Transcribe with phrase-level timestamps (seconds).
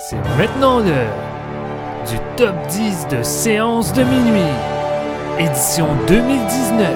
[0.00, 1.12] C'est maintenant l'heure
[2.08, 4.54] du top 10 de séance de minuit,
[5.40, 6.88] édition 2019.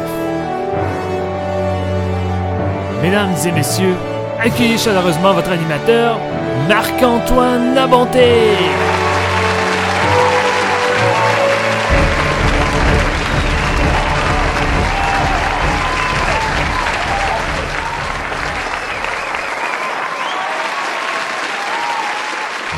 [3.03, 3.97] Mesdames et messieurs,
[4.39, 6.17] accueillez chaleureusement votre animateur,
[6.69, 8.53] Marc-Antoine Labonté.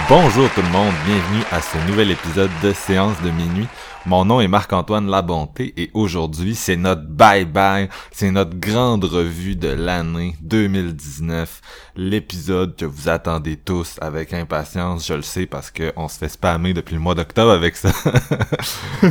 [0.07, 3.67] Bonjour tout le monde, bienvenue à ce nouvel épisode de Séance de minuit.
[4.05, 9.69] Mon nom est Marc-Antoine Labonté et aujourd'hui c'est notre bye-bye, c'est notre grande revue de
[9.69, 11.63] l'année 2019,
[11.97, 16.29] l'épisode que vous attendez tous avec impatience, je le sais parce que on se fait
[16.29, 17.91] spammer depuis le mois d'octobre avec ça.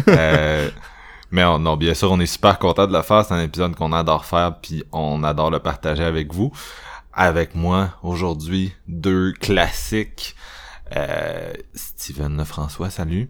[0.09, 0.69] Euh,
[1.31, 3.93] mais non, bien sûr, on est super content de le faire, c'est un épisode qu'on
[3.93, 6.51] adore faire puis on adore le partager avec vous.
[7.15, 10.35] Avec moi aujourd'hui, deux classiques.
[10.95, 13.29] Euh, Steven Lefrançois, salut.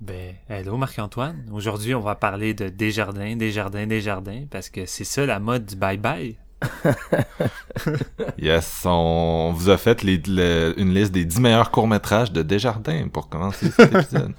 [0.00, 1.44] Ben, hello Marc-Antoine.
[1.52, 5.76] Aujourd'hui, on va parler de Desjardins, Desjardins, Desjardins, parce que c'est ça la mode du
[5.76, 6.36] bye-bye.
[8.38, 13.08] yes, on vous a fait les, le- une liste des 10 meilleurs courts-métrages de Desjardins
[13.12, 14.32] pour commencer cet épisode.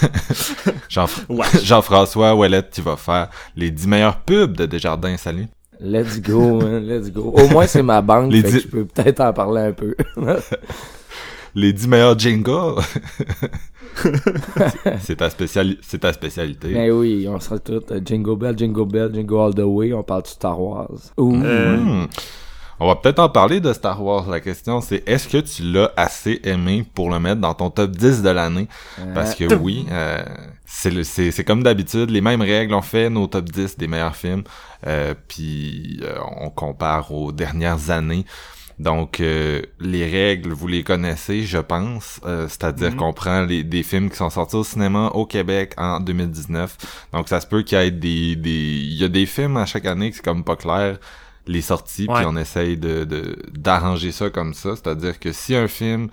[0.88, 1.46] Jean- Ouais.
[1.62, 5.46] Jean-François Ouellette, tu vas faire les 10 meilleurs pubs de Desjardins, salut.
[5.80, 7.32] Let's go, man, let's go.
[7.36, 9.72] Au moins, c'est ma banque, Les fait dix- que je peux peut-être en parler un
[9.72, 9.94] peu.
[11.54, 12.74] Les 10 meilleurs jingles.
[15.00, 16.72] C'est- ta, spéciali- ta spécialité.
[16.72, 20.02] Ben oui, on sera tous euh, Jingle Bell, Jingle Bell, Jingle All the Way, on
[20.02, 20.88] parle de Star Wars.
[21.16, 21.34] Ouh.
[21.42, 22.06] Euh, Hmm.
[22.80, 24.28] On va peut-être en parler de Star Wars.
[24.28, 27.92] La question, c'est est-ce que tu l'as assez aimé pour le mettre dans ton top
[27.92, 28.66] 10 de l'année?
[29.14, 30.24] Parce que oui, euh,
[30.66, 33.86] c'est le- c'est c'est comme d'habitude, les mêmes règles, on fait nos top 10 des
[33.86, 34.42] meilleurs films,
[34.88, 38.24] euh, puis euh, on compare aux dernières années.
[38.78, 42.20] Donc, euh, les règles, vous les connaissez, je pense.
[42.26, 42.96] euh, C'est-à-dire Mhm.
[42.96, 46.76] qu'on prend les, des films qui sont sortis au cinéma au Québec en 2019.
[47.12, 48.34] Donc, ça se peut qu'il y ait des...
[48.36, 48.50] des...
[48.50, 50.98] Il y a des films à chaque année que c'est comme pas clair
[51.46, 54.70] les sorties, puis on essaye de de- d'arranger ça comme ça.
[54.76, 56.08] C'est-à-dire que si un film...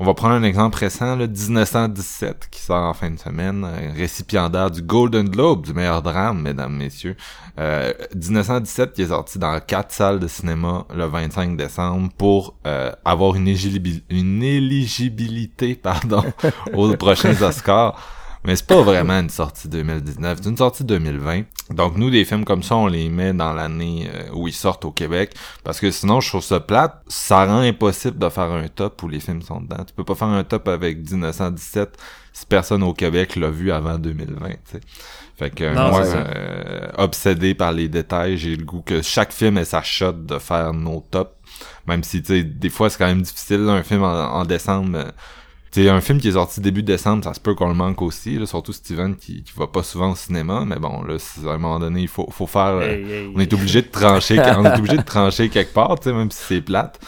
[0.00, 3.92] On va prendre un exemple récent, le 1917, qui sort en fin de semaine, euh,
[3.96, 7.16] récipiendaire du Golden Globe, du meilleur drame, mesdames, messieurs.
[7.60, 12.90] Euh, 1917 qui est sorti dans quatre salles de cinéma le 25 décembre pour euh,
[13.04, 16.24] avoir une, éligibil- une éligibilité pardon,
[16.72, 17.96] aux prochains Oscars.
[18.44, 21.44] Mais c'est pas vraiment une sortie 2019, c'est une sortie 2020.
[21.70, 24.84] Donc nous, des films comme ça, on les met dans l'année euh, où ils sortent
[24.84, 25.32] au Québec.
[25.62, 27.02] Parce que sinon, je trouve ça plate.
[27.08, 29.82] Ça rend impossible de faire un top où les films sont dedans.
[29.86, 31.96] Tu peux pas faire un top avec 1917
[32.34, 34.80] si personne au Québec l'a vu avant 2020, tu sais.
[35.36, 39.56] Fait que Non, moi, euh, obsédé par les détails, j'ai le goût que chaque film
[39.56, 41.32] ait sa shot de faire nos tops.
[41.86, 44.44] Même si, tu sais, des fois, c'est quand même difficile, là, un film en, en
[44.44, 45.12] décembre...
[45.82, 48.38] sais, un film qui est sorti début décembre, ça se peut qu'on le manque aussi,
[48.38, 51.52] là, surtout Steven qui, qui va pas souvent au cinéma, mais bon, là, c'est- à
[51.52, 52.74] un moment donné, il faut, faut faire...
[52.76, 55.98] euh, hey, hey, on est obligé de trancher, on est obligé de trancher quelque part,
[56.00, 57.00] tu sais, même si c'est plate.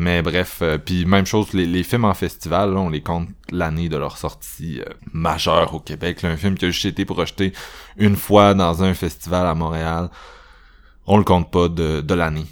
[0.00, 3.28] Mais bref, euh, puis même chose, les, les films en festival, là, on les compte
[3.50, 6.22] l'année de leur sortie euh, majeure au Québec.
[6.22, 7.52] Là, un film qui a juste été projeté
[7.96, 10.08] une fois dans un festival à Montréal,
[11.06, 12.46] on le compte pas de, de l'année.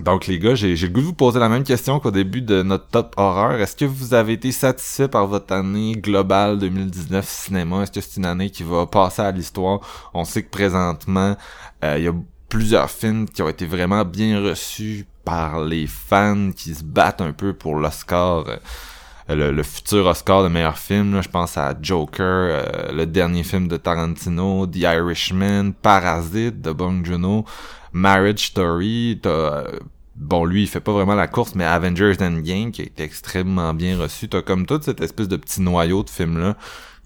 [0.00, 2.62] Donc les gars, j'ai le goût de vous poser la même question qu'au début de
[2.62, 3.60] notre top horreur.
[3.60, 7.82] Est-ce que vous avez été satisfait par votre année globale 2019 cinéma?
[7.82, 9.80] Est-ce que c'est une année qui va passer à l'histoire?
[10.14, 11.36] On sait que présentement,
[11.84, 12.14] euh, il y a
[12.48, 17.32] plusieurs films qui ont été vraiment bien reçus par les fans qui se battent un
[17.32, 18.44] peu pour l'Oscar,
[19.28, 21.22] euh, le, futur Oscar de meilleur film.
[21.22, 27.04] Je pense à Joker, euh, le dernier film de Tarantino, The Irishman, Parasite de Bong
[27.04, 27.44] Joon-ho,
[27.92, 29.20] Marriage Story.
[29.22, 29.78] T'as, euh,
[30.16, 33.74] bon, lui, il fait pas vraiment la course, mais Avengers Endgame qui a été extrêmement
[33.74, 34.28] bien reçu.
[34.28, 36.56] T'as comme toute cette espèce de petit noyau de films-là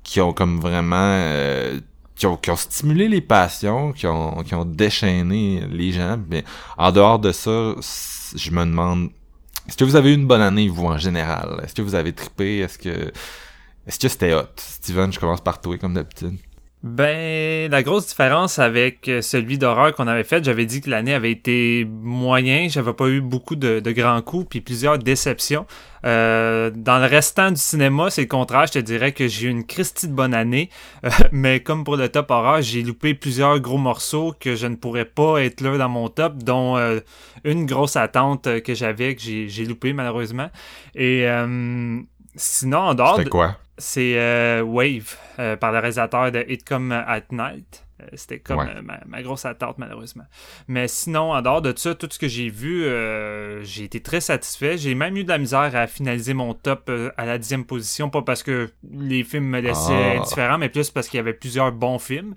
[0.03, 0.97] qui ont comme vraiment...
[0.97, 1.81] euh,
[2.15, 6.19] qui ont, qui ont stimulé les passions, qui ont, qui ont déchaîné les gens.
[6.31, 6.45] Mais
[6.79, 7.75] en dehors de ça,
[8.35, 9.11] je me demande,
[9.69, 11.61] est-ce que vous avez eu une bonne année, vous, en général?
[11.63, 12.61] Est-ce que vous avez trippé?
[12.61, 13.13] Est-ce que,
[13.87, 14.49] est-ce que c'était hot?
[14.57, 16.39] Steven, je commence par toi, comme d'habitude.
[16.87, 21.15] Ben, la grosse différence avec euh, celui d'horreur qu'on avait fait, j'avais dit que l'année
[21.15, 25.67] avait été moyen, j'avais pas eu beaucoup de, de grands coups, puis plusieurs déceptions.
[26.05, 29.51] Euh, dans le restant du cinéma, c'est le contraire, je te dirais que j'ai eu
[29.51, 30.71] une Christie de bonne année,
[31.05, 34.77] Euh, mais comme pour le top horreur, j'ai loupé plusieurs gros morceaux que je ne
[34.77, 37.01] pourrais pas être là dans mon top, dont euh,
[37.43, 40.51] une grosse attente euh, que j'avais, que j'ai loupé malheureusement.
[40.95, 41.99] Et euh,
[42.37, 43.17] sinon, en dehors...
[43.17, 43.57] C'était quoi?
[43.79, 47.87] C'est euh, Wave, euh, par le réalisateur de It Come at Night.
[48.03, 50.25] Euh, c'était comme euh, ma, grosse attente, malheureusement.
[50.69, 54.21] Mais sinon, en dehors de ça, tout ce que j'ai vu, euh, j'ai été très
[54.21, 54.77] satisfait.
[54.77, 58.23] J'ai même eu de la misère à finaliser mon top à la dixième position, pas
[58.23, 60.21] parce que les films me laissaient ah.
[60.21, 62.35] indifférent, mais plus parce qu'il y avait plusieurs bons films.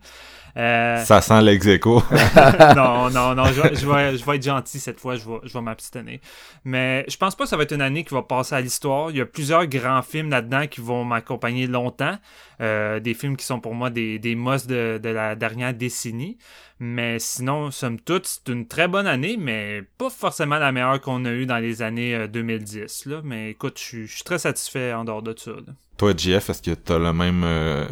[0.57, 1.65] Euh, Ça sent lex
[2.75, 5.53] non, non, non, je, je, vais, je vais être gentil cette fois, je vais, je
[5.53, 6.19] vais m'abstenir.
[6.63, 9.11] Mais je pense pas que ça va être une année qui va passer à l'histoire.
[9.11, 12.17] Il y a plusieurs grands films là-dedans qui vont m'accompagner longtemps.
[12.61, 16.37] Euh, des films qui sont pour moi des, des de, de la dernière décennie.
[16.79, 21.25] Mais sinon, somme toute, c'est une très bonne année, mais pas forcément la meilleure qu'on
[21.25, 23.03] a eue dans les années 2010.
[23.07, 23.21] Euh, là.
[23.23, 25.51] Mais écoute, je suis très satisfait en dehors de ça.
[25.97, 27.45] Toi, JF, est-ce que tu as le même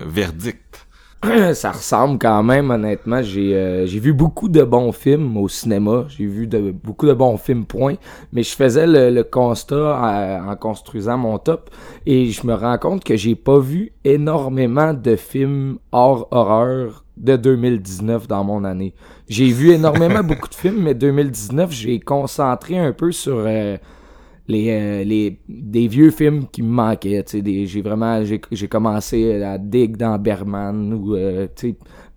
[0.06, 0.87] verdict?
[1.54, 3.22] ça ressemble quand même, honnêtement.
[3.22, 6.06] J'ai euh, j'ai vu beaucoup de bons films au cinéma.
[6.10, 7.96] J'ai vu de, beaucoup de bons films, point.
[8.32, 11.70] Mais je faisais le, constat en construisant mon top
[12.06, 17.36] et je me rends compte que j'ai pas vu énormément de films hors horreur de
[17.36, 18.94] 2019 dans mon année.
[19.28, 23.38] J'ai vu énormément beaucoup de films, mais 2019, j'ai concentré un peu sur...
[23.38, 23.78] Euh,
[24.48, 29.98] les, euh, les des vieux films qui me manquaient j'ai vraiment j'ai commencé à dig
[29.98, 31.48] dans Berman ou euh,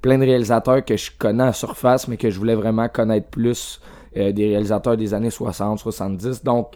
[0.01, 3.81] plein de réalisateurs que je connais à surface mais que je voulais vraiment connaître plus
[4.17, 6.75] euh, des réalisateurs des années 60 70 donc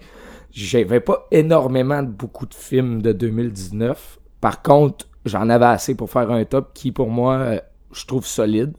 [0.50, 6.10] j'avais pas énormément de beaucoup de films de 2019 par contre j'en avais assez pour
[6.10, 7.60] faire un top qui pour moi
[7.94, 8.73] je trouve solide.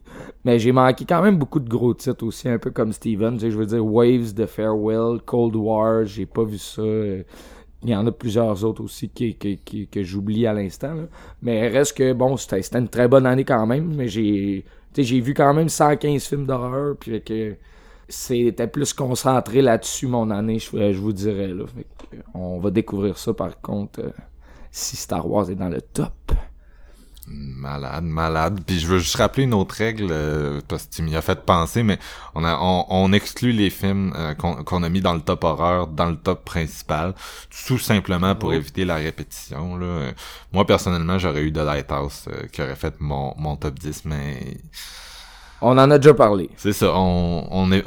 [0.43, 3.39] Mais j'ai manqué quand même beaucoup de gros titres aussi, un peu comme Steven.
[3.39, 6.83] Je veux dire, Waves de Farewell, Cold War, j'ai pas vu ça.
[6.83, 10.95] Il y en a plusieurs autres aussi qui, que j'oublie à l'instant.
[11.41, 13.93] Mais reste que, bon, c'était une très bonne année quand même.
[13.95, 14.65] Mais j'ai
[15.03, 16.95] j'ai vu quand même 115 films d'horreur.
[16.97, 17.55] Puis que
[18.07, 21.47] c'était plus concentré là-dessus mon année, je, je vous dirais.
[21.47, 21.65] Là.
[22.33, 24.09] on va découvrir ça par contre euh,
[24.71, 26.31] si Star Wars est dans le top.
[27.27, 28.59] Malade, malade.
[28.67, 31.43] Puis je veux juste rappeler une autre règle, euh, parce que tu m'y as fait
[31.43, 31.97] penser, mais
[32.35, 36.05] on a on, exclut les films euh, qu'on a mis dans le top horreur, dans
[36.05, 37.15] le top principal,
[37.67, 39.75] tout simplement pour éviter la répétition.
[39.75, 40.11] Là.
[40.53, 44.57] Moi, personnellement, j'aurais eu The Lighthouse euh, qui aurait fait mon, mon top 10, mais...
[45.61, 46.51] On en a déjà parlé.
[46.57, 47.83] C'est ça, on, on est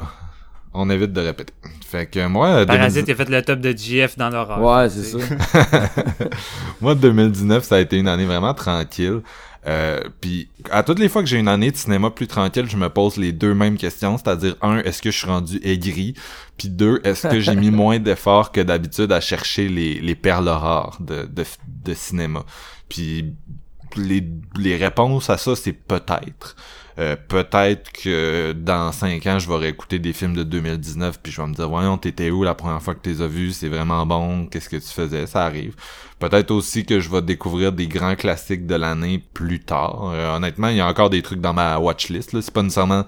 [0.73, 1.53] on évite de répéter.
[1.85, 2.65] Fait que moi...
[2.65, 4.61] Parasite, il a fait le top de GF dans l'horreur.
[4.61, 5.17] Ouais, c'est ça.
[6.81, 9.21] moi, 2019, ça a été une année vraiment tranquille.
[9.67, 12.77] Euh, puis à toutes les fois que j'ai une année de cinéma plus tranquille, je
[12.77, 16.13] me pose les deux mêmes questions, c'est-à-dire un, est-ce que je suis rendu aigri,
[16.57, 20.47] puis deux, est-ce que j'ai mis moins d'efforts que d'habitude à chercher les, les perles
[20.47, 21.43] rares de, de,
[21.83, 22.45] de cinéma?
[22.87, 23.33] Puis
[23.97, 24.23] les,
[24.57, 26.55] les réponses à ça, c'est peut-être.
[26.99, 31.41] Euh, peut-être que dans 5 ans, je vais réécouter des films de 2019 puis je
[31.41, 33.69] vais me dire voyons t'étais où la première fois que tu les as vus, c'est
[33.69, 35.75] vraiment bon, qu'est-ce que tu faisais, ça arrive.
[36.19, 40.11] Peut-être aussi que je vais découvrir des grands classiques de l'année plus tard.
[40.13, 43.05] Euh, honnêtement, il y a encore des trucs dans ma watchlist c'est pas nécessairement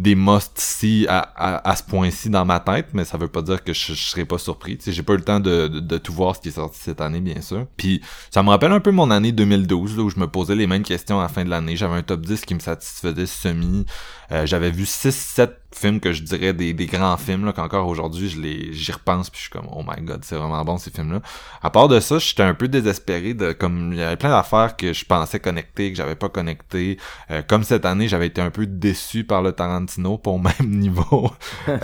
[0.00, 3.74] des must-see à, à, ce point-ci dans ma tête, mais ça veut pas dire que
[3.74, 4.78] je, je serais pas surpris.
[4.78, 7.02] Tu j'ai pas eu le temps de, de, tout voir ce qui est sorti cette
[7.02, 7.66] année, bien sûr.
[7.76, 8.00] Puis
[8.30, 10.84] ça me rappelle un peu mon année 2012, là, où je me posais les mêmes
[10.84, 11.76] questions à la fin de l'année.
[11.76, 13.84] J'avais un top 10 qui me satisfaisait semi.
[14.32, 18.28] Euh, j'avais vu 6-7 films que je dirais des, des grands films là qu'encore aujourd'hui
[18.28, 20.90] je les j'y repense puis je suis comme oh my god c'est vraiment bon ces
[20.90, 21.20] films là
[21.62, 24.76] à part de ça j'étais un peu désespéré de comme il y avait plein d'affaires
[24.76, 26.98] que je pensais connecter que j'avais pas connecté
[27.30, 31.30] euh, comme cette année j'avais été un peu déçu par le Tarantino pour même niveau.
[31.68, 31.78] Euh,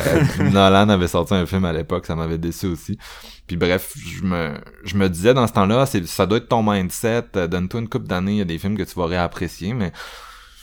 [0.51, 2.99] Nolan avait sorti un film à l'époque ça m'avait déçu aussi.
[3.47, 4.55] Puis bref je me
[4.85, 8.09] je me disais dans ce temps-là c'est ça doit être ton mindset donne-toi une coupe
[8.09, 9.93] d'années il y a des films que tu vas réapprécier mais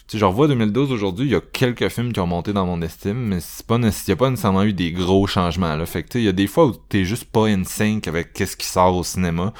[0.07, 2.81] si je revois 2012 aujourd'hui, il y a quelques films qui ont monté dans mon
[2.81, 5.85] estime, mais c'est pas, il y a pas nécessairement eu des gros changements, là.
[5.85, 8.57] Fait que, il y a des fois où t'es juste pas in sync avec qu'est-ce
[8.57, 9.53] qui sort au cinéma.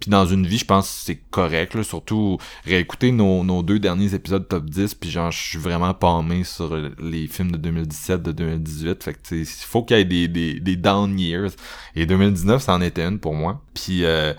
[0.00, 1.82] Puis dans une vie, je pense que c'est correct, là.
[1.82, 6.42] Surtout, réécouter nos, nos deux derniers épisodes top 10, puis genre, je suis vraiment palmé
[6.44, 9.04] sur les films de 2017, de 2018.
[9.04, 11.50] Fait que, il faut qu'il y ait des, des, des down years.
[11.94, 13.60] Et 2019, ça en était une pour moi.
[13.74, 14.32] Puis, euh,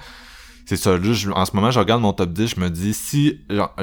[0.72, 0.92] c'est ça,
[1.36, 3.76] en ce moment, je regarde mon top 10, je me dis, si genre,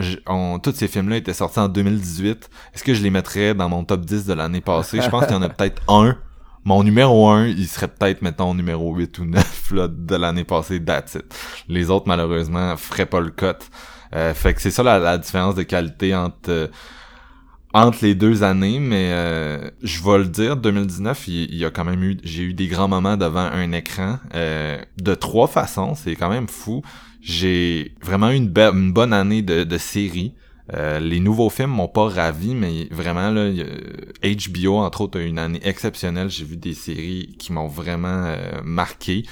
[0.62, 4.06] tous ces films-là étaient sortis en 2018, est-ce que je les mettrais dans mon top
[4.06, 5.02] 10 de l'année passée?
[5.02, 6.16] Je pense qu'il y en a peut-être un.
[6.64, 10.82] Mon numéro 1, il serait peut-être, mettons, numéro 8 ou 9 là, de l'année passée,
[10.82, 11.26] that's it.
[11.68, 13.46] Les autres, malheureusement, feraient pas le cut.
[14.14, 16.48] Euh, fait que c'est ça la, différence de qualité entre...
[16.48, 16.68] Euh,
[17.74, 21.84] entre les deux années, mais euh, je vais le dire, 2019, il, y a quand
[21.84, 26.16] même eu, j'ai eu des grands moments devant un écran euh, de trois façons, c'est
[26.16, 26.82] quand même fou.
[27.20, 30.34] J'ai vraiment eu une, une bonne année de, de séries.
[30.74, 35.26] Euh, les nouveaux films m'ont pas ravi, mais vraiment là, HBO entre autres a eu
[35.26, 36.30] une année exceptionnelle.
[36.30, 38.34] J'ai vu des séries qui m'ont vraiment
[38.64, 39.24] marqué.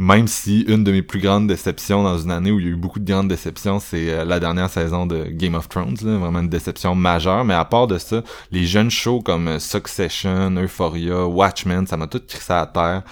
[0.00, 2.72] Même si une de mes plus grandes déceptions dans une année où il y a
[2.72, 6.16] eu beaucoup de grandes déceptions, c'est euh, la dernière saison de Game of Thrones, là,
[6.16, 7.44] vraiment une déception majeure.
[7.44, 12.06] Mais à part de ça, les jeunes shows comme euh, Succession, Euphoria, Watchmen, ça m'a
[12.06, 13.02] tout crissé à terre.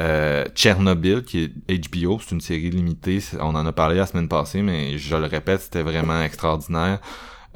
[0.00, 4.26] Euh, Chernobyl, qui est HBO, c'est une série limitée, on en a parlé la semaine
[4.26, 6.98] passée, mais je le répète, c'était vraiment extraordinaire.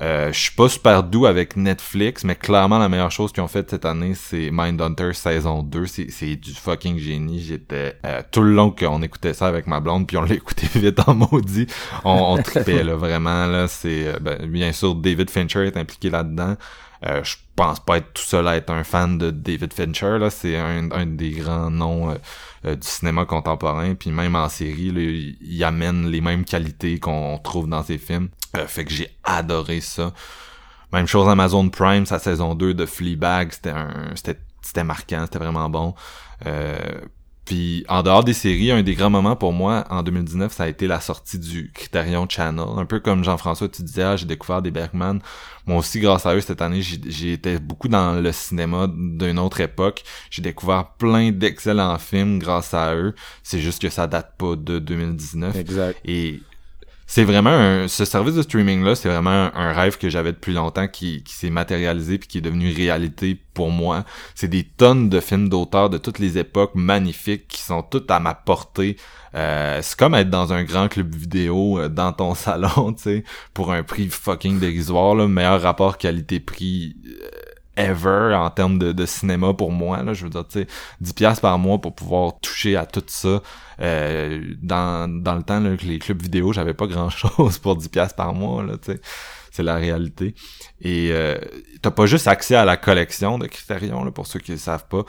[0.00, 3.48] Euh, je suis pas super doux avec Netflix, mais clairement la meilleure chose qu'ils ont
[3.48, 5.86] fait cette année, c'est Mindhunter saison 2.
[5.86, 7.40] C'est du fucking génie.
[7.40, 11.00] J'étais euh, tout le long qu'on écoutait ça avec ma blonde, puis on l'écoutait vite
[11.06, 11.66] en maudit.
[12.04, 13.66] On, on tripait là, vraiment là.
[13.66, 16.56] C'est euh, ben, bien sûr David Fincher est impliqué là-dedans.
[17.06, 20.18] Euh, je pense pas être tout seul à être un fan de David Fincher.
[20.18, 22.16] Là, c'est un, un des grands noms
[22.64, 23.94] du cinéma contemporain.
[23.94, 28.28] Puis même en série, il amène les mêmes qualités qu'on trouve dans ses films.
[28.56, 30.12] Euh, fait que j'ai adoré ça.
[30.92, 35.68] Même chose Amazon Prime, sa saison 2 de Fleabag, c'était un c'était marquant, c'était vraiment
[35.68, 35.94] bon.
[36.46, 36.76] Euh,
[37.48, 40.68] puis en dehors des séries, un des grands moments pour moi en 2019, ça a
[40.68, 42.66] été la sortie du Criterion Channel.
[42.76, 45.20] Un peu comme Jean-François, tu disais, ah, j'ai découvert des Bergman.
[45.64, 49.62] Moi aussi, grâce à eux, cette année, j'ai été beaucoup dans le cinéma d'une autre
[49.62, 50.04] époque.
[50.28, 53.14] J'ai découvert plein d'excellents films grâce à eux.
[53.42, 55.56] C'est juste que ça date pas de 2019.
[55.56, 55.98] Exact.
[56.04, 56.42] Et
[57.10, 60.52] c'est vraiment un, ce service de streaming là, c'est vraiment un, rêve que j'avais depuis
[60.52, 64.04] longtemps qui, qui s'est matérialisé puis qui est devenu réalité pour moi.
[64.34, 68.20] C'est des tonnes de films d'auteurs de toutes les époques magnifiques qui sont toutes à
[68.20, 68.98] ma portée.
[69.34, 73.24] Euh, c'est comme être dans un grand club vidéo euh, dans ton salon, tu sais,
[73.54, 77.47] pour un prix fucking dérisoire, le meilleur rapport qualité-prix euh,
[77.78, 80.02] ever en termes de, de, cinéma pour moi.
[80.02, 80.66] Là, je veux dire, tu sais,
[81.00, 83.42] 10 pièces par mois pour pouvoir toucher à tout ça.
[83.80, 88.12] Euh, dans, dans le temps, là, les clubs vidéo, j'avais pas grand-chose pour 10 pièces
[88.12, 88.62] par mois.
[88.62, 89.00] Là, tu sais.
[89.50, 90.34] C'est la réalité.
[90.80, 91.36] Et euh,
[91.82, 94.86] t'as pas juste accès à la collection de Criterion, là, pour ceux qui ne savent
[94.86, 95.04] pas.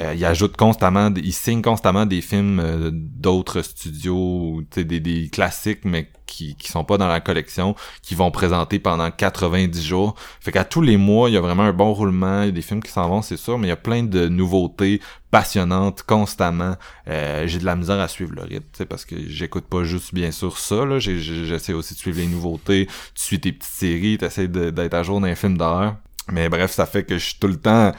[0.00, 5.84] Euh, il ajoute constamment, il signe constamment des films euh, d'autres studios, des, des classiques,
[5.84, 10.14] mais qui, qui sont pas dans la collection, qui vont présenter pendant 90 jours.
[10.40, 12.52] Fait qu'à tous les mois, il y a vraiment un bon roulement, il y a
[12.52, 15.00] des films qui s'en vont, c'est sûr, mais il y a plein de nouveautés
[15.30, 16.76] passionnantes constamment.
[17.08, 20.30] Euh, j'ai de la misère à suivre le rythme, parce que j'écoute pas juste bien
[20.30, 20.98] sûr ça, là.
[20.98, 25.20] J'essaie aussi de suivre les nouveautés, tu suis tes petites séries, t'essaies d'être à jour
[25.20, 25.96] d'un film d'horreur.
[26.32, 27.92] Mais bref, ça fait que je suis tout le temps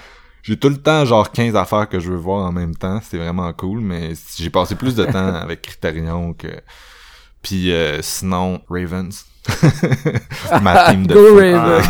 [0.44, 3.00] j'ai tout le temps genre 15 affaires que je veux voir en même temps.
[3.04, 6.48] C'est vraiment cool, mais j'ai passé plus de temps avec Criterion que...
[7.42, 9.26] Puis euh, sinon, Ravens.
[10.62, 11.86] Ma team de Go Ravens!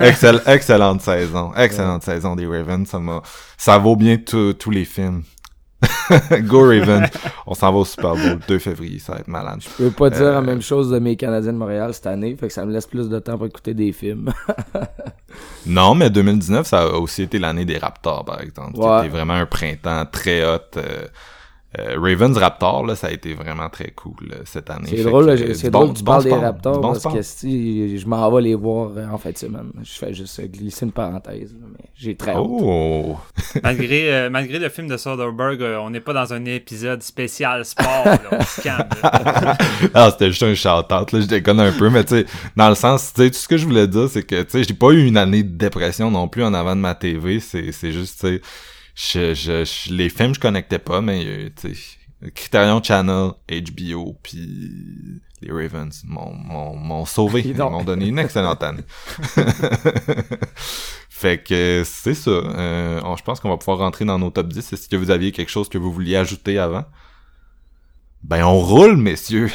[0.00, 1.54] Excell excellente saison.
[1.54, 2.88] Excellente saison des Ravens.
[2.88, 3.00] Ça,
[3.56, 5.22] ça vaut bien tous les films.
[6.42, 7.08] Go Raven.
[7.46, 9.60] On s'en va au Super Bowl 2 février, ça va être malade.
[9.60, 12.36] Je peux pas dire la euh, même chose de mes Canadiens de Montréal cette année,
[12.36, 14.32] fait que ça me laisse plus de temps pour écouter des films.
[15.66, 18.72] non, mais 2019, ça a aussi été l'année des Raptors, par exemple.
[18.74, 20.58] C'était vraiment un printemps très hot.
[20.76, 21.06] Euh,
[21.76, 24.88] euh, Ravens Raptor, là, ça a été vraiment très cool cette année.
[24.88, 28.40] C'est drôle, c'est drôle que tu parles des Raptors parce que si je m'en vais
[28.40, 29.70] les voir euh, en fin de semaine.
[29.82, 33.18] Je fais juste glisser une parenthèse, mais j'ai très oh.
[33.18, 33.62] hâte.
[33.62, 38.04] malgré, euh, malgré le film de Soderbergh, on n'est pas dans un épisode spécial sport.
[38.06, 38.38] Là,
[39.94, 42.76] ah, c'était juste un shout-out, là, je déconne un peu, mais tu sais, dans le
[42.76, 44.92] sens, tu sais, tout ce que je voulais dire, c'est que, tu sais, j'ai pas
[44.92, 48.36] eu une année de dépression non plus en avant de ma TV, c'est juste, tu
[48.36, 48.40] sais
[48.98, 55.20] je, je, les films je connectais pas mais euh, tu sais Criterion Channel HBO puis
[55.40, 58.82] les Ravens m'ont sauvé ils m'ont donné une excellente année.
[61.08, 64.72] Fait que c'est ça euh, je pense qu'on va pouvoir rentrer dans nos top 10
[64.72, 66.84] est-ce que vous aviez quelque chose que vous vouliez ajouter avant?
[68.24, 69.52] Ben on roule messieurs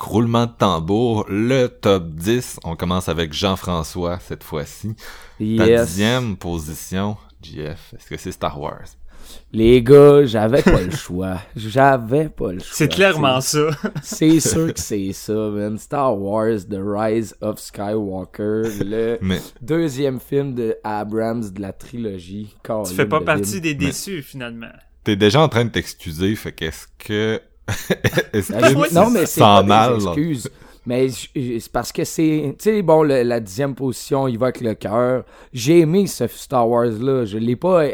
[0.00, 2.60] Donc, roulement de tambour, le top 10.
[2.64, 4.94] On commence avec Jean-François cette fois-ci.
[5.38, 8.86] Ta dixième position, JF, est-ce que c'est Star Wars?
[9.52, 11.38] Les gars, j'avais pas le choix.
[11.54, 12.68] J'avais pas le choix.
[12.72, 13.68] C'est clairement ça.
[14.02, 15.76] C'est sûr que c'est ça, man.
[15.76, 22.56] Star Wars, The Rise of Skywalker, le Mais deuxième film de Abrams de la trilogie.
[22.86, 24.72] Tu fais pas partie des déçus, finalement.
[25.04, 27.40] t'es déjà en train de t'excuser, fait qu'est-ce que...
[28.32, 30.10] Que non, mais c'est pas mal, des là?
[30.10, 30.50] excuses.
[30.86, 32.54] Mais c'est parce que c'est...
[32.58, 35.24] Tu sais, bon, le- la dixième position, il va avec le cœur.
[35.52, 37.24] J'ai aimé ce Star Wars-là.
[37.26, 37.84] Je l'ai pas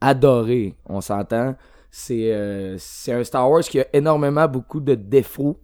[0.00, 1.54] adoré, on s'entend.
[1.90, 5.58] C'est euh, un Star Wars qui a énormément beaucoup de défauts.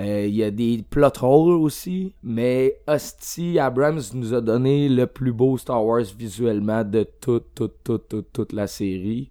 [0.00, 5.06] Euh, Il y a des plot holes aussi, mais Hostie Abrams nous a donné le
[5.06, 9.30] plus beau Star Wars visuellement de toute, toute, toute, toute, toute la série.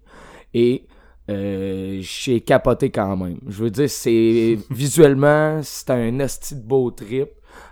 [0.54, 0.86] Et
[1.30, 3.38] euh, j'ai capoté quand même.
[3.46, 7.28] Je veux dire, c'est visuellement, c'est un hostie de beau trip.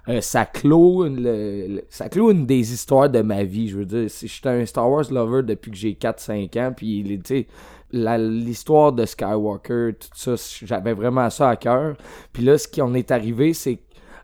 [0.09, 3.69] Euh, ça clôt une, le- le- ça clôt une des histoires de ma vie.
[3.69, 7.05] Je veux dire, c'est- j'étais un Star Wars lover depuis que j'ai 4-5 ans, puis
[7.25, 7.47] tu sais,
[7.93, 10.35] l'histoire de Skywalker, tout ça,
[10.67, 11.97] j'avais vraiment ça à cœur.
[12.33, 13.79] Puis là, ce qui en est arrivé, c'est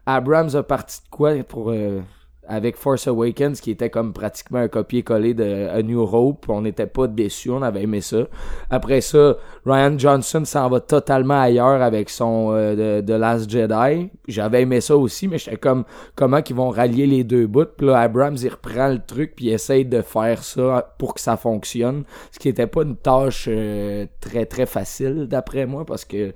[0.07, 2.01] Abrams a parti de quoi pour euh,
[2.49, 6.87] avec Force Awakens qui était comme pratiquement un copier-coller de A New Hope, on n'était
[6.87, 8.27] pas déçus, on avait aimé ça.
[8.71, 14.11] Après ça, Ryan Johnson s'en va totalement ailleurs avec son euh, de, The Last Jedi.
[14.29, 15.85] J'avais aimé ça aussi, mais j'étais comme
[16.17, 17.67] comment qu'ils vont rallier les deux bouts?
[17.77, 21.37] Puis là, Abrams il reprend le truc puis essaye de faire ça pour que ça
[21.37, 26.33] fonctionne, ce qui était pas une tâche euh, très très facile d'après moi parce que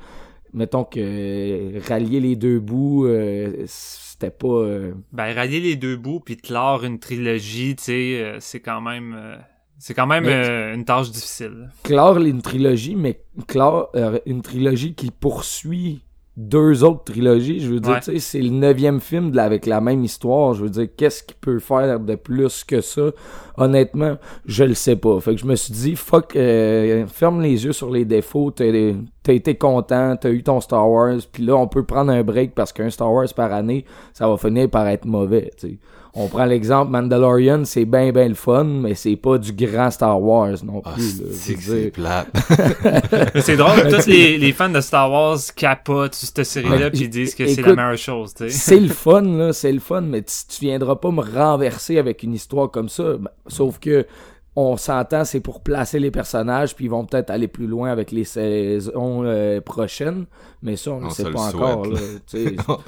[0.53, 3.65] mettons que rallier les deux bouts euh,
[4.21, 8.37] c'était pas euh, Ben, rallier les deux bouts puis clore une trilogie, tu sais, euh,
[8.41, 9.15] c'est quand même...
[9.17, 9.37] euh,
[9.79, 11.71] c'est quand même Mais- une tâche difficile.
[11.85, 13.93] clore une trilogie, mais clore
[14.27, 16.03] une trilogie qui poursuit
[16.41, 17.59] deux autres trilogies.
[17.59, 17.99] Je veux dire, Ouais.
[18.01, 20.55] tu sais, c'est le neuvième film de la- avec la même histoire.
[20.55, 23.11] Je veux dire, qu'est-ce qu'il peut faire de plus que ça?
[23.57, 24.17] Honnêtement,
[24.47, 25.19] je le sais pas.
[25.21, 28.53] Fait que je me suis dit, fuck, euh, ferme les yeux sur les défauts.
[28.53, 32.55] T'as été content, t'as eu ton Star Wars, puis là, on peut prendre un break
[32.55, 35.51] parce qu'un Star Wars par année, ça va finir par être mauvais.
[36.15, 40.21] On prend l'exemple Mandalorian, c'est bien ben le fun, mais c'est pas du grand Star
[40.21, 41.23] Wars non Ah, plus.
[41.47, 42.29] Je c'est plate?
[43.35, 46.91] Mais c'est drôle, tous les, les fans de Star Wars capotent sur cette série-là Ouais.
[46.91, 48.51] puis disent que c'est la meilleure chose, tu sais.
[48.51, 52.23] c'est le fun, là, c'est le fun, mais tu, tu viendras pas me renverser avec
[52.23, 53.15] une histoire comme ça.
[53.19, 54.07] Ben, sauf que
[54.61, 58.11] on s'entend, c'est pour placer les personnages, puis ils vont peut-être aller plus loin avec
[58.11, 60.27] les saisons euh, prochaines,
[60.63, 61.87] mais ça, on ne sait pas encore.
[61.87, 62.79] souhaite, Là.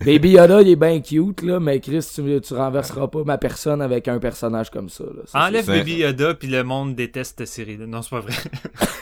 [0.04, 3.80] Baby Yoda, il est bien cute, là, mais Chris, tu, tu renverseras pas ma personne
[3.80, 5.04] avec un personnage comme ça.
[5.04, 5.22] Là.
[5.26, 7.86] Ça, Enlève Baby Yoda puis le monde déteste cette série-là.
[7.86, 8.34] Non, c'est pas vrai.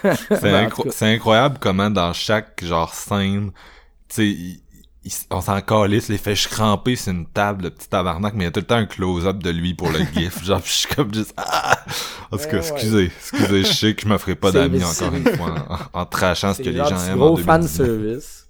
[0.66, 3.50] Incro- c'est incroyable comment dans chaque genre scène,
[4.08, 4.60] tu sais,
[5.04, 8.46] il- on s'en calisse, les fait cramper sur une table, le petit tabarnak, mais il
[8.46, 10.44] y a tout le temps un close-up de lui pour le gif.
[10.44, 11.78] genre, je suis comme juste, ah!
[12.30, 15.14] En tout cas, Ouais, excusez, excusez, je sais que je me ferai pas d'amis encore
[15.14, 15.54] une fois
[15.94, 17.70] en, en trachant ce que les gens aiment en gros fan 2019.
[17.70, 18.46] service.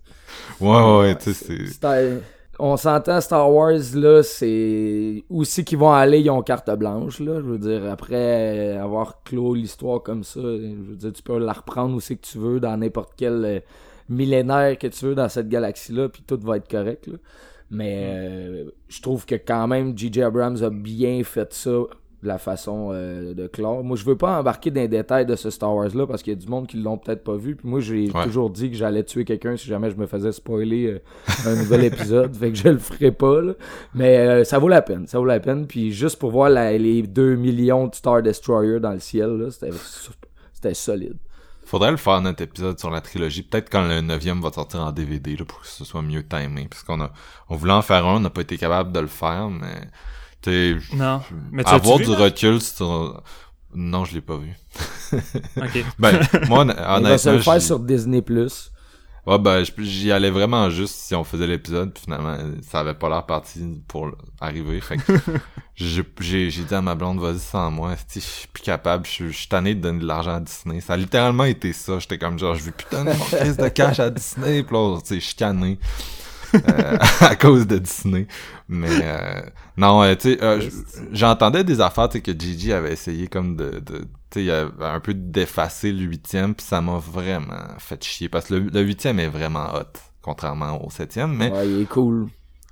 [0.60, 2.22] Ouais, ouais, ouais, tu sais, c'est...
[2.62, 7.36] On s'entend Star Wars là, c'est aussi qu'ils vont aller, ils ont carte blanche là.
[7.36, 11.54] Je veux dire après avoir clos l'histoire comme ça, je veux dire tu peux la
[11.54, 13.60] reprendre où c'est que tu veux dans n'importe quel euh,
[14.10, 17.16] millénaire que tu veux dans cette galaxie là, puis tout va être correct là.
[17.70, 20.22] Mais euh, je trouve que quand même J.J.
[20.22, 23.82] Abrams a bien fait ça de la façon euh, de clore.
[23.84, 26.36] Moi, je veux pas embarquer dans les détails de ce Star Wars-là parce qu'il y
[26.36, 27.54] a du monde qui l'ont peut-être pas vu.
[27.56, 28.24] Puis moi, j'ai Ouais.
[28.24, 30.98] toujours dit que j'allais tuer quelqu'un si jamais je me faisais spoiler euh,
[31.46, 32.34] un nouvel épisode.
[32.36, 33.52] fait que je le ferai pas, là.
[33.94, 35.06] Mais euh, ça vaut la peine.
[35.06, 35.66] Ça vaut la peine.
[35.66, 39.48] Puis juste pour voir la- les 2 millions de Star Destroyer dans le ciel,
[40.52, 41.16] c'était solide.
[41.70, 43.44] Faudrait le faire notre épisode sur la trilogie.
[43.44, 46.66] Peut-être quand le neuvième va sortir en DVD là, pour que ce soit mieux timé.
[46.68, 47.12] Parce qu'on a
[47.48, 49.88] on voulait en faire un, on n'a pas été capable de le faire, mais
[50.42, 51.22] tu sais, Non.
[51.52, 53.22] Mais tu avoir vu, du recul sur.
[53.72, 54.52] Non, je l'ai pas vu.
[55.12, 55.84] Ok.
[56.00, 58.24] Ben, moi, hon- On va se honnêtement, le faire sur Disney+.
[59.26, 63.08] Ouais, ben, j'y allais vraiment juste si on faisait l'épisode, puis finalement, ça avait pas
[63.08, 64.80] l'air parti pour arriver.
[64.80, 65.12] Fait que
[65.76, 69.74] j'ai dit à ma blonde, vas-y sans moi, je suis plus capable, je suis- tanné
[69.74, 70.80] de donner de l'argent à Disney.
[70.80, 71.98] Ça a littéralement été ça.
[71.98, 74.98] J'étais comme genre, je veux plus donner mon caisse de cash à Disney, pis là,
[75.00, 75.78] tu sais, chicané.
[76.54, 78.26] euh, à cause de Disney.
[78.68, 79.40] Mais euh,
[79.76, 80.60] non, euh, tu sais, euh,
[81.12, 84.50] j'entendais des affaires, tu sais, que Gigi avait essayé comme de, de tu sais, il
[84.50, 88.80] avait un peu d'effacer le huitième, puis ça m'a vraiment fait chier parce que le,
[88.82, 91.34] huitième est vraiment hot, contrairement au septième.
[91.36, 92.28] Mais Ouais, il est cool.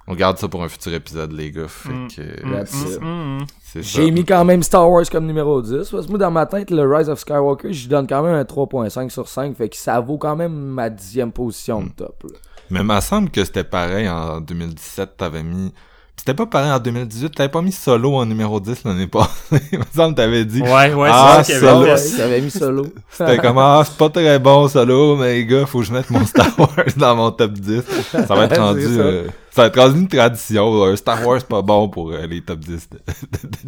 [0.07, 1.69] on garde ça pour un futur épisode, les gars.
[1.69, 2.09] Fait Mm.
[2.09, 3.49] que Mm, That's mm, it.
[3.63, 4.01] c'est ça.
[4.03, 5.91] J'ai mis quand même Star Wars comme numéro 10.
[5.91, 8.35] Parce que moi, dans ma tête, le Rise of Skywalker, je lui donne quand même
[8.35, 9.57] un 3.5 sur 5.
[9.57, 12.23] Fait que ça vaut quand même ma dixième position de top.
[12.25, 12.39] là.
[12.71, 15.73] Mais il me semble que c'était pareil en 2017, t'avais mis
[16.19, 19.31] c'était pas pareil en 2018, t'avais pas mis Solo en numéro 10 l'année passée.
[19.73, 20.61] Il me semble que t'avais dit.
[20.61, 21.83] Ouais, ouais, Ah, c'est ça qu'il y Solo.
[21.85, 21.93] avait.
[21.95, 22.87] Ouais, t'avais mis solo.
[23.11, 26.11] C'était comme, ah, c'est pas très bon Solo, mais les gars, faut que je mette
[26.11, 27.83] mon Star Wars dans mon top 10.
[28.11, 28.89] Ça va être rendu, ça.
[29.01, 30.85] euh, ça va être rendu une tradition.
[30.85, 32.99] Un Star Wars pas bon pour euh, les top 10 de,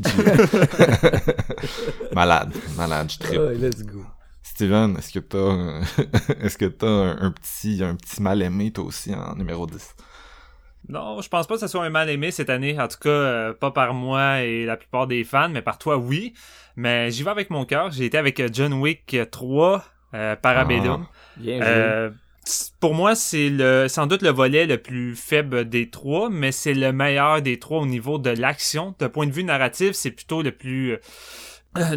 [0.00, 3.40] de, malade, malade, je trippe.
[3.40, 4.00] Ouais, let's go.
[4.42, 5.80] Steven, est-ce que t'as, euh,
[6.42, 9.76] est-ce que t'as un, un petit, un petit mal aimé toi aussi en numéro 10?
[10.88, 12.78] Non, je pense pas que ce soit un mal aimé cette année.
[12.80, 15.96] En tout cas, euh, pas par moi et la plupart des fans, mais par toi,
[15.96, 16.32] oui.
[16.76, 17.90] Mais j'y vais avec mon cœur.
[17.90, 21.06] J'ai été avec euh, John Wick 3, euh, Parabellum.
[21.36, 21.64] Bien joué.
[21.66, 22.10] Euh,
[22.80, 26.74] pour moi, c'est le sans doute le volet le plus faible des trois, mais c'est
[26.74, 28.94] le meilleur des trois au niveau de l'action.
[28.98, 30.98] D'un point de vue narratif, c'est plutôt le plus euh,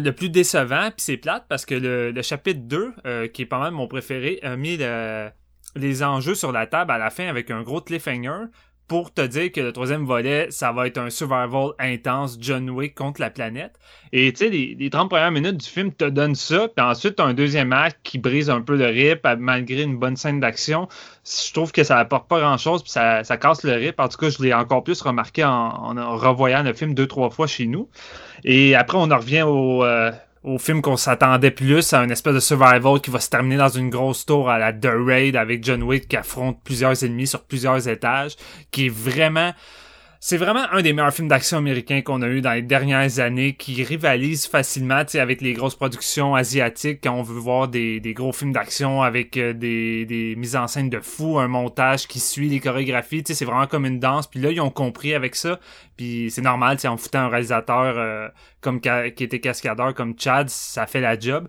[0.00, 3.46] le plus décevant, puis c'est plate parce que le, le chapitre 2, euh, qui est
[3.46, 5.30] pas mal mon préféré, a mis le-
[5.74, 8.44] les enjeux sur la table à la fin avec un gros cliffhanger
[8.86, 12.94] pour te dire que le troisième volet, ça va être un survival intense John Wick
[12.94, 13.72] contre la planète.
[14.12, 17.16] Et tu sais, les, les 30 premières minutes du film te donnent ça, puis ensuite
[17.16, 20.88] t'as un deuxième acte qui brise un peu le rip malgré une bonne scène d'action.
[21.24, 23.98] Je trouve que ça apporte pas grand chose, puis ça, casse le rip.
[23.98, 27.30] En tout cas, je l'ai encore plus remarqué en, en revoyant le film deux, trois
[27.30, 27.88] fois chez nous.
[28.44, 30.12] Et après, on en revient au, euh,
[30.44, 33.70] au film qu'on s'attendait plus, à une espèce de survival qui va se terminer dans
[33.70, 37.42] une grosse tour à la The Raid avec John Wick qui affronte plusieurs ennemis sur
[37.42, 38.36] plusieurs étages,
[38.70, 39.52] qui est vraiment...
[40.26, 43.52] C'est vraiment un des meilleurs films d'action américains qu'on a eu dans les dernières années,
[43.52, 48.32] qui rivalise facilement avec les grosses productions asiatiques quand on veut voir des, des gros
[48.32, 52.48] films d'action avec euh, des, des mises en scène de fou, un montage qui suit
[52.48, 53.22] les chorégraphies.
[53.26, 54.26] C'est vraiment comme une danse.
[54.26, 55.60] Puis là, ils ont compris avec ça.
[55.98, 58.28] Puis c'est normal, en foutant un réalisateur euh,
[58.62, 61.46] comme qui était cascadeur comme Chad, ça fait la job.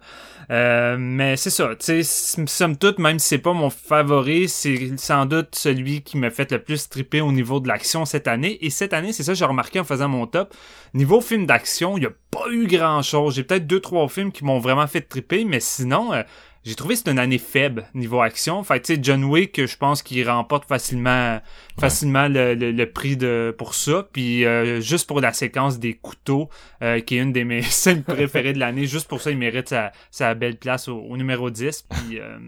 [0.51, 4.95] Euh, mais c'est ça, tu sais, somme toute, même si c'est pas mon favori, c'est
[4.97, 8.63] sans doute celui qui m'a fait le plus triper au niveau de l'action cette année.
[8.65, 10.51] Et cette année, c'est ça que j'ai remarqué en faisant mon top.
[10.95, 13.35] Niveau film d'action, il y a pas eu grand chose.
[13.35, 16.23] J'ai peut-être deux, trois films qui m'ont vraiment fait triper, mais sinon, euh,
[16.63, 18.63] j'ai trouvé que c'est une année faible niveau action.
[18.63, 21.39] Fait que, tu sais, John Wick, je pense qu'il remporte facilement,
[21.79, 24.07] facilement le, le, le prix de, pour ça.
[24.11, 26.49] Puis euh, juste pour la séquence des couteaux,
[26.81, 29.69] euh, qui est une des mes scènes préférées de l'année, juste pour ça, il mérite
[29.69, 31.85] sa, sa belle place au, au numéro 10.
[31.87, 32.39] Puis euh,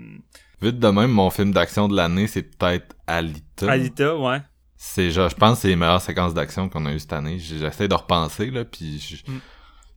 [0.64, 3.72] Vite de même, mon film d'action de l'année, c'est peut-être Alita.
[3.72, 4.40] Alita, ouais.
[4.78, 7.40] C'est genre, je pense que c'est les meilleures séquences d'action qu'on a eues cette année.
[7.40, 9.38] J'essaie de repenser, là, puis Mm.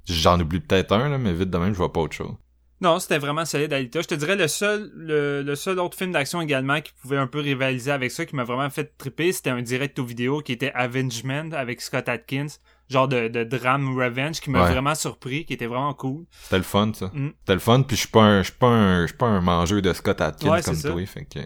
[0.08, 2.32] j'en oublie peut-être un, là, mais vite de même, je vois pas autre chose.
[2.80, 4.00] Non, c'était vraiment solide Alita.
[4.00, 7.26] Je te dirais le seul le, le seul autre film d'action également qui pouvait un
[7.26, 10.52] peu rivaliser avec ça, qui m'a vraiment fait triper, c'était un direct au vidéo qui
[10.52, 12.46] était Avengement avec Scott Atkins,
[12.90, 14.72] genre de, de drame revenge qui m'a Ouais.
[14.72, 16.24] vraiment surpris, qui était vraiment cool.
[16.42, 17.06] C'était le fun, ça.
[17.14, 17.30] Mm.
[17.38, 19.26] C'était le fun, puis je suis pas un, je suis pas un, je suis pas
[19.26, 20.90] un mangeur de Scott Atkins Ouais, comme ça.
[20.90, 21.38] toi, fait que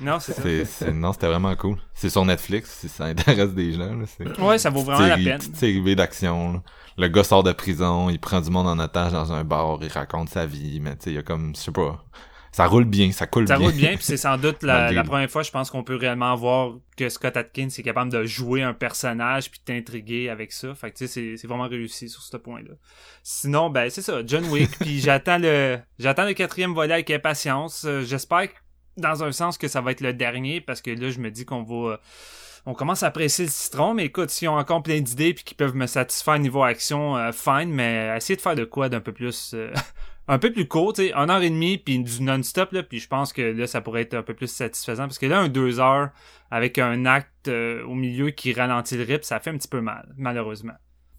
[0.00, 0.42] Non, c'est ça.
[0.64, 1.78] c'est, non, c'était vraiment cool.
[1.94, 5.16] C'est sur Netflix, si ça intéresse des gens, là, c'est Ouais, ça vaut vraiment la
[5.16, 5.38] peine.
[5.38, 6.62] petite série d'action, là.
[6.96, 9.88] Le gars sort de prison, il prend du monde en otage dans un bar, il
[9.88, 12.04] raconte sa vie, mais tu sais, il y a comme, je sais pas,
[12.54, 13.66] ça roule bien, ça coule Ça bien.
[13.66, 16.74] roule bien, puis c'est sans doute la, première fois, je pense qu'on peut réellement voir
[16.96, 20.74] que Scott Atkins est capable de jouer un personnage puis t'intriguer avec ça.
[20.74, 22.74] Fait que tu sais, c'est- vraiment réussi sur ce point-là.
[23.22, 27.84] Sinon, ben c'est ça, John Wick, puis j'attends le j'attends le quatrième volet avec impatience.
[27.86, 28.48] Euh, J'espère
[28.96, 31.44] dans un sens que ça va être le dernier, parce que là, je me dis
[31.44, 31.94] qu'on va...
[31.94, 31.96] euh,
[32.66, 35.54] on commence à presser le citron, mais écoute, s'ils ont encore plein d'idées puis qui
[35.56, 39.12] peuvent me satisfaire niveau action, euh, fine, mais essayez de faire de quoi d'un peu
[39.12, 39.50] plus...
[39.54, 39.72] euh,
[40.28, 42.98] un peu plus court, tu sais, une heure et demie puis du non-stop là, puis
[43.00, 45.48] je pense que là ça pourrait être un peu plus satisfaisant parce que là un
[45.48, 46.10] deux heures
[46.50, 49.80] avec un acte euh, au milieu qui ralentit le rythme, ça fait un petit peu
[49.80, 50.74] mal, malheureusement.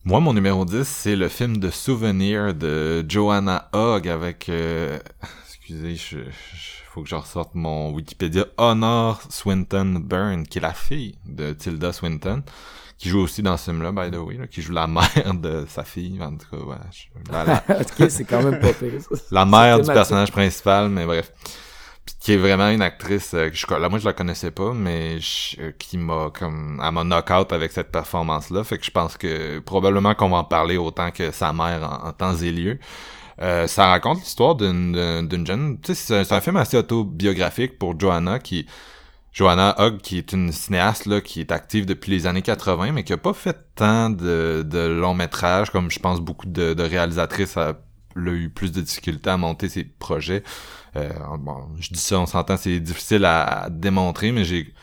[0.05, 4.49] Moi, mon numéro 10, c'est le film de souvenir de Joanna Hogg avec...
[4.49, 4.99] euh,
[5.47, 8.45] Excusez, je, je- faut que je ressorte mon Wikipédia.
[8.57, 12.43] Honor Swinton Byrne, qui est la fille de Tilda Swinton,
[12.97, 15.65] qui joue aussi dans ce film-là, by the way, là, qui joue la mère de
[15.67, 16.19] sa fille.
[16.21, 19.15] En tout cas, ouais, je- la- ok, c'est quand même pas pire, ça.
[19.31, 21.31] la mère du personnage principal, mais bref.
[22.05, 24.73] Puis qui est vraiment une actrice, euh, que je, là, moi je la connaissais pas,
[24.73, 28.91] mais je- euh, qui m'a comme, elle m'a knock-out avec cette performance-là, fait que je
[28.91, 32.51] pense que probablement qu'on va en parler autant que sa mère en, en temps et
[32.51, 32.77] lieu.
[33.41, 38.39] Euh, ça raconte l'histoire d'une jeune, tu sais, c'est un- film assez autobiographique pour Joanna
[38.39, 38.65] qui,
[39.35, 43.03] Joanna Hogg, qui est une cinéaste là, qui est active depuis les années 80, mais
[43.03, 46.83] qui a pas fait tant de, de longs métrages comme je pense beaucoup de, de
[46.83, 47.73] réalisatrices a
[48.15, 50.41] eu plus de difficultés à monter ses projets.
[50.95, 54.73] Euh, bon, je dis ça, on s'entend, c'est difficile à, à démontrer, mais j'ai,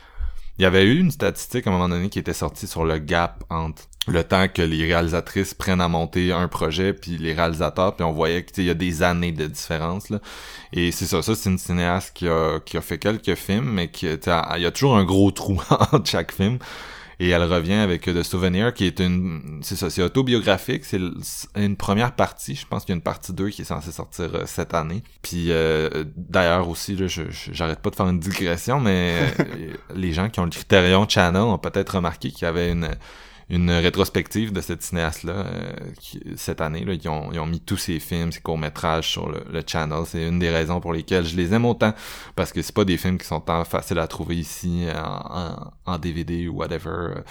[0.58, 2.98] il y avait eu une statistique à un moment donné qui était sortie sur le
[2.98, 7.94] gap entre le temps que les réalisatrices prennent à monter un projet puis les réalisateurs
[7.94, 10.18] puis on voyait qu'il y a des années de différence là.
[10.72, 13.90] Et c'est ça ça c'est une cinéaste qui a qui a fait quelques films mais
[13.90, 15.60] qui il y a toujours un gros trou
[15.92, 16.58] entre chaque film
[17.22, 20.84] Et elle revient avec The Souvenir, qui est une, c'est ça, c'est autobiographique.
[20.84, 20.98] C'est
[21.54, 22.56] une première partie.
[22.56, 25.04] Je pense qu'il y a une partie 2 qui est censée sortir euh, cette année.
[25.22, 29.32] Puis euh, d'ailleurs aussi, là, j'arrête pas de faire une digression, mais
[29.94, 32.88] les gens qui ont le Criterion Channel ont peut-être remarqué qu'il y avait une
[33.48, 35.72] une rétrospective de cette cinéaste-là euh,
[36.36, 36.84] cette année.
[36.84, 40.02] Là, ils, ont, ils ont mis tous ses films, ses courts-métrages sur le, channel.
[40.06, 41.94] C'est une des raisons pour lesquelles je les aime autant.
[42.34, 45.98] Parce que c'est pas des films qui sont tant faciles à trouver ici en, en,
[45.98, 47.22] DVD ou whatever.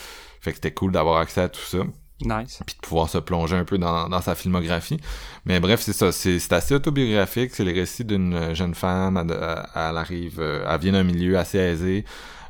[0.41, 1.79] Fait que c'était cool d'avoir accès à tout ça.
[2.23, 2.59] Nice.
[2.65, 4.99] Puis de pouvoir se plonger un peu dans, dans sa filmographie.
[5.45, 6.11] Mais bref, c'est ça.
[6.11, 7.51] C'est assez autobiographique.
[7.53, 9.17] C'est le récit d'une jeune femme.
[9.17, 9.35] Elle,
[9.75, 12.05] elle arrive, euh, elle vient d'un milieu assez aisé.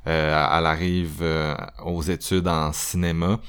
[0.07, 3.39] Euh, elle arrive euh, aux études en cinéma.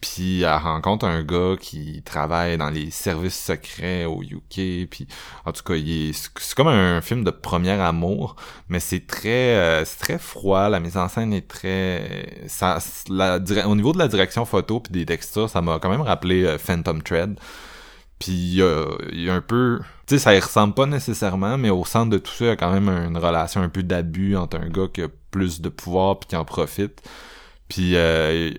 [0.00, 4.86] Puis elle rencontre un gars qui travaille dans les services secrets au UK.
[4.90, 5.08] Puis
[5.46, 5.74] en tout cas,
[6.12, 8.36] c'est comme un film de premier amour,
[8.68, 10.68] mais c'est très, euh, c'est très froid.
[10.68, 12.78] La mise en scène est très, ça,
[13.08, 17.02] au niveau de la direction photo puis des textures, ça m'a quand même rappelé Phantom
[17.02, 17.38] Thread.
[18.18, 21.84] Puis il y a, un peu, tu sais, ça y ressemble pas nécessairement, mais au
[21.84, 24.58] centre de tout ça, il y a quand même une relation un peu d'abus entre
[24.58, 27.02] un gars qui a plus de pouvoir puis qui en profite.
[27.68, 28.52] Puis, euh,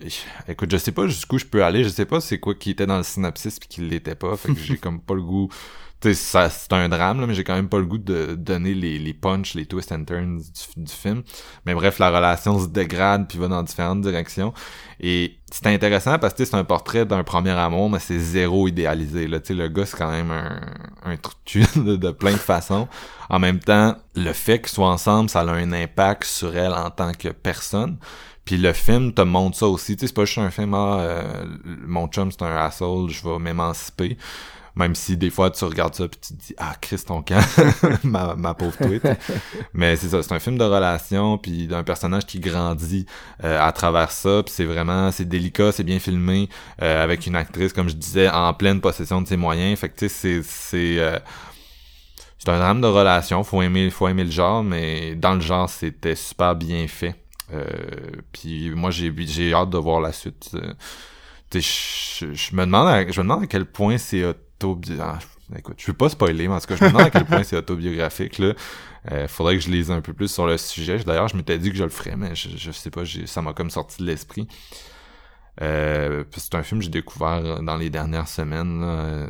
[0.48, 2.86] écoute, je sais pas jusqu'où je peux aller, je sais pas c'est quoi qui était
[2.86, 5.50] dans le synopsis puis qui l'était pas, fait que j'ai comme pas le goût
[6.14, 9.14] c'est un drame, là, mais j'ai quand même pas le goût de donner les, les
[9.14, 10.42] punchs, les twists and turns
[10.76, 11.24] du, film.
[11.66, 14.54] Mais bref, la relation se dégrade puis va dans différentes directions.
[15.00, 19.28] Et c'est intéressant parce que c'est un portrait d'un premier amour, mais c'est zéro idéalisé.
[19.28, 19.40] Là.
[19.44, 20.62] sais le gars, c'est quand même un,
[21.06, 21.15] un
[21.80, 22.88] de, de plein de façons.
[23.30, 26.89] En même temps, le fait qu'ils soient ensemble, ça a un impact sur elle en
[26.89, 27.98] tant que personne.
[28.46, 29.98] Puis le film te montre ça aussi.
[30.00, 34.18] C'est pas juste un film, ah, euh, mon chum c'est un asshole, je vais m'émanciper.
[34.76, 37.42] Même si des fois tu regardes ça puis tu te dis ah Chris ton camp
[38.04, 39.04] ma, ma pauvre tweet.
[39.74, 43.06] Mais c'est ça, c'est un film de relation puis d'un personnage qui grandit
[43.44, 46.50] euh, à travers ça puis c'est vraiment c'est délicat, c'est bien filmé
[46.82, 49.80] euh, avec une actrice comme je disais en pleine possession de ses moyens.
[49.80, 51.20] Fait que tu sais c'est c'est euh,
[52.38, 55.70] c'est un drame de relation, faut aimer faut aimer le genre mais dans le genre
[55.70, 57.16] c'était super bien fait.
[58.34, 60.52] puis moi j'ai j'ai hâte de voir la suite.
[61.54, 64.26] Je, je, me demande à, je me demande à quel point c'est
[65.00, 65.20] ah,
[65.58, 67.44] écoute, je veux pas spoiler, mais en tout cas, je me demande à quel point
[67.44, 68.54] c'est autobiographique, là.
[69.12, 70.98] Euh, faudrait que je lise un peu plus sur le sujet.
[71.00, 73.54] D'ailleurs, je m'étais dit que je le ferais, mais je, je sais pas, ça m'a
[73.54, 74.48] comme sorti de l'esprit.
[75.62, 79.30] Euh, c'est un film que j'ai découvert dans les dernières semaines.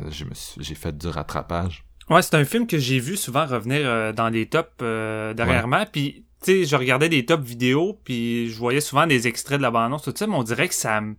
[0.58, 1.86] J'ai fait du rattrapage.
[2.08, 5.84] Ouais, c'est un film que j'ai vu souvent revenir euh, dans les tops euh, dernièrement.
[5.90, 9.62] Puis, tu sais, je regardais des tops vidéo, puis je voyais souvent des extraits de
[9.62, 11.16] la bande-annonce, tout ça, mais on dirait que ça me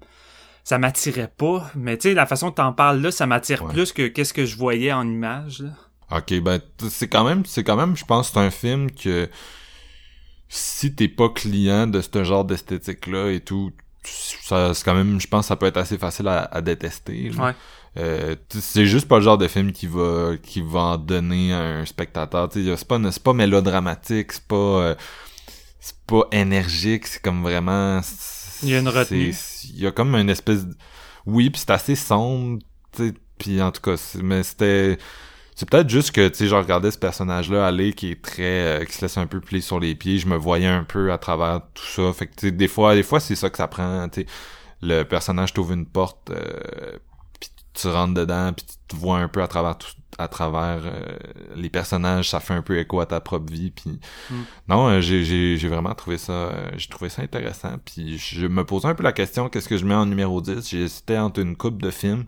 [0.68, 1.72] ça m'attirait pas.
[1.76, 4.46] Mais tu sais, la façon que t'en parles là, ça m'attire plus que qu'est-ce que
[4.46, 5.60] je voyais en image.
[5.62, 5.70] Là.
[6.18, 9.30] Ok, ben c'est quand même, c'est quand même, je pense, c'est un film que
[10.50, 13.72] si t'es pas client de ce genre d'esthétique là et tout,
[14.04, 17.32] ça, c'est quand même, je pense, ça peut être assez facile à, détester.
[17.40, 17.56] Ouais.
[17.96, 21.62] Euh, c'est juste pas le genre de film qui va qui va en donner à
[21.62, 22.50] un spectateur.
[22.52, 24.96] C'est pas c'est pas mélodramatique, c'est pas euh,
[25.80, 28.02] c'est pas énergique, c'est comme vraiment
[28.64, 29.34] il y a une retenue.
[29.74, 30.66] Il y a comme une espèce.
[31.26, 32.60] Oui, puis c'est assez sombre,
[33.38, 34.98] puis en tout cas, mais c'était...
[35.56, 38.82] C'est peut-être juste que, tu sais, je regardais ce personnage-là aller qui est très...
[38.82, 41.12] Euh, qui se laisse un peu plier sur les pieds, je me voyais un peu
[41.12, 43.58] à travers tout ça, fait que, tu sais, des fois, des fois, c'est ça que
[43.58, 44.28] ça prend, tu sais.
[44.82, 47.00] Le personnage t'ouvre une porte, euh,
[47.80, 49.88] tu rentres dedans, puis tu te vois un peu à travers tout,
[50.18, 51.18] à travers euh,
[51.56, 53.72] les personnages, ça fait un peu écho à ta propre vie.
[53.72, 54.36] Puis mm.
[54.68, 57.76] non, euh, j'ai vraiment trouvé ça, euh, j'ai trouvé ça intéressant.
[57.86, 60.70] Puis je me posais un peu la question, qu'est-ce que je mets en numéro 10
[60.70, 62.26] J'ai hésité entre une coupe de films.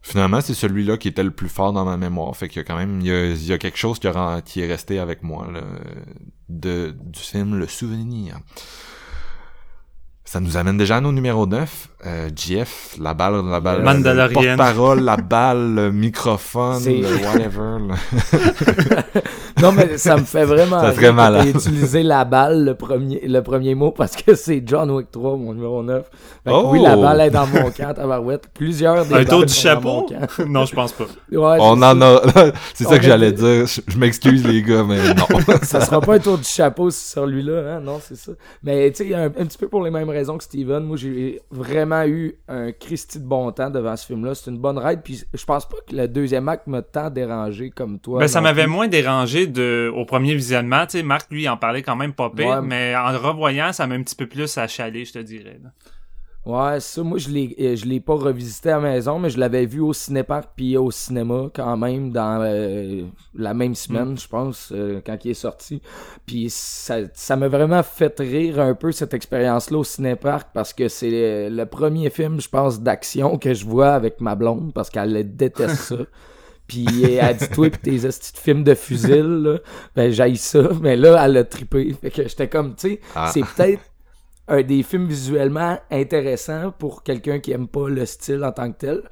[0.00, 2.34] Finalement, c'est celui-là qui était le plus fort dans ma mémoire.
[2.36, 4.08] Fait qu'il y a quand même, il y a, quelque chose qui,
[4.44, 5.48] qui est resté avec moi
[6.48, 8.38] de, du film Le Souvenir.
[10.30, 11.88] Ça nous amène déjà à nos numéro 9.
[12.06, 17.78] Euh, Jeff, la balle, la balle, le porte-parole, la balle, le microphone, le whatever.
[19.60, 21.48] non, mais ça me fait vraiment ça serait malade.
[21.48, 25.54] utiliser la balle, le premier, le premier mot, parce que c'est John Wick 3, mon
[25.54, 26.04] numéro 9.
[26.46, 26.68] oh!
[26.70, 28.48] Oui, la balle est dans mon camp, tabarouette.
[28.54, 30.06] Plusieurs des Un tour du chapeau?
[30.46, 31.06] non, je pense pas.
[31.32, 32.22] Ouais, On en a,
[32.74, 33.66] c'est ça que j'allais dire.
[33.66, 35.26] Je, m'excuse, les gars, mais non.
[35.62, 37.80] ça sera pas un tour du chapeau sur lui-là, hein?
[37.80, 38.32] Non, c'est ça.
[38.62, 40.84] Mais, tu sais, un, un petit peu pour les mêmes raisons que Steven.
[40.84, 44.34] Moi, j'ai vraiment eu un Christy de bon temps devant ce film-là.
[44.34, 45.00] C'est une bonne ride.
[45.02, 48.20] Puis je pense pas que le deuxième acte m'a tant dérangé comme toi.
[48.20, 50.86] Ben, ça m'avait moins dérangé de, au premier visionnement.
[50.86, 52.62] Tu sais, Marc, lui, en parlait quand même pas pire.
[52.62, 55.60] Mais en revoyant, ça m'a un petit peu plus achalé, je te dirais.
[56.48, 59.38] Ouais, ça, moi, je l'ai, euh, je l'ai pas revisité à la maison, mais je
[59.38, 63.02] l'avais vu au cinépark puis au cinéma quand même dans euh,
[63.34, 65.82] la même semaine, je pense, euh, quand il est sorti.
[66.24, 70.88] Puis ça, ça m'a vraiment fait rire un peu cette expérience-là au cinépark parce que
[70.88, 75.36] c'est le, premier film, je pense, d'action que je vois avec ma blonde parce qu'elle
[75.36, 75.96] déteste ça.
[76.66, 79.58] Puis elle dit toi pis tes petits films de fusil là,
[79.96, 81.94] ben j'aille ça, mais là elle a trippé.
[81.94, 83.30] Fait que j'étais comme tu sais, Ah.
[83.32, 83.80] c'est peut-être
[84.48, 88.78] un des films visuellement intéressants pour quelqu'un qui aime pas le style en tant que
[88.78, 89.02] tel.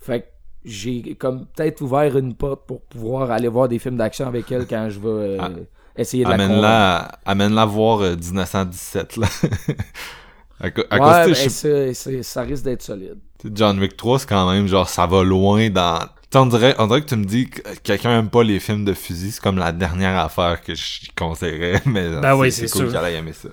[0.00, 0.26] Fait que
[0.64, 4.66] j'ai comme peut-être ouvert une porte pour pouvoir aller voir des films d'action avec elle
[4.66, 5.50] quand je vais euh, Ah.
[5.96, 6.52] essayer de la convaincre.
[6.54, 9.26] Amène-la, amène-la voir euh, 1917, là.
[10.60, 13.16] à, à Ouais, ben, je- ça risque d'être solide.
[13.38, 15.98] tu sais, John Wick 3, c'est quand même, genre, ça va loin dans...
[15.98, 18.60] Tu sais, on dirait, on dirait que tu me dis que quelqu'un aime pas les
[18.60, 22.52] films de fusil, c'est comme la dernière affaire que je conseillerais, mais euh, Ben oui,
[22.52, 22.92] c'est cool sûr.
[22.92, 23.48] qu'elle ait aimé ça.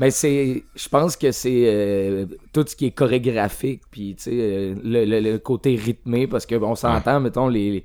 [0.00, 4.30] Ben c'est, je pense que c'est euh, tout ce qui est chorégraphique, puis tu sais
[4.32, 7.84] euh, le, le- le côté rythmé, parce que on s'entend, mettons les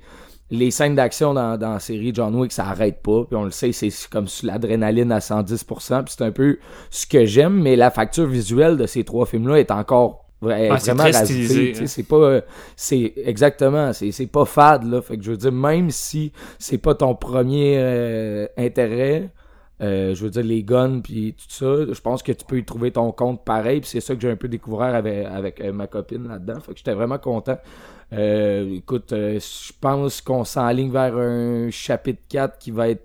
[0.50, 3.50] les scènes d'action dans, dans la série John Wick, ça arrête pas, puis on le
[3.50, 7.90] sait, c'est comme l'adrénaline à 110%, puis c'est un peu ce que j'aime, mais la
[7.90, 11.86] facture visuelle de ces trois films-là est encore Ah, vraiment rajoutée, hein.
[11.86, 12.40] c'est pas
[12.76, 16.78] c'est exactement c'est c'est pas fade là fait que je veux dire même si c'est
[16.78, 19.30] pas ton premier euh, intérêt
[19.82, 22.64] euh, je veux dire les guns puis tout ça je pense que tu peux y
[22.64, 25.72] trouver ton compte pareil puis c'est ça que j'ai un peu découvert avec avec euh,
[25.72, 27.58] ma copine là-dedans fait que j'étais vraiment content
[28.12, 33.02] euh, écoute euh, je pense qu'on s'enligne vers un chapitre 4 qui va être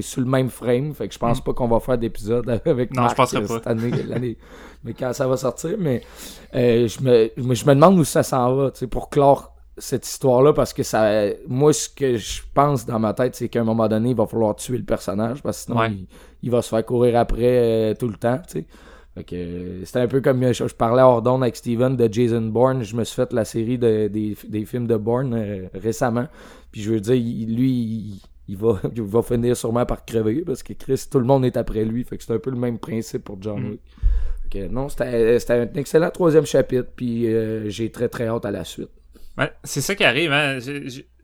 [0.00, 2.96] sur le même frame fait que je pense pas qu'on va faire d'épisode avec Mm.
[2.96, 3.54] Non, Marc, je penserais pas.
[3.54, 4.38] cette année l'année
[4.84, 6.02] mais quand ça va sortir mais
[6.54, 10.06] euh, je me je me- demande où ça s'en va tu sais pour clore cette
[10.06, 11.10] histoire-là parce que ça
[11.48, 14.26] moi ce que je pense dans ma tête c'est qu'à un moment donné il va
[14.26, 15.90] falloir tuer le personnage parce que sinon Ouais.
[15.92, 16.06] il,
[16.42, 18.66] il va se faire courir après euh, tout le temps tu sais.
[19.34, 22.40] Euh, c'était un peu comme euh, je, je parlais hors d'onde avec Steven de Jason
[22.40, 22.82] Bourne.
[22.82, 26.26] Je me suis fait la série de, des, des films de Bourne euh, récemment.
[26.70, 30.42] Puis je veux dire il- lui il, il va, il va finir sûrement par crever
[30.46, 32.04] parce que Chris tout le monde est après lui.
[32.04, 33.70] Fait que c'est un peu le même principe pour John Mm.
[33.70, 34.70] Wick.
[34.70, 36.88] Non c'était c'était un excellent troisième chapitre.
[36.96, 38.90] Puis euh, j'ai très très hâte à la suite
[39.38, 40.32] Ouais, c'est ça qui arrive.
[40.32, 40.58] Hein.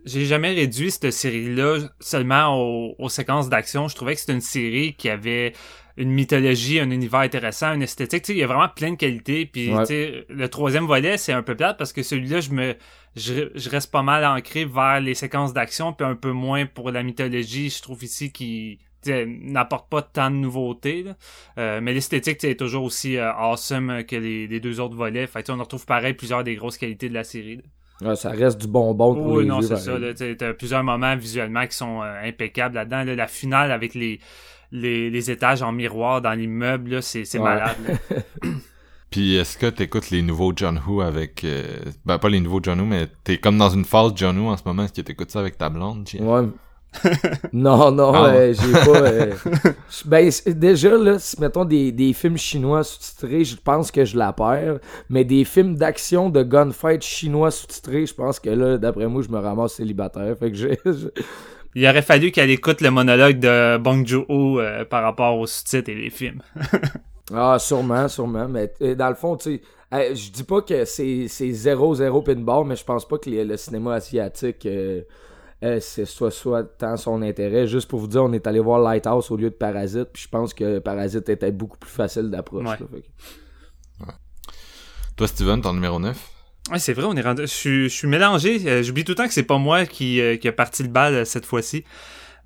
[0.05, 3.89] J'ai- jamais réduit cette série-là seulement aux, aux séquences d'action.
[3.89, 5.53] Je trouvais que c'était une série qui avait
[5.99, 8.23] une mythologie, un univers intéressant, une esthétique.
[8.23, 9.45] Tu sais, il y a vraiment plein de qualités.
[9.45, 9.81] Puis Ouais.
[9.83, 12.77] tu sais, le troisième volet, c'est un peu plate parce que celui-là, je me
[13.17, 16.91] je, je reste pas mal ancré vers les séquences d'action, puis un peu moins pour
[16.93, 17.69] la mythologie.
[17.69, 21.03] Je trouve ici qui n'apporte pas tant de nouveautés.
[21.03, 21.17] là.
[21.59, 25.27] Euh, mais l'esthétique est toujours aussi euh, awesome que les, les deux autres volets.
[25.27, 27.57] Fait on retrouve pareil plusieurs des grosses qualités de la série.
[27.57, 27.63] là.
[28.01, 29.93] Ouais, ça reste du bonbon pour Oui, les non, yeux, c'est ça.
[30.39, 33.03] T'as plusieurs moments visuellement qui sont euh, impeccables là-dedans.
[33.05, 33.15] là.
[33.17, 34.21] La finale avec les,
[34.71, 37.41] les, les étages en miroir dans l'immeuble, là, c'est Ouais.
[37.45, 37.77] malade.
[39.11, 41.43] Puis est-ce que t'écoutes les nouveaux John Who avec...
[41.43, 44.49] euh, Ben, pas les nouveaux John Who, mais t'es comme dans une phase John Who
[44.51, 44.85] en ce moment.
[44.85, 46.21] Est-ce que t'écoutes ça avec ta blonde, Jeff?
[46.21, 46.43] Ouais.
[47.53, 49.03] non, non, Ah euh, j'ai pas.
[49.03, 49.33] euh,
[50.07, 54.33] ben, déjà, là, si mettons des, des films chinois sous-titrés, je pense que je la
[54.33, 54.79] perds.
[55.09, 59.29] Mais des films d'action de gunfight chinois sous-titrés, je pense que là, d'après moi, je
[59.29, 60.37] me ramasse célibataire.
[60.39, 60.79] Fait que j'ai.
[61.75, 65.91] Il aurait fallu qu'elle écoute le monologue de Bong Joon-ho euh, par rapport aux sous-titres
[65.91, 66.41] et les films.
[67.33, 68.49] Ah, sûrement, sûrement.
[68.49, 69.61] Mais dans le fond, tu sais,
[69.93, 73.45] euh, je dis pas que c'est c'est 0-0 pinball, mais je pense pas que les-
[73.45, 74.65] le cinéma asiatique.
[74.67, 75.03] euh,
[75.65, 77.67] euh, c'est soit soit tant son intérêt.
[77.67, 80.29] Juste pour vous dire, on est allé voir Lighthouse au lieu de Parasite, puis je
[80.29, 82.67] pense que Parasite était beaucoup plus facile d'approche.
[82.67, 82.79] Ouais.
[85.17, 86.31] Toi, Steven, ton numéro 9?
[86.71, 87.43] Ouais, c'est vrai, on est rendu.
[87.43, 88.61] Je suis, je suis mélangé.
[88.67, 90.91] Euh, J'oublie tout le temps que c'est pas moi qui, euh, qui a parti le
[90.91, 91.85] bal euh, cette fois-ci.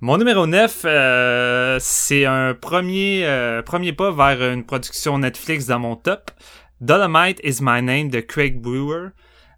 [0.01, 5.79] Mon numéro 9, euh, c'est un premier, euh, premier pas vers une production Netflix dans
[5.79, 6.31] mon top.
[6.81, 9.09] Dolomite is My Name de Craig Brewer.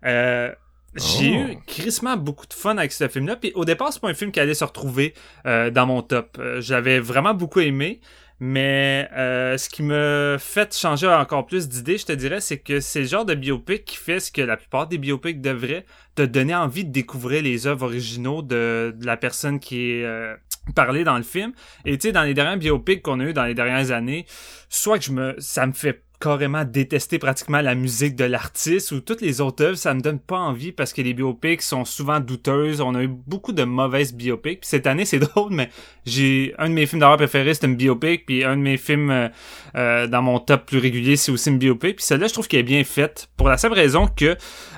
[0.05, 0.51] Euh,
[0.95, 1.51] j'ai Oh.
[1.51, 3.35] eu crissement beaucoup de fun avec ce film-là.
[3.35, 5.13] Puis au départ, c'est pas un film qui allait se retrouver
[5.45, 6.37] euh, dans mon top.
[6.39, 7.99] Euh, J'avais vraiment beaucoup aimé.
[8.41, 12.81] Mais euh, ce qui me fait changer encore plus d'idées, je te dirais, c'est que
[12.81, 16.21] c'est le genre de biopic qui fait ce que la plupart des biopics devraient, te
[16.21, 20.35] donner envie de découvrir les œuvres originaux de, de la personne qui est euh,
[20.75, 21.53] parlée dans le film.
[21.85, 24.25] Et tu sais, dans les derniers biopics qu'on a eu dans les dernières années,
[24.67, 28.99] soit que je me, ça me fait carrément détester pratiquement la musique de l'artiste ou
[28.99, 32.19] toutes les autres œuvres, ça me donne pas envie parce que les biopics sont souvent
[32.19, 32.81] douteuses.
[32.81, 34.61] On a eu beaucoup de mauvaises biopics.
[34.61, 35.69] Puis cette année, c'est drôle, mais
[36.03, 39.11] j'ai un de mes films d'horreur préférés, c'est une biopic, puis un de mes films
[39.11, 39.27] euh,
[39.75, 41.97] euh, dans mon top plus régulier, c'est aussi une biopic.
[41.97, 44.35] Puis celle-là, je trouve qu'elle est bien faite pour la simple raison que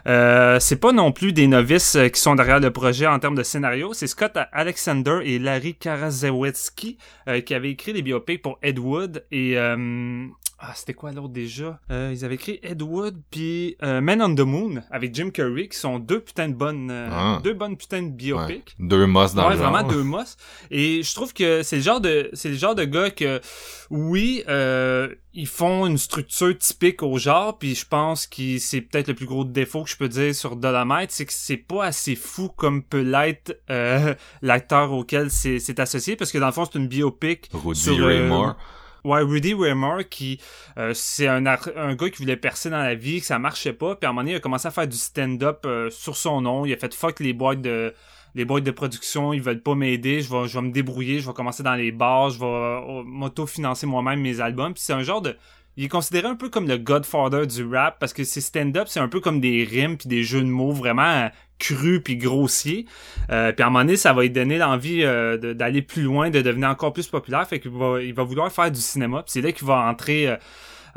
[0.08, 3.44] euh, c'est pas non plus des novices qui sont derrière le projet en termes de
[3.44, 3.94] scénario.
[3.94, 9.26] C'est Scott Alexander et Larry Karaszewski euh, qui avaient écrit les biopics pour Ed Wood
[9.32, 9.58] et
[10.60, 11.80] ah, c'était quoi l'autre déjà?
[11.92, 15.70] Euh, ils avaient écrit Ed Wood puis euh, Men on the Moon avec Jim Curry
[15.70, 17.40] qui sont deux putains de bonnes euh, Ah.
[17.44, 18.76] deux bonnes putains de biopics.
[18.80, 19.72] Deux mosses dans ouais, le genre.
[19.72, 20.36] vraiment deux mosses.
[20.72, 23.40] Et je trouve que c'est le genre de c'est le genre de gars que
[23.90, 29.08] oui, euh, ils font une structure typique au genre, puis je pense que c'est peut-être
[29.08, 32.16] le plus gros défaut que je peux dire sur Dolomite, c'est que c'est pas assez
[32.16, 36.66] fou comme peut l'être euh, l'acteur auquel c'est c'est associé, parce que dans le fond
[36.66, 38.56] c'est une biopic Rudy sur, Ray euh, Moore.
[39.08, 40.38] Ouais, Rudy Ray Moore, qui
[40.78, 43.96] euh, c'est un, un gars qui voulait percer dans la vie, que ça marchait pas,
[43.96, 46.42] puis à un moment donné, il a commencé à faire du stand-up euh, sur son
[46.42, 46.66] nom.
[46.66, 47.94] Il a fait fuck les boîtes de
[48.36, 51.28] les boîtes de production, ils veulent pas m'aider, je vais je vais me débrouiller, je
[51.28, 54.74] vais commencer dans les bars, je vais euh, m'auto-financer moi-même mes albums.
[54.74, 55.38] Puis c'est un genre de
[55.78, 59.00] il est considéré un peu comme le godfather du rap parce que ses stand-up, c'est
[59.00, 61.30] un peu comme des rimes puis des jeux de mots vraiment
[61.60, 62.86] crus puis grossiers.
[63.32, 66.30] Euh, puis à un moment donné, ça va lui donner l'envie euh, d'aller plus loin,
[66.30, 67.48] de devenir encore plus populaire.
[67.48, 69.24] Fait qu'il va, il va vouloir faire du cinéma.
[69.24, 70.36] Puis c'est là qu'il va entrer euh,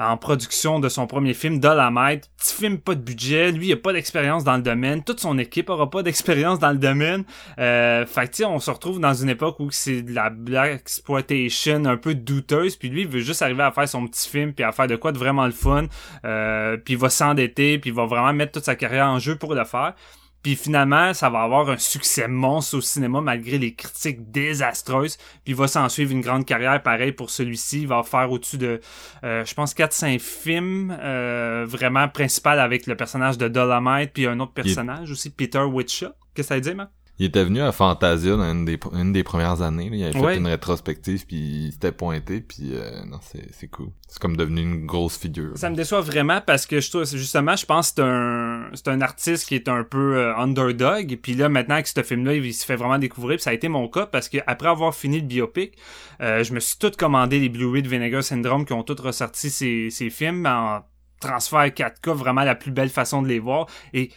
[0.00, 2.30] en production de son premier film, Dolomite.
[2.38, 3.52] Petit film, pas de budget.
[3.52, 5.04] Lui, il a pas d'expérience dans le domaine.
[5.04, 7.24] Toute son équipe aura pas d'expérience dans le domaine.
[7.58, 11.84] Euh, fait que, on se retrouve dans une époque où c'est de la black exploitation
[11.84, 12.76] un peu douteuse.
[12.76, 14.96] Puis lui, il veut juste arriver à faire son petit film puis à faire de
[14.96, 15.86] quoi de vraiment le fun.
[16.24, 19.36] Euh, puis il va s'endetter puis il va vraiment mettre toute sa carrière en jeu
[19.36, 19.94] pour le faire.
[20.42, 25.16] Puis finalement, ça va avoir un succès monstre au cinéma malgré les critiques désastreuses.
[25.16, 27.82] Puis il va s'en suivre une grande carrière pareil pour celui-ci.
[27.82, 28.80] Il va faire au-dessus de,
[29.24, 34.40] euh, je pense, 4-5 films euh, vraiment principal avec le personnage de Dolomite puis un
[34.40, 36.08] autre personnage aussi, Peter Witcher.
[36.34, 36.88] Qu'est-ce que ça veut dire, man?
[37.20, 39.90] Il était venu à Fantasia dans une des, une des premières années.
[39.90, 39.96] là.
[39.96, 40.36] Il avait fait Ouais.
[40.38, 43.90] une rétrospective, puis il s'était pointé, puis euh, non, c'est c'est cool.
[44.08, 45.52] C'est comme devenu une grosse figure.
[45.56, 48.88] Ça me déçoit vraiment parce que je trouve justement je pense que c'est un c'est
[48.88, 52.24] un artiste qui est un peu euh, underdog et puis là maintenant que ce film
[52.24, 54.68] là il se fait vraiment découvrir puis ça a été mon cas parce que après
[54.68, 55.76] avoir fini le biopic
[56.22, 59.50] euh, je me suis tout commandé les Blu-ray de Vinegar Syndrome qui ont tous ressorti
[59.50, 60.80] ces, ces films en
[61.20, 64.10] transfert 4K vraiment la plus belle façon de les voir et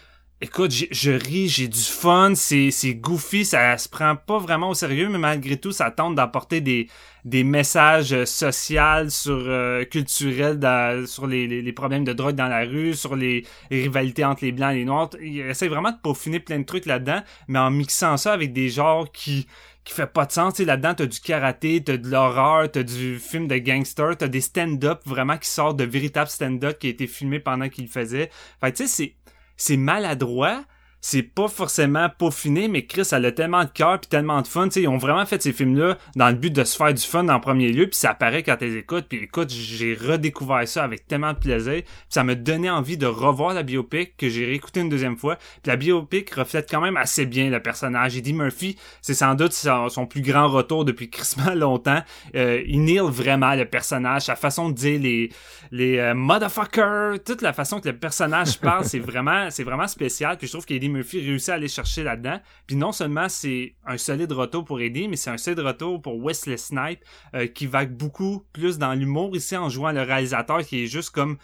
[0.44, 5.08] Écoute, je ris, j'ai du fun, c'est goofy, ça se prend pas vraiment au sérieux,
[5.08, 6.90] mais malgré tout, ça tente d'apporter des
[7.24, 12.50] des messages euh, sociaux sur euh, culturels sur les, les, les problèmes de drogue dans
[12.50, 15.12] la rue, sur les, rivalités entre les blancs et les noirs.
[15.22, 18.68] Il essaie vraiment de peaufiner plein de trucs là-dedans, mais en mixant ça avec des
[18.68, 19.48] genres qui
[19.86, 20.60] qui fait pas de sens.
[20.60, 25.00] Là-dedans, t'as du karaté, t'as de l'horreur, t'as du film de gangster, t'as des stand-up
[25.06, 28.30] vraiment qui sortent de véritables stand-up qui a été filmé pendant qu'il faisait.
[28.60, 29.16] Fait tu sais, c'est
[29.64, 30.66] c'est maladroit,
[31.06, 34.70] c'est pas forcément peaufiné, mais Chris, elle a tellement de cœur puis tellement de fun.
[34.70, 37.04] Tu sais, ils ont vraiment fait ces films-là dans le but de se faire du
[37.04, 39.08] fun en premier lieu, puis ça apparaît quand les écoutes.
[39.10, 41.82] Puis écoute, j'ai redécouvert ça avec tellement de plaisir.
[41.84, 45.36] Puis ça me donnait envie de revoir la biopic que j'ai réécouté une deuxième fois.
[45.36, 48.16] Puis la biopic reflète quand même assez bien le personnage.
[48.16, 52.02] Eddie Murphy, c'est sans doute son, son plus grand retour depuis crissement longtemps.
[52.34, 55.30] Euh, il nail vraiment le personnage, sa façon de dire les
[55.72, 60.38] les euh, motherfuckers, toute la façon que le personnage parle, c'est vraiment c'est vraiment spécial.
[60.38, 62.40] Puis je trouve qu'Eddie Murphy réussit à aller chercher là-dedans.
[62.68, 66.24] Puis non seulement c'est un solide retour pour Eddie, mais c'est un solide retour pour
[66.24, 67.00] Wesley Snipe
[67.36, 71.10] euh, qui va beaucoup plus dans l'humour ici en jouant le réalisateur qui est juste
[71.10, 71.38] comme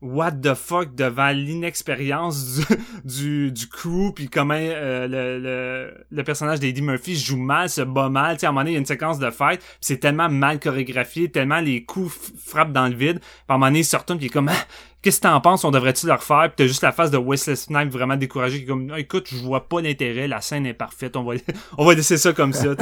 [0.00, 2.60] what the fuck devant l'inexpérience
[3.04, 8.36] du, du, crew puis comment euh, le, personnage d'Eddie Murphy joue mal, se bat mal.
[8.36, 10.28] Tu sais, à un moment donné, il y a une séquence de fight, c'est tellement
[10.28, 13.18] mal chorégraphié, tellement les coups frappent dans le vide.
[13.18, 14.66] Puis à un moment donné, il se retourne puis est comme Ah,
[15.00, 15.64] Qu'est-ce que t'en penses?
[15.64, 16.48] On devrait-tu le refaire?
[16.48, 19.28] Puis t'as juste la face de Wesley Snipes vraiment découragé qui est comme Ah, écoute,
[19.30, 21.34] je vois pas l'intérêt, la scène est parfaite, on va
[21.78, 22.74] on va laisser ça comme ça.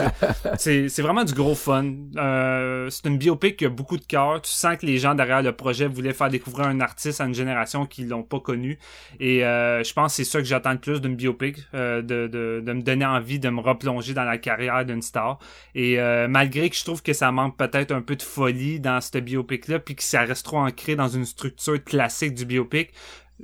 [0.56, 1.84] c'est c'est vraiment du gros fun.
[2.16, 4.40] Euh, c'est une biopic qui a beaucoup de cœur.
[4.40, 7.34] Tu sens que les gens derrière le projet voulaient faire découvrir un artiste à une
[7.34, 8.78] génération qui l'ont pas connu.
[9.20, 12.28] Et euh, je pense que c'est ça que j'attends le plus d'une biopic, euh, de,
[12.28, 15.38] de, de me donner envie de me replonger dans la carrière d'une star.
[15.74, 19.02] Et euh, malgré que je trouve que ça manque peut-être un peu de folie dans
[19.02, 22.92] cette biopic-là, puis que ça reste trop ancré dans une structure classique du biopic,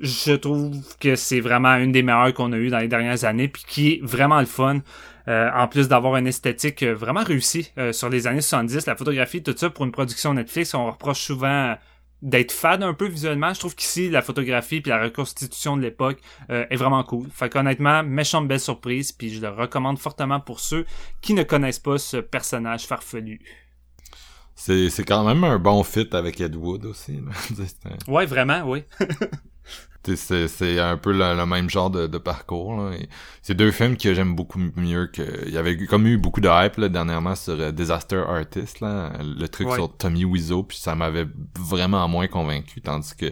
[0.00, 3.48] je trouve que c'est vraiment une des meilleures qu'on a eues dans les dernières années,
[3.48, 4.80] puis qui est vraiment le fun.
[5.28, 8.96] Euh, en plus d'avoir une esthétique euh, vraiment réussie euh, sur les années 70, la
[8.96, 11.76] photographie, tout ça pour une production Netflix, on reproche souvent
[12.22, 13.54] d'être fade un peu visuellement.
[13.54, 17.28] Je trouve qu'ici, la photographie puis la reconstitution de l'époque est vraiment cool.
[17.32, 20.86] Fait qu'honnêtement, méchante belle surprise, puis je le recommande fortement pour ceux
[21.20, 23.40] qui ne connaissent pas ce personnage farfelu.
[24.54, 27.18] C'est c'est quand même un bon fit avec Ed Wood aussi.
[27.84, 28.84] un- Ouais, vraiment, oui.
[30.04, 32.90] C'est c'est un peu le, le même genre de, de parcours.
[33.40, 35.46] C'est deux films que j'aime beaucoup mieux que.
[35.46, 39.12] Il y avait comme eu beaucoup de hype là, dernièrement sur euh, Disaster Artist, là,
[39.22, 39.76] le truc Ouais.
[39.76, 43.26] sur Tommy Wiseau, puis ça m'avait vraiment moins convaincu, tandis que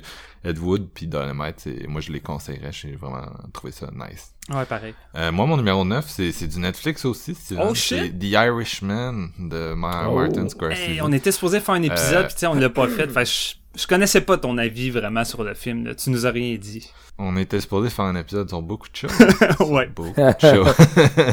[0.45, 4.33] Ed Wood puis Dynamite, moi je les conseillerais, j'ai vraiment trouvé ça nice.
[4.51, 4.95] Ouais, pareil.
[5.17, 7.37] Euh, moi, mon numéro 9, c'est du Netflix aussi.
[7.59, 10.49] Oh, C'est The Irishman de Martin Oh.
[10.49, 10.79] Scorsese.
[10.81, 13.07] Hey, on était supposé faire un épisode, Euh, puis tu sais, on l'a pas fait.
[13.09, 15.87] Fait je, je connaissais pas ton avis vraiment sur le film.
[15.87, 15.95] là.
[15.95, 16.91] Tu nous as rien dit.
[17.19, 19.13] On était supposé faire un épisode sur beaucoup de choses.
[19.71, 19.87] ouais.
[19.95, 20.75] beaucoup de choses.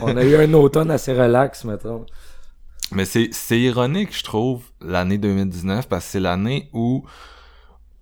[0.03, 2.05] On a eu un automne assez relax, mettons.
[2.91, 7.03] Mais c'est c'est ironique, je trouve, l'année 2019, parce que c'est l'année où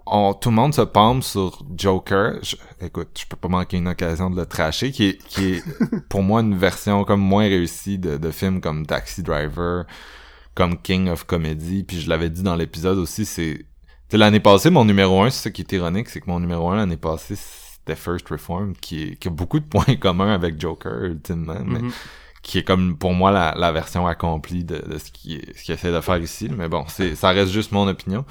[0.07, 2.35] on, tout le monde se palme sur Joker.
[2.43, 5.63] Je- écoute, je peux pas manquer une occasion de le tracher, qui est, qui est
[6.09, 9.85] pour moi une version comme moins réussie de, de films comme Taxi Driver,
[10.53, 11.83] comme King of Comedy.
[11.83, 13.65] Puis je l'avais dit dans l'épisode aussi, c'est...
[14.13, 16.75] l'année passée, mon numéro un, c'est ça qui est ironique, c'est que mon numéro un
[16.77, 21.03] l'année passée, c'était First Reform, qui, est, qui a beaucoup de points communs avec Joker,
[21.05, 21.91] ultimement, mais Mhm.
[22.43, 25.73] qui est comme pour moi la, la version accomplie de, de ce qu'il ce qu'il
[25.73, 26.47] essaie de faire ici.
[26.55, 28.23] Mais bon, c'est ça reste juste mon opinion.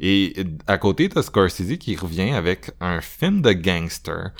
[0.00, 0.34] Et
[0.66, 4.30] à côté de Scorsese qui revient avec un film de gangster.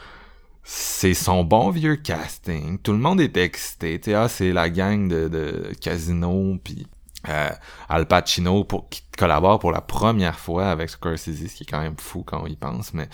[0.65, 2.79] C'est son bon vieux casting.
[2.79, 4.01] Tout le monde est excité.
[4.01, 6.87] Tu ah, c'est la gang de, de Casino puis
[7.29, 7.51] euh,
[7.89, 11.81] Al Pacino pour, qui collabore pour la première fois avec Scorsese, ce qui est quand
[11.81, 13.09] même fou quand on y pense, mais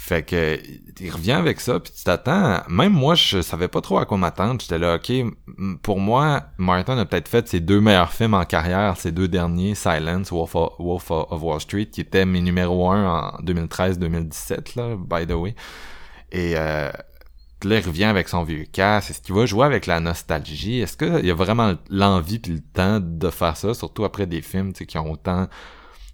[0.00, 0.60] fait que
[1.00, 2.62] il revient avec ça, puis tu t'attends.
[2.68, 4.60] Même moi, je savais pas trop à quoi m'attendre.
[4.60, 5.12] J'étais là, ok.
[5.82, 9.74] Pour moi, Martin a peut-être fait ses deux meilleurs films en carrière, ses deux derniers,
[9.74, 14.96] Silence, Wolf of, Wolf of Wall Street, qui étaient mes numéros 1 en 2013-2017, là,
[14.96, 15.56] by the way.
[16.30, 16.92] Et euh,
[17.64, 19.10] là, il revient avec son vieux casse.
[19.10, 20.78] Est-ce qu'il va jouer avec la nostalgie?
[20.78, 24.42] Est-ce qu'il y a vraiment l'envie puis le temps de faire ça, surtout après des
[24.42, 25.48] films qui ont autant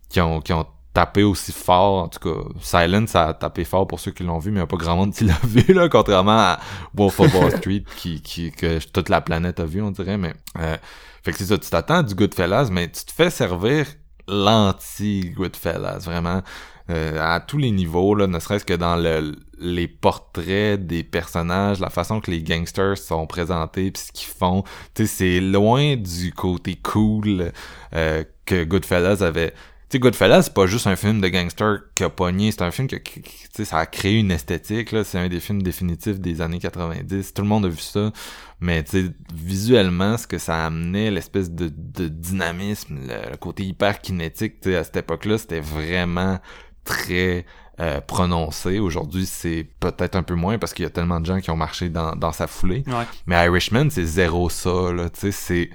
[0.09, 2.05] qui ont, qui ont tapé aussi fort.
[2.05, 4.65] En tout cas, Silence a tapé fort pour ceux qui l'ont vu, mais il n'y
[4.65, 6.61] a pas grand monde qui l'a vu, là, contrairement à
[6.95, 10.17] Wolf of Wall Street, qui, qui, que toute la planète a vu, on dirait.
[10.19, 10.77] Mais euh,
[11.23, 13.87] fait que c'est ça, tu t'attends du Goodfellas, mais tu te fais servir
[14.29, 16.43] l'anti-Goodfellas, vraiment.
[16.91, 21.81] euh, à tous les niveaux, là, ne serait-ce que dans le, les portraits des personnages,
[21.81, 24.65] la façon que les gangsters sont présentés, puis ce qu'ils font,
[24.95, 27.53] tu sais, c'est loin du côté cool
[27.95, 29.55] euh, que Goodfellas avait.
[29.95, 32.73] Tu sais, Goodfellas, c'est pas juste un film de gangster qui a pogné, c'est un
[32.73, 36.41] film qui, a- ça a créé une esthétique, là, c'est un des films définitifs des
[36.41, 38.11] années 90, tout le monde a vu ça,
[38.59, 43.63] mais tu sais, visuellement, ce que ça amenait, l'espèce de, de dynamisme, le, le côté
[43.63, 46.41] hyper kinétique, tu sais, à cette époque-là, c'était vraiment
[46.83, 47.47] très
[47.79, 48.81] euh, prononcé.
[48.81, 51.57] Aujourd'hui, c'est peut-être un peu moins parce qu'il y a tellement de gens qui ont
[51.57, 52.83] marché dans, dans sa foulée.
[52.89, 53.05] Ouais.
[53.27, 55.71] Mais Irishman, c'est zéro ça, là, tu sais, c'est...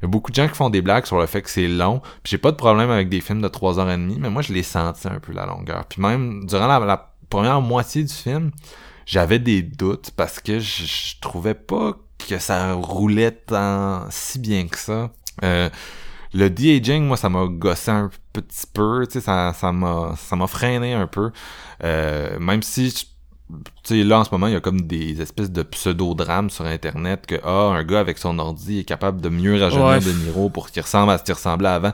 [0.00, 1.68] Il y a beaucoup de gens qui font des blagues sur le fait que c'est
[1.68, 2.00] long.
[2.22, 5.06] Puis j'ai pas de problème avec des films de 3h30, mais moi, je l'ai senti
[5.08, 5.84] un peu, la longueur.
[5.86, 8.50] Puis même, durant la, première moitié du film,
[9.06, 11.92] j'avais des doutes parce que je, trouvais pas
[12.28, 15.10] que ça roulait tant si bien que ça.
[15.44, 15.70] Euh,
[16.32, 20.94] le de-aging, moi, ça m'a gossé un petit peu, tu sais, ça, m'a, ça freiné
[20.94, 21.30] un peu.
[21.84, 23.10] Euh, même si,
[23.82, 27.26] sais, là, en ce moment, il y a comme des espèces de pseudo-drames sur Internet
[27.26, 30.00] que, ah, un gars avec son ordi est capable de mieux rajeunir Ouais.
[30.00, 31.92] De Niro pour qu'il ressemble à ce qu'il ressemblait avant.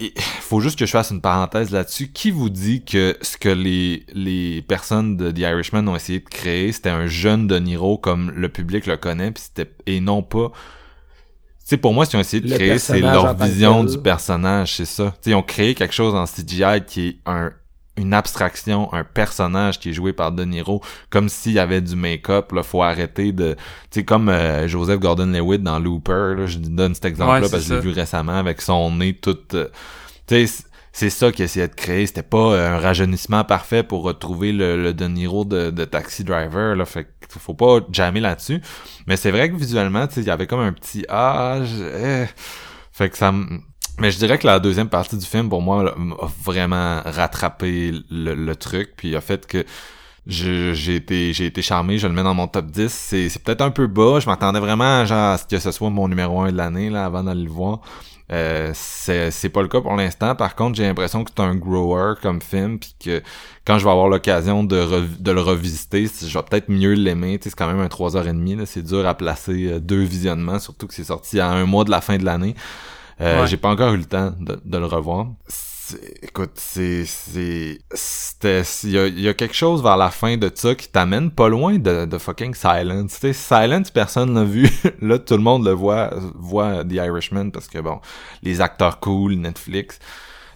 [0.00, 2.08] Il faut juste que je fasse une parenthèse là-dessus.
[2.08, 6.28] Qui vous dit que ce que les, les personnes de The Irishman ont essayé de
[6.28, 10.52] créer, c'était un jeune De Niro comme le public le connaît, c'était et non pas.
[11.60, 13.98] Tu sais, pour moi, ce qu'ils ont essayé de Le créer, c'est leur vision du
[13.98, 15.10] personnage, c'est ça.
[15.10, 17.52] Tu sais, ils ont créé quelque chose en CGI qui est un
[17.96, 21.96] une abstraction, un personnage qui est joué par De Niro, comme s'il y avait du
[21.96, 23.54] make-up, là, faut arrêter de...
[23.90, 27.64] Tu sais, comme euh, Joseph Gordon-Levitt dans Looper, là, je donne cet exemple-là Ouais, parce
[27.64, 29.38] que je l'ai vu récemment avec son nez tout...
[29.54, 29.68] euh,
[30.26, 32.06] tu sais, c'est ça qu'il essayait de créer.
[32.06, 36.24] C'était pas euh, un rajeunissement parfait pour retrouver le, le De Niro de, de Taxi
[36.24, 36.74] Driver.
[36.74, 38.60] Là, fait que faut pas jammer là-dessus.
[39.06, 41.74] Mais c'est vrai que visuellement, tu sais, il y avait comme un petit âge.
[42.92, 43.60] fait que ça me...
[44.00, 48.54] Mais je dirais que la deuxième partie du film, pour moi, a vraiment rattrapé le,
[48.54, 49.64] truc, puis a fait que
[50.26, 52.90] j'ai été été charmé, je le mets dans mon top 10.
[52.90, 55.90] C'est, c'est peut-être un peu bas, je m'attendais vraiment genre, à ce que ce soit
[55.90, 57.80] mon numéro 1 de l'année là, avant d'aller le voir.
[58.32, 60.34] Euh, c'est, pas le cas pour l'instant.
[60.36, 63.22] Par contre, j'ai l'impression que c'est un grower comme film, puis que
[63.66, 67.38] quand je vais avoir l'occasion de, de le revisiter, je vais peut-être mieux l'aimer.
[67.42, 70.94] C'est quand même un 3h30, là, c'est dur à placer euh, deux visionnements, surtout que
[70.94, 72.54] c'est sorti à un mois de la fin de l'année.
[73.20, 73.46] Euh, Ouais.
[73.46, 75.26] J'ai pas encore eu le temps de, de le revoir.
[75.48, 75.66] C'est-
[76.22, 80.76] Écoute, c'est, c'est, c'était, il y y a quelque chose vers la fin de ça
[80.76, 83.14] qui t'amène pas loin de, de fucking Silence.
[83.14, 84.70] Tu sais, Silence, personne l'a vu.
[85.02, 87.98] Là, tout le monde le voit, voit The Irishman parce que bon,
[88.44, 89.98] les acteurs cool, Netflix.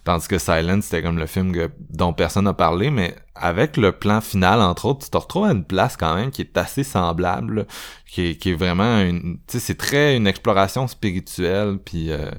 [0.05, 1.55] Tandis que Silence, c'était comme le film
[1.91, 5.53] dont personne n'a parlé, mais avec le plan final, entre autres, tu te retrouves à
[5.53, 7.65] une place quand même qui est assez semblable, là,
[8.07, 12.31] qui est, qui est vraiment une, tu sais, c'est très une exploration spirituelle, puis euh,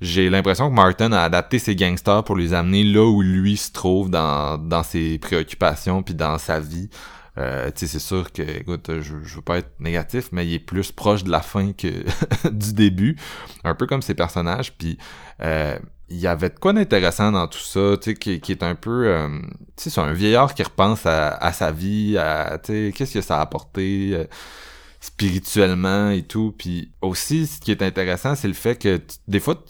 [0.00, 3.72] j'ai l'impression que Martin a adapté ses gangsters pour les amener là où lui se
[3.72, 6.88] trouve dans, dans ses préoccupations puis dans sa vie.
[7.38, 10.54] Euh, tu sais, c'est sûr que, écoute, je, je veux pas être négatif, mais il
[10.54, 12.04] est plus proche de la fin que
[12.50, 13.16] du début,
[13.62, 14.72] un peu comme ses personnages.
[14.72, 14.96] Puis
[15.42, 15.78] euh,
[16.08, 19.08] il y avait de quoi d'intéressant dans tout ça, tu sais, qui, est un peu,
[19.08, 19.28] euh,
[19.76, 23.20] tu sais, c'est un vieillard qui repense à, sa vie, à, tu sais, qu'est-ce que
[23.20, 24.10] ça a apporté.
[24.12, 24.24] Euh,
[25.06, 26.54] spirituellement et tout.
[26.58, 29.62] Puis aussi, ce qui est intéressant, c'est le fait que des fois,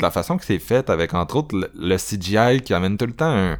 [0.00, 3.32] la façon que c'est fait avec entre autres le, CGI qui amène tout le temps
[3.32, 3.58] un.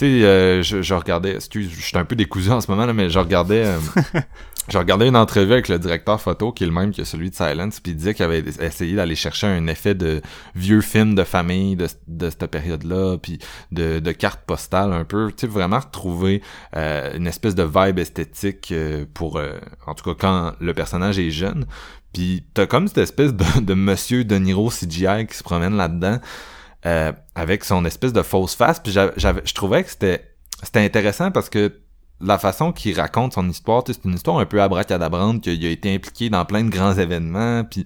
[0.00, 2.86] Tu sais, euh, je, je, regardais, excuse, je suis un peu décousu en ce moment
[2.86, 3.78] là, mais je regardais, euh,
[4.70, 7.34] j'ai regardé une entrevue avec le directeur photo qui est le même que celui de
[7.34, 10.22] Silence, puis il disait qu'il avait essayé d'aller chercher un effet de
[10.54, 13.40] vieux film de famille de, de cette période-là, puis
[13.72, 16.40] de, de carte postale un peu, tu sais, vraiment retrouver
[16.78, 21.18] euh, une espèce de vibe esthétique euh, pour, euh, en tout cas, quand le personnage
[21.18, 21.66] est jeune.
[22.14, 26.20] Puis t'as comme cette espèce de, de monsieur De Niro CGI qui se promène là-dedans
[26.82, 30.30] avec son espèce de fausse face, puis j'avais, je trouvais que c'était
[30.62, 31.80] c'était intéressant parce que
[32.20, 35.94] la façon qu'il raconte son histoire, c'est une histoire un peu abracadabrante, qu'il a été
[35.94, 37.84] impliqué dans plein de grands événements, puis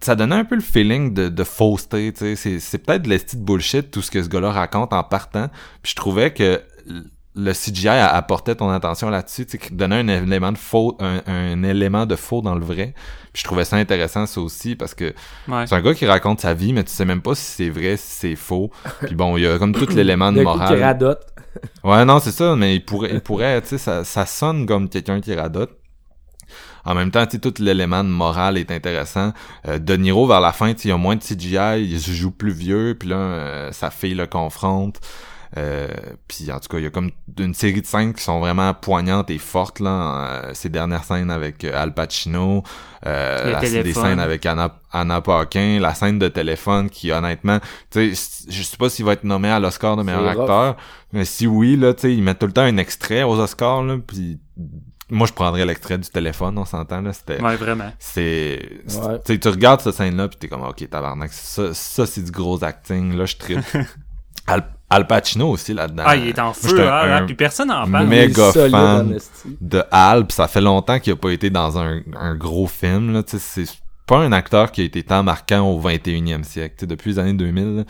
[0.00, 2.58] ça donnait un peu le feeling de, de fausseté, tu sais.
[2.58, 5.48] C'est, peut-être de l'esti de bullshit, tout ce que ce gars-là raconte en partant.
[5.82, 6.62] Puis je trouvais que
[7.40, 11.62] le CGI apportait ton attention là-dessus, tu sais, qui donnait un élément de faux, un,
[11.62, 12.94] élément de faux dans le vrai.
[13.32, 15.14] Puis je trouvais ça intéressant ça aussi parce que
[15.46, 17.96] c'est un gars qui raconte sa vie, mais tu sais même pas si c'est vrai,
[17.96, 18.70] si c'est faux.
[19.06, 21.16] Puis bon, il y a comme tout l'élément de morale
[21.84, 24.88] ouais, non, c'est ça, mais il pourrait, il pourrait, tu sais, ça, ça sonne comme
[24.88, 25.76] quelqu'un qui radote.
[26.84, 29.32] En même temps, tu sais, tout l'élément de morale est intéressant.
[29.66, 32.12] Euh, de Niro, vers la fin, tu il y a moins de CGI, il se
[32.12, 35.00] joue plus vieux, puis là, euh, sa fille le confronte.
[35.56, 35.88] Euh,
[36.28, 38.72] puis en tout cas, il y a comme une série de scènes qui sont vraiment
[38.72, 39.90] poignantes et fortes là.
[39.90, 42.62] Euh, ces dernières scènes avec euh, Al Pacino,
[43.06, 47.58] euh, la, des scènes avec Anna, Anna Paquin, la scène de téléphone qui honnêtement,
[47.90, 50.76] tu sais, je sais pas s'il va être nommé à l'Oscar de meilleur acteur,
[51.12, 53.82] mais si oui là, tu sais, ils mettent tout le temps un extrait aux Oscars
[53.82, 54.38] là, puis
[55.10, 59.38] moi je prendrais l'extrait du téléphone on s'entend là c'était ouais vraiment c'est ouais.
[59.38, 62.62] tu regardes cette scène là puis t'es comme ok tabarnak ça ça c'est du gros
[62.62, 63.58] acting là je tripe
[64.46, 64.62] Al,
[64.92, 66.02] Al Pacino aussi là-dedans.
[66.04, 68.06] Ah, il est en feu, hein, puis personne n'en parle.
[68.08, 69.16] méga fan
[69.60, 73.12] de Al, pis ça fait longtemps qu'il a pas été dans un, un gros film,
[73.12, 73.66] là, c'est
[74.10, 77.84] pas un acteur qui a été tant marquant au 21e siècle, depuis les années 2000,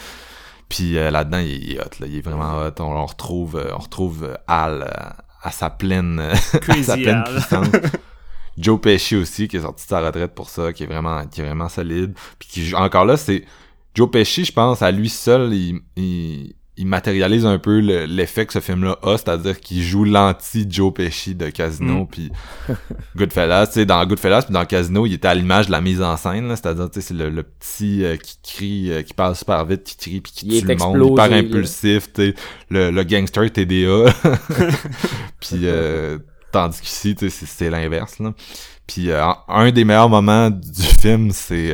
[0.69, 2.75] Puis euh, là-dedans, il est hot, là, il est vraiment hot.
[2.81, 6.21] On, retrouve, euh, on retrouve euh, Al à sa pleine,
[6.69, 7.69] à sa pleine puissance.
[8.59, 11.41] Joe Pesci aussi, qui est sorti de sa retraite pour ça, qui est vraiment, qui
[11.41, 12.13] est vraiment solide.
[12.39, 13.47] Puis qui, encore là, c'est
[13.95, 18.53] Joe Pesci, je pense, à lui seul, il, il, il matérialise un peu l'effet que
[18.53, 22.07] ce film-là a, c'est-à-dire qu'il joue l'anti-Joe Pesci de Casino, mm.
[22.07, 22.33] puis
[23.17, 26.01] Goodfellas, tu sais, dans Goodfellas, puis dans Casino, il était à l'image de la mise
[26.01, 29.65] en scène, c'est-à-dire, tu sais, c'est le, petit euh, qui crie, euh, qui parle super
[29.67, 32.35] vite, qui crie, puis qui tue le monde, hyper impulsif, tu sais,
[32.71, 34.13] le, le gangster TDA,
[35.41, 36.19] puis euh,
[36.53, 38.33] tandis qu'ici, tu sais, c'est l'inverse, là.
[38.87, 41.71] Puis un des meilleurs moments du film, c'est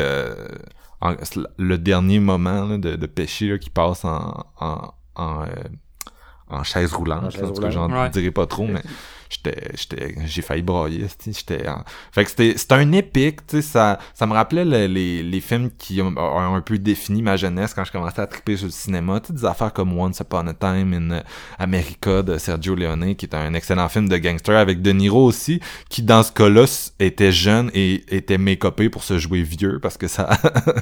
[1.59, 5.47] le dernier moment de, de Pesci qui passe en, en, en, euh,
[6.49, 7.25] en chaise roulante.
[7.25, 8.83] En chaise J'en dirais pas trop, mais
[10.25, 11.65] j'ai failli brailler j'étais
[12.13, 15.71] fait que c'était c'était un épique tu sais ça ça me rappelait les, les films
[15.79, 19.21] qui ont, un peu défini ma jeunesse quand je commençais à triper sur le cinéma
[19.21, 21.23] tu sais des affaires comme Once Upon a Time in
[21.59, 25.61] America de Sergio Leone qui est un excellent film de gangster avec De Niro aussi
[25.89, 26.67] qui dans ce cas-là
[26.99, 30.31] était jeune et était make-upé pour se jouer vieux parce que ça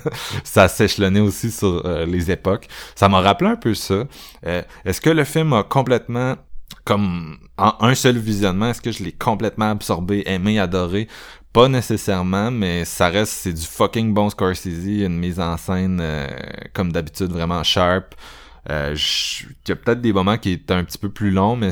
[0.45, 2.69] ça s'échelonnait aussi sur euh, les époques.
[2.95, 4.05] Ça m'a rappelé un peu ça.
[4.47, 6.37] Euh, est-ce que le film a complètement
[6.85, 11.09] comme en un seul visionnement, est-ce que je l'ai complètement absorbé, aimé, adoré?
[11.53, 16.27] Pas nécessairement, mais ça reste, c'est du fucking bon Scorsese, une mise en scène euh,
[16.73, 18.15] comme d'habitude vraiment sharp.
[18.71, 21.71] Euh, il y a peut-être des moments qui étaient un petit peu plus longs, mais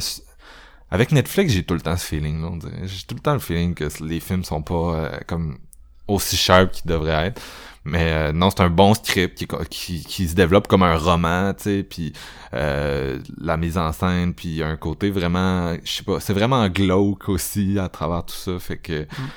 [0.90, 2.60] avec Netflix, j'ai tout le temps ce feeling.
[2.84, 5.58] J'ai tout le temps le feeling que les films sont pas euh, comme
[6.06, 7.42] aussi sharp qu'ils devraient être.
[7.84, 11.52] Mais euh, non, c'est un bon script qui, qui, qui, se développe comme un roman,
[11.52, 12.12] tu sais, puis
[12.54, 17.28] euh, la mise en scène, puis un côté vraiment, je sais pas, c'est vraiment glauque
[17.28, 19.02] aussi à travers tout ça, fait que...
[19.02, 19.28] Mm.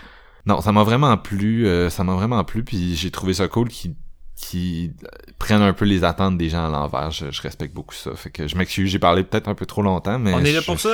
[0.48, 3.68] Non, ça m'a vraiment plu, euh, ça m'a vraiment plu, puis j'ai trouvé ça cool
[3.68, 3.96] qui
[4.36, 4.92] qui
[5.40, 7.10] prennent un peu les attentes des gens à l'envers.
[7.10, 8.14] Je, respecte beaucoup ça.
[8.16, 10.34] Fait que je m'excuse, j'ai parlé peut-être un peu trop longtemps, mais.
[10.34, 10.94] On est là pour ça.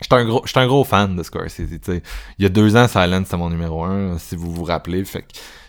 [0.00, 2.02] J'étais un gros, un gros fan de Scorsese, tu sais.
[2.38, 5.04] Il y a deux ans, Silence, c'était mon numéro un, si vous vous rappelez.
[5.04, 5.26] Fait que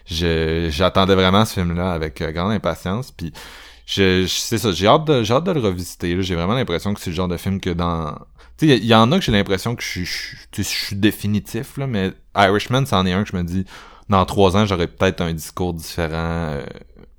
[0.09, 3.11] j'attendais vraiment ce film-là avec euh, grande impatience.
[3.11, 3.33] Puis
[3.85, 6.21] je, c'est ça, j'ai hâte de, j'ai hâte de le revisiter.
[6.21, 8.13] J'ai vraiment l'impression que c'est le genre de film que dans,
[8.57, 11.77] tu sais, il y, en a que j'ai l'impression que je suis, je, suis définitif
[11.77, 13.65] là, mais Irishman, c'en est un que je me dis,
[14.09, 16.13] dans trois ans, j'aurais peut-être un discours différent.
[16.13, 16.65] Euh,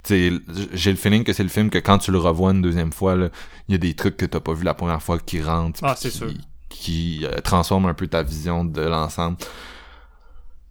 [0.03, 2.63] tu sais, j'ai le feeling que c'est le film que quand tu le revois une
[2.63, 3.17] deuxième fois,
[3.69, 5.81] il y a des trucs que t'as pas vu la première fois qui rentrent.
[5.85, 6.33] Ah, sûr
[6.71, 9.37] qui euh, transforme un peu ta vision de l'ensemble.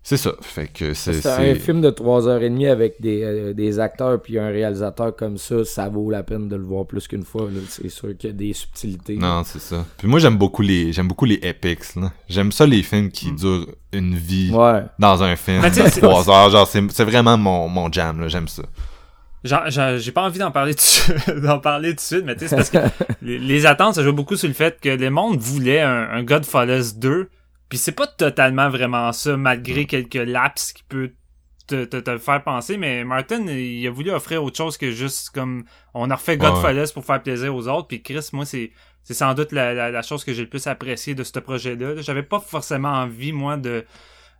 [0.01, 0.31] C'est ça.
[0.41, 1.23] Fait que c'est.
[1.25, 5.87] Un film de 3h30 avec des, euh, des acteurs puis un réalisateur comme ça, ça
[5.89, 7.47] vaut la peine de le voir plus qu'une fois.
[7.67, 9.17] C'est sûr qu'il y a des subtilités.
[9.17, 9.85] Non, c'est ça.
[9.97, 11.95] Puis moi, j'aime beaucoup les j'aime beaucoup les epics.
[11.95, 12.11] là.
[12.27, 14.83] J'aime ça les films qui durent une vie Ouais.
[14.97, 16.49] dans un film, c'est- trois heures.
[16.49, 18.21] Genre, c'est c'est vraiment mon, mon jam.
[18.21, 18.27] là.
[18.29, 18.63] J'aime ça.
[19.43, 22.47] J'ai pas envie d'en parler tout de suite- d'en parler tout de suite, mais tu
[22.47, 22.77] sais, c'est parce que
[23.21, 26.23] les, les attentes, ça joue beaucoup sur le fait que le monde voulait un, un
[26.23, 27.29] Godfellas 2,
[27.69, 31.11] puis c'est pas totalement vraiment ça, malgré quelques laps qui peut
[31.67, 35.29] te, te, te faire penser, mais Martin, il a voulu offrir autre chose que juste
[35.29, 36.37] comme, on a refait Ouais.
[36.37, 38.71] Godfellas pour faire plaisir aux autres, puis Chris, moi, c'est
[39.03, 42.01] c'est sans doute la, la, la chose que j'ai le plus apprécié de ce projet-là.
[42.01, 43.85] J'avais pas forcément envie, moi, de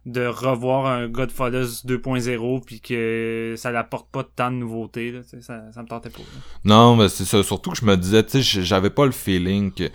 [0.06, 5.72] de revoir un Godfellas 2.0 puis que ça n'apporte pas tant de nouveautés là, ça,
[5.72, 6.20] ça me tentait pas.
[6.20, 6.40] là.
[6.64, 7.44] Non, mais c'est ça.
[7.44, 9.90] Surtout que je me disais, tu sais, j'avais pas le feeling que...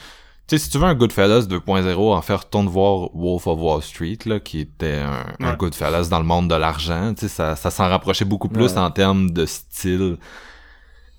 [0.46, 3.82] Tu sais, si tu veux un Goodfellas 2.0, en fait, retourne voir Wolf of Wall
[3.82, 5.56] Street, là, qui était un, un Ouais.
[5.56, 7.14] Goodfellas dans le monde de l'argent.
[7.14, 8.78] Tu sais, ça, ça s'en rapprochait beaucoup plus Ouais.
[8.78, 10.18] en termes de style.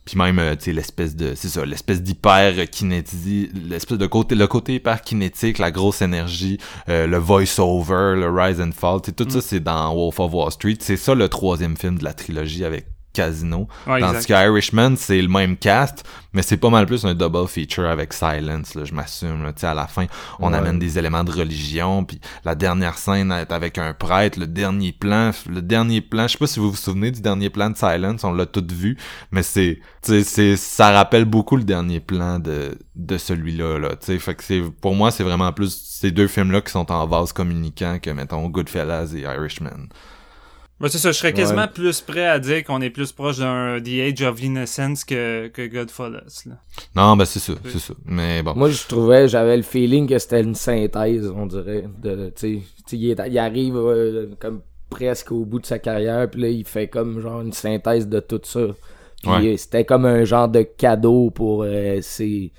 [0.05, 1.33] Puis même, euh, tu sais, l'espèce de...
[1.33, 4.35] C'est ça, l'espèce d'hyper kinétique, l'espèce de côté...
[4.35, 6.59] Le côté hyper kinétique, la grosse énergie,
[6.89, 10.31] euh, le voice-over, le rise and fall, tu sais, tout ça, c'est dans Wolf of
[10.31, 10.77] Wall Street.
[10.79, 12.85] C'est ça le troisième film de la trilogie avec
[13.15, 13.67] Casino.
[13.87, 14.27] Ouais, Tandis exact.
[14.27, 16.03] que Irishman, c'est le même cast,
[16.33, 19.43] mais c'est pas mal plus un double feature avec Silence, là, je m'assume.
[19.43, 19.53] là.
[19.53, 20.05] Tu sais, à la fin,
[20.39, 20.57] on Ouais.
[20.57, 24.91] amène des éléments de religion, puis la dernière scène est avec un prêtre, le dernier
[24.91, 27.77] plan, le dernier plan, je sais pas si vous vous souvenez du dernier plan de
[27.77, 28.97] Silence, on l'a tout vu,
[29.31, 33.89] mais c'est, tu sais, c'est, ça rappelle beaucoup le dernier plan de, de celui-là, là,
[33.91, 36.91] tu sais, fait que c'est, pour moi, c'est vraiment plus ces deux films-là qui sont
[36.91, 39.87] en vase communicant que, mettons, Goodfellas et Irishman.
[40.81, 41.67] Ouais, c'est ça, je serais quasiment Ouais.
[41.73, 45.61] plus prêt à dire qu'on est plus proche d'un The Age of Innocence que, que.
[46.11, 46.21] Là.
[46.95, 47.93] Non, ben c'est ça, c'est ça.
[48.05, 48.53] Mais bon.
[48.55, 51.85] Moi, je trouvais, j'avais le feeling que c'était une synthèse, on dirait.
[52.01, 56.49] De, il, est- il arrive euh, comme presque au bout de sa carrière, puis là,
[56.49, 58.67] il fait comme genre une synthèse de tout ça.
[59.23, 59.53] Puis Ouais.
[59.53, 62.51] euh, c'était comme un genre de cadeau pour euh, ses,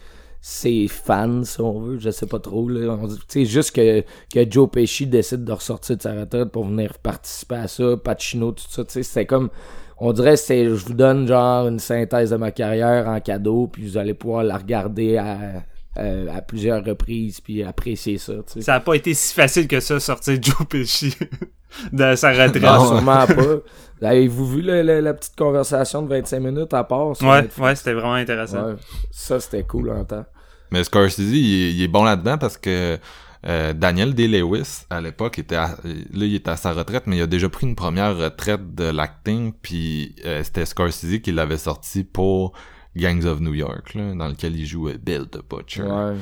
[0.48, 1.98] ses fans, si on veut.
[1.98, 2.68] Je sais pas trop.
[2.68, 2.96] Là.
[3.02, 3.08] On
[3.44, 7.66] juste que, que Joe Pesci décide de ressortir de sa retraite pour venir participer à
[7.66, 8.84] ça, Pacino, tout ça.
[8.86, 9.50] C'était comme...
[9.98, 13.82] On dirait c'est je vous donne genre une synthèse de ma carrière en cadeau, puis
[13.88, 15.64] vous allez pouvoir la regarder à,
[15.96, 16.02] à,
[16.36, 18.34] à plusieurs reprises, puis apprécier ça.
[18.60, 21.12] Ça a pas été si facile que ça, sortir Joe Pesci
[21.92, 22.62] de sa retraite.
[22.62, 24.06] Non, sûrement pas.
[24.08, 27.08] Avez-vous vu le- le- la petite conversation de 25 minutes à part?
[27.22, 28.64] Ouais, ouais, c'était vraiment intéressant.
[28.66, 28.74] Ouais.
[29.10, 30.24] Ça, c'était cool en temps.
[30.70, 32.98] Mais Scorsese, il, est- il est bon là-dedans parce que
[33.46, 37.22] euh, Daniel Day-Lewis, à l'époque, était à- là, il était à sa retraite, mais il
[37.22, 42.02] a déjà pris une première retraite de l'acting, puis euh, c'était Scorsese qui l'avait sorti
[42.02, 42.52] pour
[42.96, 45.82] Gangs of New York, là, dans lequel il joue euh, Bill the Butcher.
[45.82, 46.14] Ouais.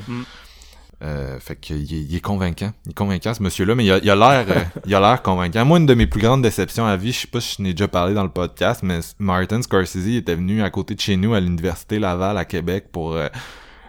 [1.03, 2.71] Euh, fait que il est, convaincant.
[2.85, 5.65] Il est convaincant, ce monsieur-là, mais il a l'air euh, il a l'air convaincant.
[5.65, 7.73] Moi, une de mes plus grandes déceptions à vie, je sais pas si je n'ai
[7.73, 11.33] déjà parlé dans le podcast, mais Martin Scorsese était venu à côté de chez nous
[11.33, 13.17] à l'Université Laval à Québec pour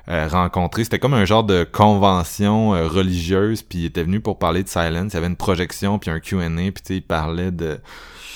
[0.09, 0.85] euh, euh, rencontrer.
[0.85, 4.69] C'était comme un genre de convention euh, religieuse, puis il était venu pour parler de
[4.69, 5.13] Silence.
[5.13, 7.79] Il y avait une projection, puis un Q&A, puis tu sais, il parlait de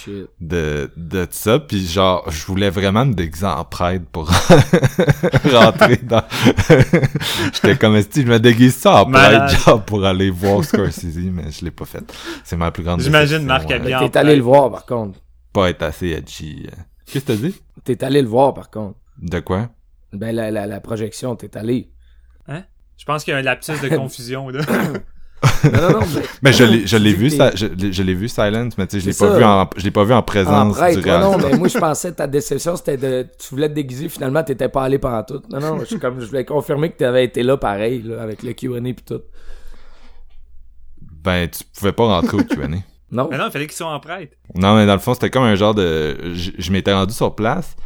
[0.03, 0.29] Shit.
[0.41, 4.29] de, de ça, puis genre, je voulais vraiment me déguiser en prêtre pour
[5.53, 6.23] rentrer dans...
[7.53, 11.51] J'étais comme, si je me déguise ça en prêtre, genre, pour aller voir Scorsese, mais
[11.51, 12.03] je l'ai pas fait.
[12.45, 15.19] C'est ma plus grande J'imagine Marc euh, habillé en T'es allé le voir, par contre.
[15.53, 16.67] Pas être assez edgy.
[16.67, 16.77] euh.
[17.07, 17.55] Qu'est-ce que t'as dit?
[17.85, 18.97] T'es allé le voir, par contre.
[19.21, 19.69] De quoi?
[20.13, 21.91] Ben, la, la, la projection, t'es allé.
[22.97, 24.61] Je pense qu'il y a un lapsus de confusion, là.
[25.65, 26.23] Non, non, non, mais...
[26.43, 28.87] Mais je l'ai, je l'ai Tu vu, ça, je, l'ai- je l'ai vu Silence, mais
[28.87, 29.39] tu sais, je l'ai pas ça.
[29.39, 31.79] vu en, je l'ai pas vu en En présence prêtre, du non, mais moi, je
[31.79, 33.27] pensais que ta déception, c'était de...
[33.39, 35.41] Tu voulais te déguiser, finalement, t'étais pas allé pendant tout.
[35.51, 38.53] Non, non, je, comme, je voulais confirmer que t'avais été là pareil, là, avec le
[38.53, 39.23] Q&A pis tout.
[41.01, 42.67] Ben, tu pouvais pas rentrer au Q&A.
[43.11, 43.29] Non?
[43.31, 44.37] Mais non, il fallait qu'ils soient en prêtre.
[44.55, 46.35] Non, mais dans le fond, c'était comme un genre de...
[46.35, 47.77] Je, je m'étais rendu sur place,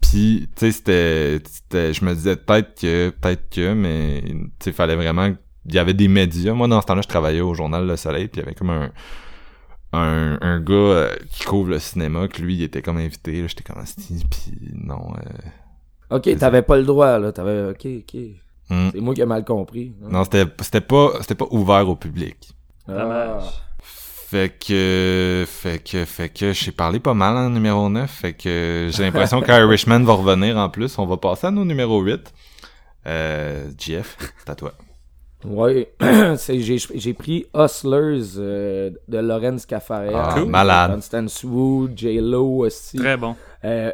[0.00, 1.40] puis tu sais, c'était...
[1.46, 3.10] c'était- Je me disais peut-être que...
[3.10, 4.22] Peut-être que, mais...
[4.24, 5.32] Tu sais, fallait vraiment...
[5.66, 6.52] Il y avait des médias.
[6.54, 8.70] Moi, dans ce temps-là, je travaillais au Journal Le Soleil, puis il y avait comme
[8.70, 8.90] un...
[9.96, 13.42] Un, un gars euh, qui couvre le cinéma, que lui, il était comme invité.
[13.42, 13.46] là.
[13.46, 13.82] J'étais comme
[14.28, 15.12] puis non...
[15.16, 17.30] euh, Ok, t'avais pas le droit, là.
[17.32, 17.70] T'avais...
[17.70, 18.20] Ok, ok.
[18.70, 18.88] hmm.
[18.92, 19.94] C'est moi qui ai mal compris.
[20.02, 20.08] hein.
[20.10, 22.50] Non, c'était c'était pas c'était pas ouvert au public.
[22.88, 23.38] Ah.
[24.34, 28.88] Fait que, fait que, fait que, j'ai parlé pas mal en numéro 9, fait que
[28.90, 30.98] j'ai l'impression qu'Irishman va revenir en plus.
[30.98, 32.34] On va passer à nos numéro 8.
[33.06, 34.72] Euh, Jeff, c'est à toi.
[35.44, 35.94] Ouais,
[36.36, 40.10] c'est, j'ai, j'ai pris Hustlers euh, de Lawrence Caffarel.
[40.12, 40.46] Ah, Cool.
[40.46, 40.94] malade.
[40.94, 42.96] Constance Wu, J-Lo aussi.
[42.96, 43.36] Très bon.
[43.64, 43.92] Euh,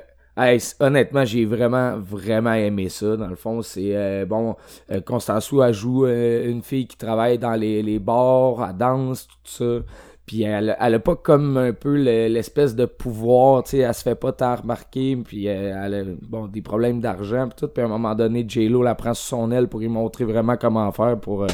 [0.80, 3.16] honnêtement, j'ai vraiment, vraiment aimé ça.
[3.16, 4.56] Dans le fond, c'est euh, bon.
[4.90, 9.26] Euh, Constançou a joue euh, une fille qui travaille dans les, les bars, à danse,
[9.28, 9.86] tout ça.
[10.30, 14.04] Puis elle, elle a pas comme un peu l'espèce de pouvoir, tu sais, elle se
[14.04, 17.66] fait pas tant remarquer, puis elle a bon, des problèmes d'argent, puis tout.
[17.66, 20.56] Puis à un moment donné, J-Lo la prend sous son aile pour lui montrer vraiment
[20.56, 21.48] comment faire pour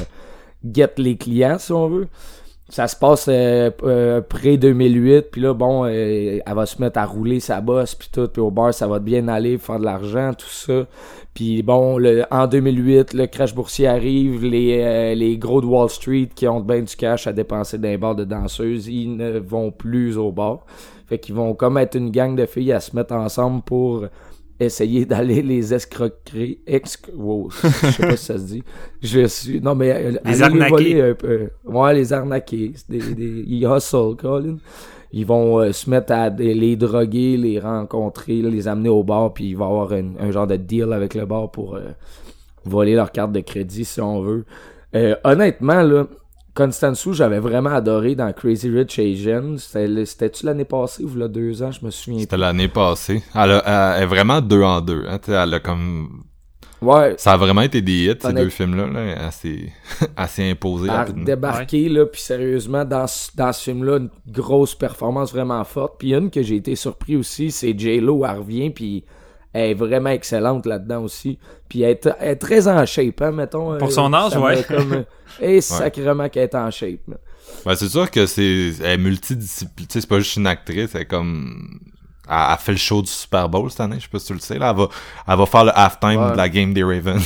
[0.63, 2.09] get les clients, si on veut
[2.69, 6.99] ça se passe euh, euh, près 2008 puis là bon euh, elle va se mettre
[6.99, 9.85] à rouler sa bosse puis tout puis au bar ça va bien aller faire de
[9.85, 10.87] l'argent tout ça.
[11.33, 16.29] Puis bon le, en 2008 le crash boursier arrive les, les gros de Wall Street
[16.35, 19.71] qui ont bien du cash à dépenser dans les bars de danseuses ils ne vont
[19.71, 20.65] plus au bar.
[21.07, 24.07] Fait qu'ils vont comme être une gang de filles à se mettre ensemble pour
[24.59, 26.61] essayer d'aller les escroquer.
[26.67, 28.63] Ex wow, je sais pas si ça se dit.
[29.03, 29.61] Je suis.
[29.61, 29.93] Non, mais.
[29.93, 31.03] Euh, les arnaquer.
[31.03, 31.51] un peu.
[31.65, 32.73] Ouais, les arnaquer.
[32.89, 34.57] Des, des, ils hustle, Colin.
[35.13, 39.51] Ils vont euh, se mettre à les droguer, les rencontrer, les amener au bar, puis
[39.51, 41.91] il va avoir un, genre de deal avec le bar pour euh,
[42.65, 44.45] voler leur carte de crédit, si on veut.
[45.25, 46.07] honnêtement, là,
[46.57, 49.59] Constanzo, j'avais vraiment adoré dans Crazy Rich Asians.
[49.59, 53.23] C'était-tu l'année passée ou il deux ans, je me souviens C'était l'année passée.
[53.35, 55.05] Elle, est vraiment deux en deux.
[55.07, 56.25] Hein, elle a comme...
[56.81, 57.15] Ouais.
[57.19, 58.87] Ça a vraiment été des hits, ces deux films-là.
[58.87, 59.71] Là, assez,
[60.17, 60.91] assez imposé.
[61.15, 65.97] débarqué, là, puis sérieusement, dans, dans ce film-là, une grosse performance vraiment forte.
[65.99, 69.05] Puis une que j'ai été surpris aussi, c'est J-Lo, elle revient, puis
[69.57, 71.39] elle est vraiment excellente là-dedans aussi.
[71.69, 73.79] Puis elle est, très en shape, hein, mettons.
[73.79, 74.63] Pour son âge, ouais.
[74.65, 75.05] Comme,
[75.41, 77.01] et sacrément qu'elle est en shape.
[77.65, 79.89] Ben, c'est sûr que c'est elle est multidisciplinaire.
[79.89, 81.81] C'est pas juste une actrice, elle est comme...
[82.29, 84.41] Elle, fait le show du Super Bowl cette année, je sais pas si tu le
[84.41, 84.59] sais.
[84.59, 84.71] Là.
[84.71, 84.89] Elle, va,
[85.29, 87.23] elle va faire le halftime de la game des Ravens.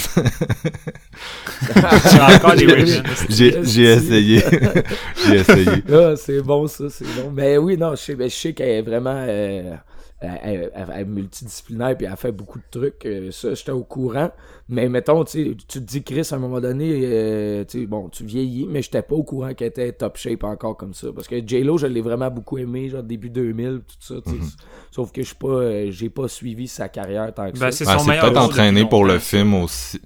[3.31, 4.43] J'ai essayé.
[5.27, 5.83] J'ai essayé.
[5.91, 7.31] Ah, c'est bon ça, c'est bon.
[7.33, 9.25] Mais oui, non, je sais, je sais qu'elle est vraiment...
[9.27, 9.75] Euh,
[10.21, 13.07] elle, est multidisciplinaire puis elle fait beaucoup de trucs.
[13.07, 14.31] Euh, ça, j'étais au courant.
[14.69, 18.67] Mais mettons, tu te dis, Chris, à un moment donné, euh, tu bon, tu vieillis,
[18.69, 21.09] mais j'étais pas au courant qu'elle était top shape encore comme ça.
[21.15, 24.15] Parce que J-Lo, je l'ai vraiment beaucoup aimé, genre début 2000, tout ça.
[24.31, 24.49] Mhm.
[24.91, 27.85] Sauf que je pas, euh, j'ai pas suivi sa carrière tant que ben, ça.
[27.85, 30.01] C'est ben, peut-être entraîné pour le film aussi.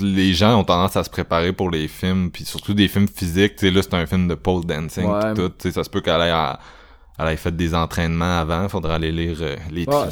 [0.00, 3.62] les gens ont tendance à se préparer pour les films, puis surtout des films physiques.
[3.62, 5.70] Là, c'est un film de pole dancing, tout.
[5.70, 6.58] ça se peut qu'elle ait à
[7.22, 10.08] elle a fait des entraînements avant, faudra aller lire euh, les ah,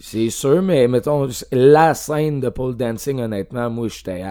[0.00, 4.24] C'est sûr, mais mettons, la scène de pole dancing, honnêtement, moi, j'étais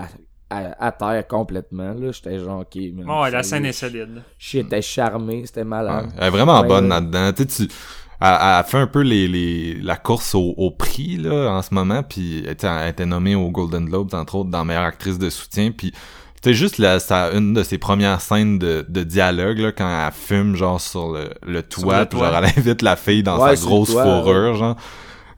[0.50, 1.94] à, terre complètement.
[1.94, 2.78] Là, j'étais genre, ok.
[3.08, 4.22] oh, la scène est solide.
[4.38, 6.12] J'étais charmé, c'était malade.
[6.18, 7.32] elle est vraiment bonne là-dedans.
[7.34, 7.74] Tu sais, tu.
[8.26, 12.46] Elle, fait un peu les, les la course au, prix là en ce moment puis
[12.48, 15.92] elle, elle était nommée aux Golden Globes entre autres dans meilleure actrice de soutien puis
[16.44, 20.12] c'était juste la, ça, une de ses premières scènes de, de dialogue là, quand elle
[20.12, 24.56] fume genre sur le, le toit, genre elle invite la fille dans sa grosse fourrure,
[24.56, 24.76] genre.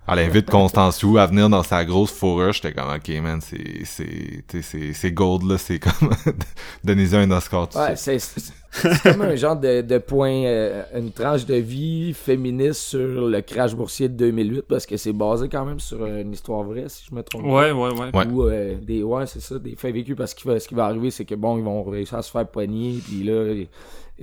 [0.08, 2.54] Elle invite Constance Wu à venir dans sa grosse fourrure.
[2.54, 5.58] J'étais comme, ok, man, c'est, c'est, c'est, c'est gold, là.
[5.58, 6.12] C'est comme,
[6.84, 7.68] donnez-y un Oscar.
[7.76, 8.54] Ouais, c'est, c'est
[9.04, 13.74] comme un genre de, de point, euh, une tranche de vie féministe sur le crash
[13.74, 17.16] boursier de 2008 parce que c'est basé quand même sur une histoire vraie, si je
[17.16, 17.46] me trompe.
[17.46, 18.28] Ouais, ouais, ouais.
[18.28, 21.10] Ou, euh, des, ouais, c'est ça, des faits vécus parce que ce qui va arriver,
[21.10, 23.66] c'est que bon, ils vont réussir à se faire poigner, puis là, euh,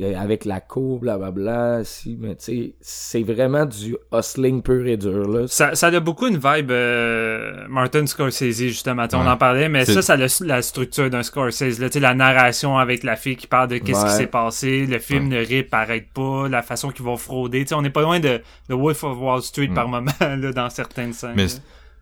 [0.00, 5.28] avec la cour, blablabla, si, mais tu sais, c'est vraiment du hustling pur et dur,
[5.28, 5.46] là.
[5.48, 10.00] Ça, ça a beaucoup une vibe euh, Martin Scorsese, justement, on en parlait, mais ça,
[10.00, 13.46] ça a la structure d'un Scorsese, là, tu sais, la narration avec la fille qui
[13.46, 17.18] parle de qu'est-ce qui s'est passé, le film ne arrête pas, la façon qu'ils vont
[17.18, 18.40] frauder, tu sais, on n'est pas loin de,
[18.70, 21.34] de Wolf of Wall Street par moment, là, dans certaines scènes.
[21.36, 21.46] Mais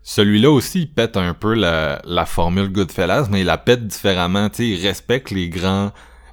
[0.04, 4.48] celui-là aussi, il pète un peu la, la formule Goodfellas, mais il la pète différemment,
[4.48, 5.90] tu sais, il respecte les grands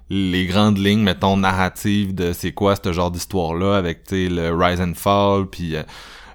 [0.10, 4.82] les grandes lignes, mettons, narratives de c'est quoi ce genre d'histoire-là avec, tu le rise
[4.82, 5.76] and fall, puis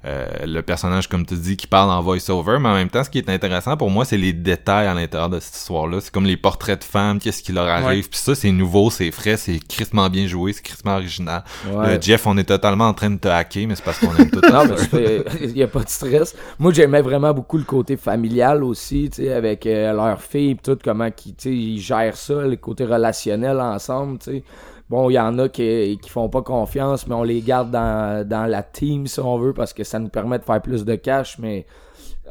[0.05, 3.11] euh, le personnage, comme tu dis, qui parle en voice-over, mais en même temps, ce
[3.11, 6.01] qui est intéressant pour moi, c'est les détails à l'intérieur de cette histoire-là.
[6.01, 8.09] C'est comme les portraits de femmes, qu'est-ce qui leur arrive.
[8.09, 11.45] Puis ça, c'est nouveau, c'est frais, c'est crissement bien joué, c'est crissement original.
[11.69, 14.31] Euh, Jeff, on est totalement en train de te hacker, mais c'est parce qu'on aime
[14.31, 16.35] tout Non, mais il y a pas de stress.
[16.59, 20.79] Moi, j'aimais vraiment beaucoup le côté familial aussi, tu sais, avec euh, leur fille, tout,
[20.83, 24.45] comment qui, ils gèrent ça, le côté relationnel ensemble, tu sais.
[24.91, 28.27] Bon, il y en a qui, qui font pas confiance, mais on les garde dans,
[28.27, 30.95] dans la team, si on veut, parce que ça nous permet de faire plus de
[30.97, 31.67] cash, mais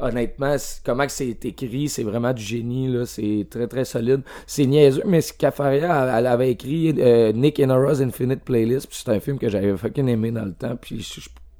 [0.00, 4.22] honnêtement, comment c'est écrit, c'est vraiment du génie, là, c'est très très solide.
[4.46, 9.20] C'est niaiseux, mais Cafaria, elle, avait écrit euh, Nick Inora's Infinite Playlist, puis c'est un
[9.20, 11.06] film que j'avais fucking aimé dans le temps, puis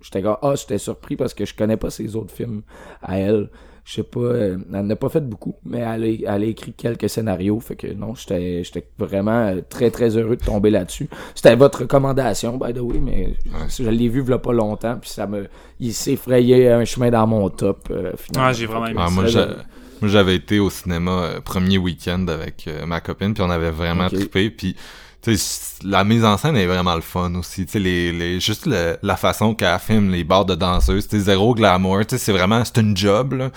[0.01, 2.63] j'étais ah, j'étais surpris parce que je connais pas ses autres films
[3.03, 3.49] à elle.
[3.85, 6.73] Je sais pas, euh, elle n'a pas fait beaucoup, mais elle a, elle a écrit
[6.73, 8.63] quelques scénarios, fait que non, j'étais
[8.99, 11.09] vraiment euh, très très heureux de tomber là-dessus.
[11.35, 13.35] C'était votre recommandation, by the way, mais
[13.77, 15.49] je l'ai vu il pas longtemps, puis ça me,
[15.81, 17.89] il s'est frayé un chemin dans mon top.
[17.91, 18.49] Euh, finalement.
[18.51, 19.47] Ah, j'ai vraiment aimé Ah, ça.
[20.01, 23.71] moi, j'avais été au cinéma euh, premier week-end avec euh, ma copine, puis on avait
[23.71, 24.77] vraiment trippé, puis
[25.23, 28.41] tu sais, la mise en scène est vraiment le fun aussi, tu sais, les, les,
[28.41, 32.11] juste le- la façon qu'elle filme les bars de danseuses, tu sais, zéro glamour, tu
[32.11, 33.51] sais, c'est vraiment, c'est une job, là.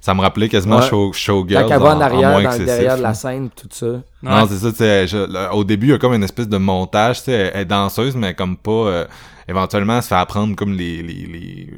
[0.00, 0.88] Ça me rappelait quasiment Ouais.
[0.88, 3.14] show, Showgirls Quand elle va en en arrière, moins dans le excessif, derrière de la
[3.14, 3.86] scène, tout ça.
[4.22, 6.48] Non, c'est ça, tu sais, je- là, au début, il y a comme une espèce
[6.48, 9.04] de montage, tu sais, elle, est danseuse, mais comme pas, euh,
[9.48, 11.70] éventuellement, elle se fait apprendre comme les, les, les,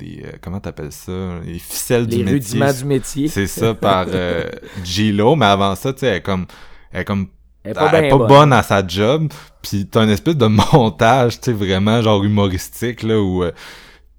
[0.00, 1.12] les euh, comment t'appelles ça,
[1.44, 2.32] les ficelles Les du métier.
[2.32, 3.28] rudiments du métier.
[3.28, 4.44] C'est ça, par euh,
[4.84, 6.46] J-Lo, mais avant ça, tu sais, elle est comme,
[6.92, 7.26] elle est comme,
[7.66, 8.28] Elle est elle pas est bien pas bonne.
[8.28, 13.02] bonne à sa job, pis t'as une espèce de montage, tu sais, vraiment genre humoristique,
[13.02, 13.52] là, où, euh,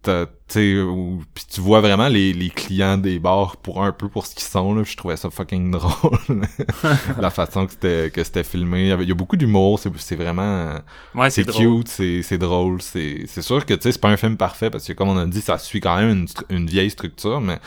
[0.04, 3.92] t'as- tu sais, où- pis tu vois vraiment les, les clients des bars pour un
[3.94, 6.20] peu pour ce qu'ils sont, là, pis je trouvais ça fucking drôle,
[7.20, 8.82] la façon que c'était, que c'était filmé.
[8.84, 10.80] Il y, avait, il y a beaucoup d'humour, c'est, c'est vraiment,
[11.14, 14.18] Ouais, c'est cute, c'est, c'est drôle, c'est, c'est sûr que, tu sais, c'est pas un
[14.18, 16.28] film parfait, parce que comme on a dit, ça suit quand même une,
[16.58, 17.60] une vieille structure, mais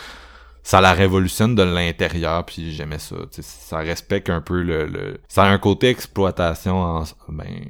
[0.63, 5.19] ça la révolutionne de l'intérieur, puis j'aimais ça, ça respecte un peu le, le...
[5.29, 7.05] Ça a un côté exploitation en...
[7.29, 7.65] Ben,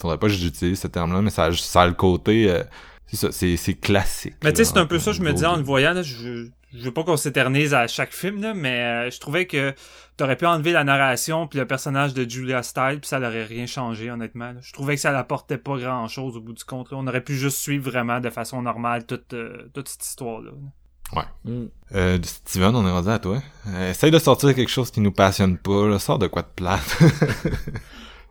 [0.00, 2.50] faudrait pas que j'utilise ce terme-là, mais ça, a- ça a le côté...
[2.50, 2.62] euh,
[3.06, 4.34] c'est ça, c'est, classique.
[4.44, 6.02] Mais tu sais, là, c'est un peu ça, je me disais en le voyant, là,
[6.02, 9.74] je, je veux pas qu'on s'éternise à chaque film, là, mais euh, je trouvais que
[10.16, 13.66] t'aurais pu enlever la narration puis le personnage de Julia Style puis ça n'aurait rien
[13.66, 14.52] changé, honnêtement.
[14.52, 14.60] là.
[14.62, 16.92] Je trouvais que ça n'apportait pas grand chose au bout du compte.
[16.92, 16.98] là.
[16.98, 20.04] On aurait pu juste suivre vraiment de façon normale toute, euh, toute cette
[21.10, 21.28] histoire-là.
[21.44, 21.66] Mm.
[21.94, 23.38] Euh, Steven, on est rendu à toi.
[23.68, 25.98] Euh, essaye de sortir quelque chose qui nous passionne pas, là.
[25.98, 26.98] Sors de quoi de plate.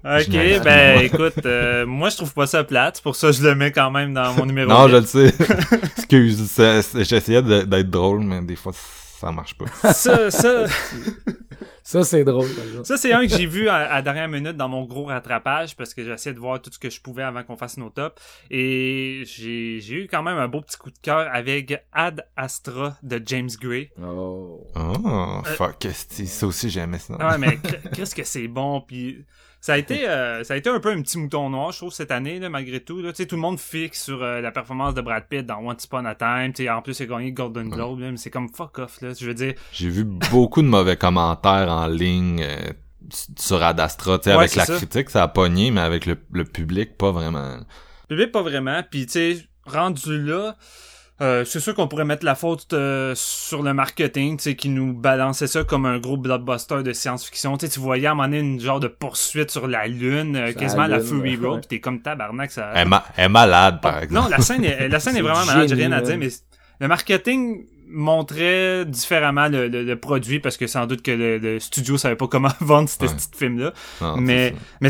[0.01, 0.29] Ok,
[0.63, 3.53] ben écoute, euh, moi je trouve pas ça plate, c'est pour ça que je le
[3.53, 4.91] mets quand même dans mon numéro non, 8.
[4.91, 5.33] je le sais.
[5.97, 6.49] Excuse,
[7.03, 8.71] j'essayais de- d'être drôle, mais des fois,
[9.19, 9.65] ça marche pas.
[9.93, 10.65] Ça, ça,
[11.83, 12.47] Ça, c'est drôle.
[12.83, 15.93] Ça, c'est un que j'ai vu à, à dernière minute dans mon gros rattrapage parce
[15.93, 18.15] que j'essayais de voir tout ce que je pouvais avant qu'on fasse nos tops.
[18.49, 22.97] Et j'ai j'ai eu quand même un beau petit coup de cœur avec Ad Astra
[23.03, 23.91] de James Gray.
[24.01, 24.65] Oh.
[24.75, 27.15] Oh, fuck, esti, ça aussi j'aimais ça.
[27.15, 27.57] Ouais, mais
[27.93, 28.81] qu'est-ce que c'est bon.
[28.81, 29.25] Puis
[29.61, 31.91] ça a été euh, ça a été un peu un petit mouton noir, je trouve,
[31.93, 33.01] cette année, là, malgré tout.
[33.01, 33.11] Là.
[33.13, 36.15] Tout le monde fixe sur euh, la performance de Brad Pitt dans Once Upon a
[36.15, 36.53] Time.
[36.53, 37.99] Tu sais, en plus, il a gagné Golden Globe.
[37.99, 39.01] là, mais c'est comme fuck off.
[39.01, 39.09] Là.
[39.19, 42.57] Je veux dire, J'ai vu beaucoup de mauvais commentaires en ligne euh,
[43.37, 44.77] sur Ad Astra, tu sais, Ouais, avec la ça.
[44.77, 47.57] critique, ça a pogné, mais avec le, le public, pas vraiment.
[48.09, 48.81] Le public, pas vraiment.
[48.89, 50.55] Puis, tu sais, rendu là,
[51.21, 54.69] euh, c'est sûr qu'on pourrait mettre la faute euh, sur le marketing, tu sais, qui
[54.69, 57.57] nous balançait ça comme un gros blockbuster de science-fiction.
[57.57, 60.35] Tu sais, tu voyais à un moment donné une genre de poursuite sur la Lune,
[60.35, 61.47] euh, la quasiment à la Lune, Fury ouais.
[61.47, 62.71] Road, pis t'es comme tabarnak, ça...
[62.75, 64.23] Elle, ma- elle est malade, par Ah, exemple.
[64.23, 66.01] non, la scène est, la scène est vraiment malade, j'ai rien à là.
[66.01, 66.29] dire, mais
[66.79, 71.59] le marketing montrait différemment le, le- le produit parce que sans doute que le, le
[71.59, 73.07] studio savait pas comment vendre ce Ouais.
[73.09, 73.73] petit film-là.
[74.01, 74.55] Non, c'est Mais, ça.
[74.81, 74.89] mais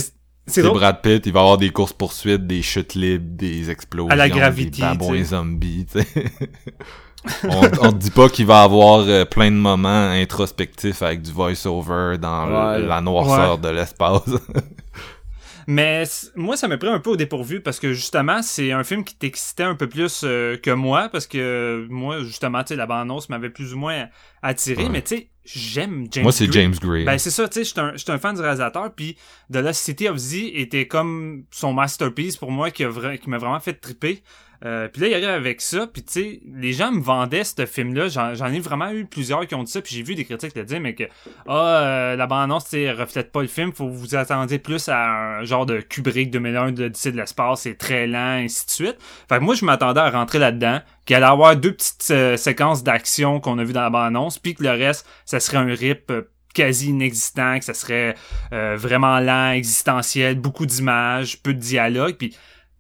[0.50, 0.62] c'est-.
[0.64, 4.16] Brad Pitt, il va y avoir des courses poursuites, des chutes libres, des explosions, À
[4.16, 5.86] la Gravity, des babouins zombies,
[7.44, 11.32] on, on te dit pas qu'il va avoir euh, plein de moments introspectifs avec du
[11.32, 12.46] voice-over dans
[12.78, 14.22] le- la noirceur de l'espace.
[15.68, 16.04] Mais
[16.36, 19.16] moi, ça m'a pris un peu au dépourvu parce que justement, c'est un film qui
[19.16, 23.30] t'excitait un peu plus euh, que moi parce que moi, justement, tu sais, la bande-annonce
[23.30, 24.06] m'avait plus ou moins
[24.42, 24.84] attiré.
[24.84, 24.90] Ouais.
[24.90, 26.52] Mais tu sais, j'aime James Moi, c'est.
[26.52, 27.06] James Gray.
[27.06, 29.16] Ben c'est ça, tu sais, j'étais un, j'étais un fan du réalisateur, puis
[29.52, 33.30] The Lost City of Z était comme son masterpiece pour moi qui a vra- qui
[33.30, 34.22] m'a vraiment fait triper.
[34.66, 37.66] Euh, puis là, il arrive avec ça, puis tu sais, les gens me vendaient ce
[37.66, 38.10] film-là.
[38.10, 40.66] J'en, ai vraiment eu plusieurs qui ont dit ça, puis j'ai vu des critiques le
[40.66, 41.06] dire, mais que
[41.48, 43.72] ah, euh, la bande-annonce, tu reflète pas le film.
[43.72, 47.78] Faut vous attendiez plus à un genre de Kubrick 2001 de l'Odyssée de l'espace, c'est
[47.78, 48.98] très lent, ainsi de suite.
[49.28, 52.84] Fait que moi, je m'attendais à rentrer là-dedans, qu'il allait avoir deux petites euh, séquences
[52.84, 56.12] d'action qu'on a vu dans la bande-annonce, puis que le reste, ça serait un rip
[56.12, 58.16] euh, quasi inexistant, que ça serait
[58.54, 62.36] euh, vraiment lent, existentiel, beaucoup d'images, peu de dialogue, puis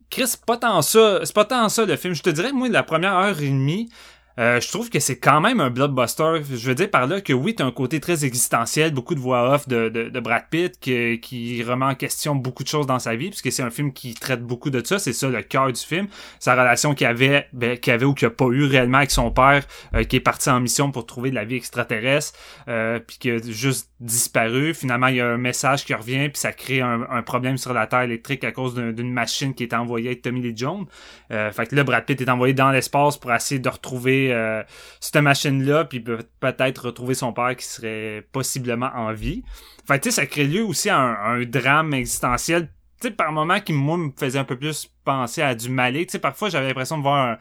[0.09, 2.13] Chris, pas tant ça, c'est pas tant ça le film.
[2.13, 3.89] Je te dirais, moi, la première heure et demie,
[4.37, 6.41] euh, je trouve que c'est quand même un blockbuster.
[6.49, 9.53] Je veux dire par là que oui, t'as un côté très existentiel, beaucoup de voix
[9.53, 12.99] off de, de, de Brad Pitt qui, qui remet en question beaucoup de choses dans
[12.99, 14.99] sa vie, puisque c'est un film qui traite beaucoup de ça.
[14.99, 16.07] C'est ça le cœur du film.
[16.39, 19.31] Sa relation qu'il avait, ben, qu'il avait ou qu'il a pas eu réellement avec son
[19.31, 19.63] père,
[19.93, 23.31] euh, qui est parti en mission pour trouver de la vie extraterrestre, euh, puis qui
[23.31, 24.73] a juste disparu.
[24.73, 27.73] Finalement, il y a un message qui revient, puis ça crée un, un problème sur
[27.73, 30.85] la Terre électrique à cause d'un- d'une machine qui est envoyée avec Tommy Lee Jones.
[31.31, 34.63] Euh, fait que là, Brad Pitt est envoyé dans l'espace pour essayer de retrouver euh,
[34.99, 39.43] cette machine-là, puis peut- peut-être retrouver son père qui serait possiblement en vie.
[39.87, 42.69] Fait tu sais, ça crée lieu aussi à un, un drame existentiel.
[43.01, 46.05] Tu sais, par moment qui, moi, me faisait un peu plus penser à du Malé.
[46.05, 47.37] Tu sais, parfois, j'avais l'impression de voir un,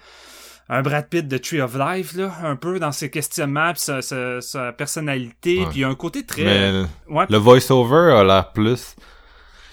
[0.69, 4.03] un Brad Pitt de Tree of Life, là, un peu dans ses questionnements, pis sa,
[4.03, 6.45] sa, sa personnalité, puis un côté très...
[6.45, 8.95] Mais Ouais, le voice-over a l'air plus...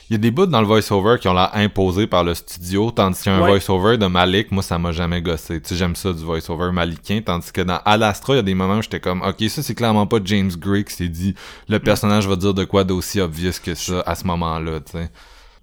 [0.10, 2.92] Il y a des bouts dans le voice-over qui ont l'air imposés par le studio,
[2.92, 3.50] tandis qu'un Ouais.
[3.50, 5.60] voice-over de Malik, moi, ça m'a jamais gossé.
[5.60, 8.54] Tu sais, j'aime ça du voice-over malikien, tandis que dans Alastra, il y a des
[8.54, 11.34] moments où j'étais comme, ok, ça, c'est clairement pas James Gray qui s'est dit,
[11.68, 15.10] le personnage va dire de quoi d'aussi obvious que ça à ce moment-là, tu sais.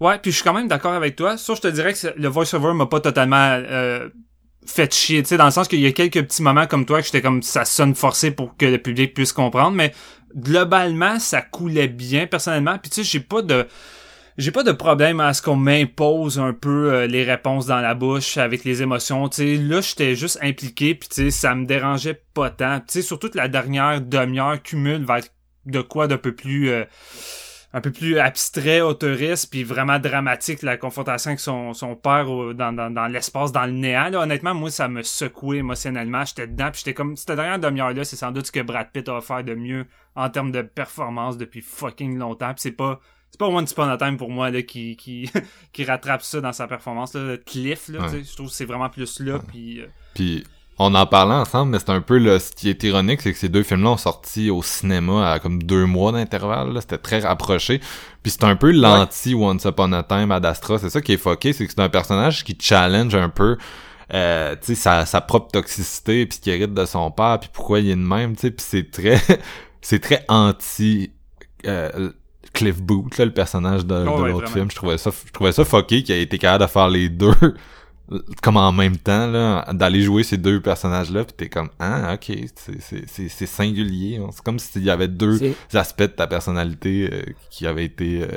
[0.01, 1.37] Ouais, puis je suis quand même d'accord avec toi.
[1.37, 4.09] Sauf je te dirais que le voice-over m'a pas totalement euh,
[4.65, 6.99] fait chier, tu sais, dans le sens qu'il y a quelques petits moments comme toi
[6.99, 9.93] que j'étais comme ça sonne forcé pour que le public puisse comprendre, mais
[10.35, 12.77] globalement ça coulait bien personnellement.
[12.77, 13.65] Puis tu sais, j'ai pas de
[14.37, 17.93] j'ai pas de problème à ce qu'on m'impose un peu euh, les réponses dans la
[17.93, 19.29] bouche avec les émotions.
[19.29, 22.79] Tu sais, là, j'étais juste impliqué, puis ça me dérangeait pas tant.
[22.79, 25.21] Tu sais, surtout que la dernière demi-heure cumule vers
[25.65, 26.83] de quoi d'un peu plus euh,
[27.75, 32.71] un peu plus abstrait, autoriste, puis vraiment dramatique, la confrontation avec son, son père dans,
[32.71, 34.09] dans l'espace, dans le néant.
[34.09, 36.23] Là, honnêtement, moi, ça me secouait émotionnellement.
[36.23, 37.17] J'étais dedans, puis j'étais comme...
[37.17, 40.29] Cette dernière demi-heure-là, c'est sans doute ce que Brad Pitt a offert de mieux en
[40.29, 42.53] termes de performance depuis fucking longtemps.
[42.53, 42.99] Puis c'est pas...
[43.33, 45.27] C'est pas Once Upon a Time pour moi là, qui, qui,
[45.73, 47.15] qui rattrape ça dans sa performance.
[47.15, 47.35] Là.
[47.43, 48.23] Cliff, là, Ouais.
[48.23, 49.39] je trouve que c'est vraiment plus là.
[49.51, 50.43] Puis, euh, Puis
[50.77, 53.39] on en parlait ensemble, mais c'est un peu le, ce qui est ironique, c'est que
[53.39, 56.73] ces deux films-là ont sorti au cinéma à comme deux mois d'intervalle.
[56.73, 56.81] là.
[56.81, 57.79] C'était très rapproché.
[58.21, 60.77] Puis c'est un peu l'anti Once Upon a Time Ad Astra.
[60.77, 63.57] C'est ça qui est foqué, c'est que c'est un personnage qui challenge un peu
[64.13, 67.49] euh, tu sais, sa, sa propre toxicité, puis ce qu'il hérite de son père, puis
[67.51, 68.51] pourquoi il est de même, tu sais.
[68.51, 69.19] Puis c'est très,
[69.81, 71.11] c'est très anti
[71.65, 72.11] euh,
[72.53, 74.69] Cliff Booth, là, le personnage de, de Oh ouais, l'autre film.
[74.69, 77.33] Je trouvais ça, je trouvais ça fucké qu'il a été capable de faire les deux
[78.43, 82.13] comme en même temps là d'aller jouer ces deux personnages là puis t'es comme ah
[82.15, 84.27] ok c'est c'est c'est c'est singulier hein.
[84.33, 88.21] c'est comme s'il y avait deux C'est- aspects de ta personnalité euh, qui avaient été
[88.23, 88.27] euh,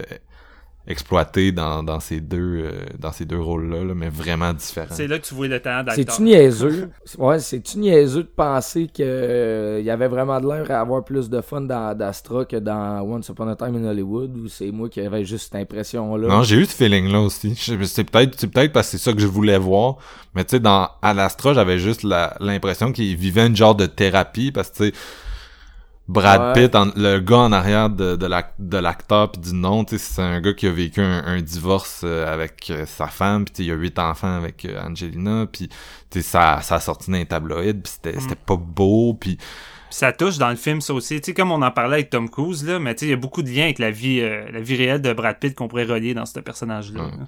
[0.88, 5.08] exploités dans dans ces deux euh, dans ces deux rôles là, mais vraiment différents c'est
[5.08, 6.14] là que tu vois le talent d'acteur.
[6.14, 6.90] C'est-tu niaiseux?
[7.18, 11.28] Ouais, c'est-tu niaiseux de penser que euh, y avait vraiment de l'air à avoir plus
[11.28, 14.88] de fun dans d'Astra que dans Once Upon a Time in Hollywood ou c'est moi
[14.88, 16.28] qui avais juste cette impression-là?
[16.28, 19.12] non j'ai eu ce feeling là aussi c'est peut-être c'est peut-être parce que c'est ça
[19.12, 19.96] que je voulais voir
[20.34, 24.70] mais tu sais dans Alastra j'avais juste l'impression qu'il vivait une genre de thérapie parce
[24.70, 24.92] que tu sais
[26.08, 26.66] Brad Ouais.
[26.68, 30.22] Pitt, en- le gars en arrière de, de l'ac- de l'acteur puis du nom, c'est
[30.22, 33.72] un gars qui a vécu un, un divorce euh, avec euh, sa femme, puis il
[33.72, 35.68] a huit enfants avec euh, Angelina, puis
[36.22, 39.36] ça, ça a sorti dans les tabloïds, puis c'était c'était pas beau, puis
[39.90, 41.20] ça touche dans le film ça aussi.
[41.20, 43.14] Tu sais, comme on en parlait avec Tom Cruise, là, mais tu sais, il y
[43.14, 45.66] a beaucoup de liens avec la vie, euh, la vie réelle de Brad Pitt qu'on
[45.68, 47.02] pourrait relier dans ce personnage-là.
[47.04, 47.10] Ouais.
[47.10, 47.26] là.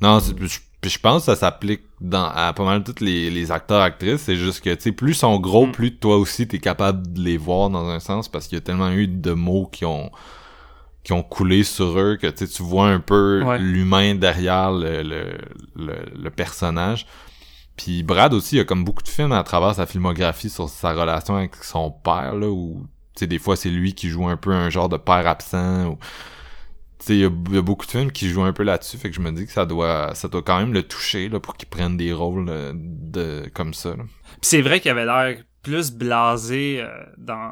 [0.00, 3.50] Non, c'est- puis je pense que ça s'applique dans à pas mal tous les, les
[3.50, 5.72] acteurs actrices, c'est juste que tu sais, plus ils sont gros, Mm.
[5.72, 8.64] plus toi aussi t'es capable de les voir dans un sens, parce qu'il y a
[8.64, 10.10] tellement eu de mots qui ont
[11.04, 13.58] qui ont coulé sur eux que tu sais, tu vois un peu Ouais.
[13.58, 15.38] l'humain derrière le, le,
[15.74, 17.06] le, le personnage.
[17.76, 20.92] Puis Brad aussi, il a comme beaucoup de films à travers sa filmographie sur sa
[20.92, 24.36] relation avec son père, là, où, tu sais, des fois, c'est lui qui joue un
[24.36, 25.98] peu un genre de père absent, ou,
[27.14, 29.10] il y, a- il y a beaucoup de films qui jouent un peu là-dessus, fait
[29.10, 31.56] que je me dis que ça doit, ça doit quand même le toucher, là, pour
[31.56, 33.94] qu'il prenne des rôles euh, de, comme ça,
[34.42, 37.50] c'est vrai qu'il avait l'air plus blasé euh, dans,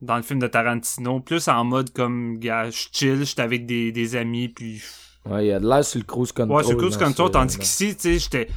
[0.00, 3.92] dans le film de Tarantino, plus en mode comme, gars, je chill, j'étais avec des,
[3.92, 4.80] des amis, puis...
[5.26, 6.56] Ouais, il y a de l'air sur le cruise control.
[6.56, 8.48] Ouais, c'est cruise dans control, tandis qu'ici, tu sais, j'étais...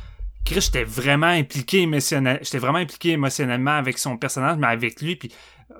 [0.44, 5.16] Chris, j'étais vraiment impliqué émotionnel, j'étais vraiment impliqué émotionnellement avec son personnage, mais avec lui,
[5.16, 5.32] puis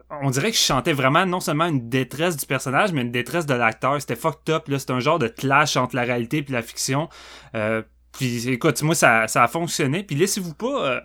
[0.10, 3.46] on dirait que je chantais vraiment non seulement une détresse du personnage, mais une détresse
[3.46, 4.00] de l'acteur.
[4.02, 4.80] C'était fucked up, là.
[4.80, 7.10] C'était un genre de clash entre la réalité et la fiction.
[7.56, 7.82] Euh,
[8.12, 10.04] puis écoute, moi, ça, a fonctionné.
[10.04, 10.86] Puis laissez-vous pas...
[10.86, 11.00] euh,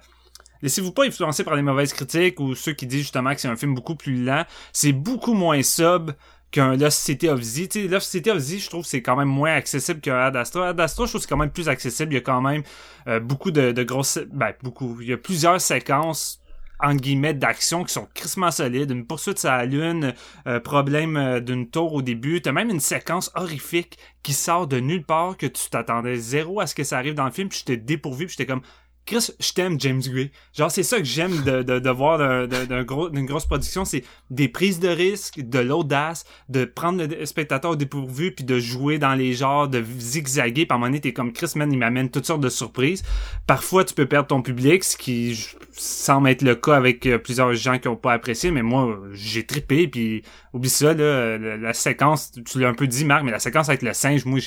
[0.62, 3.56] Laissez-vous pas influencer par les mauvaises critiques ou ceux qui disent justement que c'est un
[3.56, 4.44] film beaucoup plus lent.
[4.72, 6.12] C'est beaucoup moins sub
[6.50, 7.68] qu'un Lost City of Z.
[7.68, 10.70] Tu Lost City of Z, je trouve c'est quand même moins accessible qu'un Ad Astra.
[10.70, 12.12] Ad Astra, je trouve c'est quand même plus accessible.
[12.12, 12.62] Il y a quand même
[13.06, 14.18] euh, beaucoup de, de grosses...
[14.32, 14.96] Ben, beaucoup.
[15.02, 16.40] Il y a plusieurs séquences
[16.80, 20.14] entre guillemets d'action qui sont crissement solides, une poursuite sur la lune,
[20.46, 24.78] euh, problème euh, d'une tour au début, t'as même une séquence horrifique qui sort de
[24.78, 27.60] nulle part que tu t'attendais zéro à ce que ça arrive dans le film, puis
[27.60, 28.62] j'étais dépourvu, puis j'étais comme
[29.06, 30.30] Chris, je t'aime James Gray.
[30.52, 33.46] Genre c'est ça que j'aime de, de, de voir d'un, d'un- d'un gros, d'une grosse
[33.46, 38.44] production, c'est des prises de risque, de l'audace, de prendre le spectateur au dépourvu puis
[38.44, 40.66] de jouer dans les genres, de zigzaguer.
[40.66, 43.02] Par un moment t'es comme Chris, man, il m'amène toutes sortes de surprises.
[43.46, 45.38] Parfois, tu peux perdre ton public, ce qui
[45.72, 49.44] semble être le cas avec euh, plusieurs gens qui ont pas apprécié, mais moi, j'ai
[49.44, 53.38] trippé, puis oublie ça, là, la, séquence, tu l'as un peu dit, Marc, mais la
[53.38, 54.40] séquence avec le singe, moi,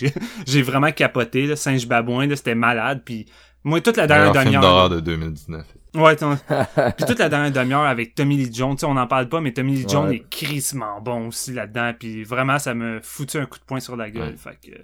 [0.46, 3.26] j'ai, vraiment capoté, le singe babouin, c'était malade, puis
[3.70, 4.62] moi, toute la dernière film demi-heure...
[4.62, 5.66] d'horreur de 2019.
[5.96, 9.28] Ouais, puis toute la dernière demi-heure avec Tommy Lee Jones, tu sais, on n'en parle
[9.30, 10.16] pas, mais Tommy Lee Jones Ouais.
[10.18, 13.96] est crissement bon aussi là-dedans, puis vraiment, ça me foutu un coup de poing sur
[13.96, 14.36] la gueule, Ouais.
[14.38, 14.78] fait que...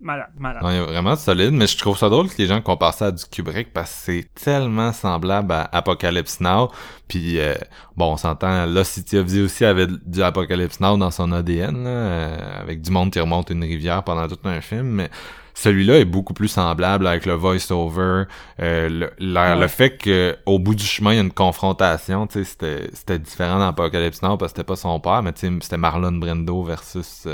[0.00, 0.62] Malade, malade.
[0.62, 3.06] Non, il est vraiment solide, mais je trouve ça drôle que les gens comparent ça
[3.06, 6.70] à du Kubrick parce que c'est tellement semblable à Apocalypse Now.
[7.08, 7.54] Puis euh,
[7.96, 11.82] bon, on s'entend, là, City of Z aussi avait du Apocalypse Now dans son ADN,
[11.82, 15.10] là, euh, avec du monde qui remonte une rivière pendant tout un film, mais
[15.58, 18.24] celui-là est beaucoup plus semblable avec le voice-over,
[18.60, 22.40] euh, le, le, fait que au bout du chemin il y a une confrontation, tu
[22.40, 25.48] sais, c'était c'était différent dans Apocalypse Now parce que c'était pas son père, mais tu
[25.48, 27.26] sais, c'était Marlon Brando versus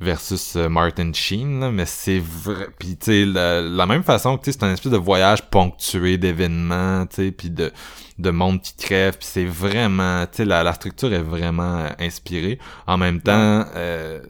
[0.00, 2.68] versus euh, Martin Sheen, mais c'est vrai.
[2.78, 6.18] Puis tu sais, la, même façon que tu sais, c'est un espèce de voyage ponctué
[6.18, 7.72] d'événements, tu sais, puis de
[8.18, 11.88] de monde qui crève, puis c'est vraiment, tu sais, la, la structure est vraiment euh,
[12.00, 12.58] inspirée.
[12.86, 14.20] En même temps, euh,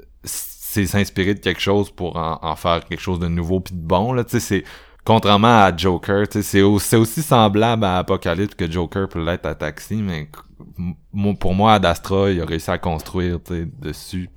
[0.87, 4.25] s'inspirer de quelque chose pour en, faire quelque chose de nouveau puis de bon là,
[5.05, 10.29] contrairement à Joker, c'est aussi, semblable à Apocalypse que Joker peut l'être à Taxi, mais
[11.41, 13.39] pour moi, Ad Astra, il a réussi à construire,
[13.81, 14.29] dessus,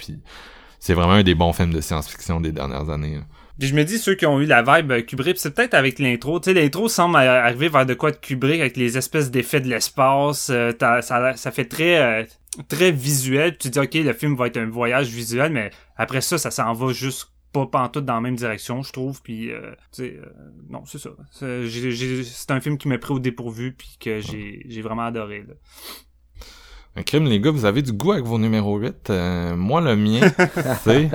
[0.80, 3.20] c'est vraiment un des bons films de science-fiction des dernières années.
[3.62, 6.00] Puis je me dis, ceux qui ont eu la vibe euh, Kubrick, c'est peut-être avec
[6.00, 6.40] l'intro.
[6.40, 9.68] Tu sais, l'intro semble arriver vers de quoi de Kubrick avec les espèces d'effets de
[9.68, 10.50] l'espace.
[10.50, 12.26] Euh, ça, ça fait très euh,
[12.70, 13.56] très visuel.
[13.60, 16.74] Tu dis, OK, le film va être un voyage visuel, mais après ça, ça s'en
[16.74, 19.22] va juste pas pantoute dans la même direction, je trouve.
[19.22, 19.52] Puis,
[19.92, 20.20] tu sais,
[20.68, 21.12] non, c'est ça.
[21.30, 25.46] C'est un film qui m'a pris au dépourvu, puis que j'ai vraiment adoré.
[25.48, 25.54] Là.
[26.96, 29.10] Un crime, les gars, vous avez du goût avec vos numéros 8.
[29.12, 30.22] Euh, moi, le mien,
[30.84, 31.10] c'est...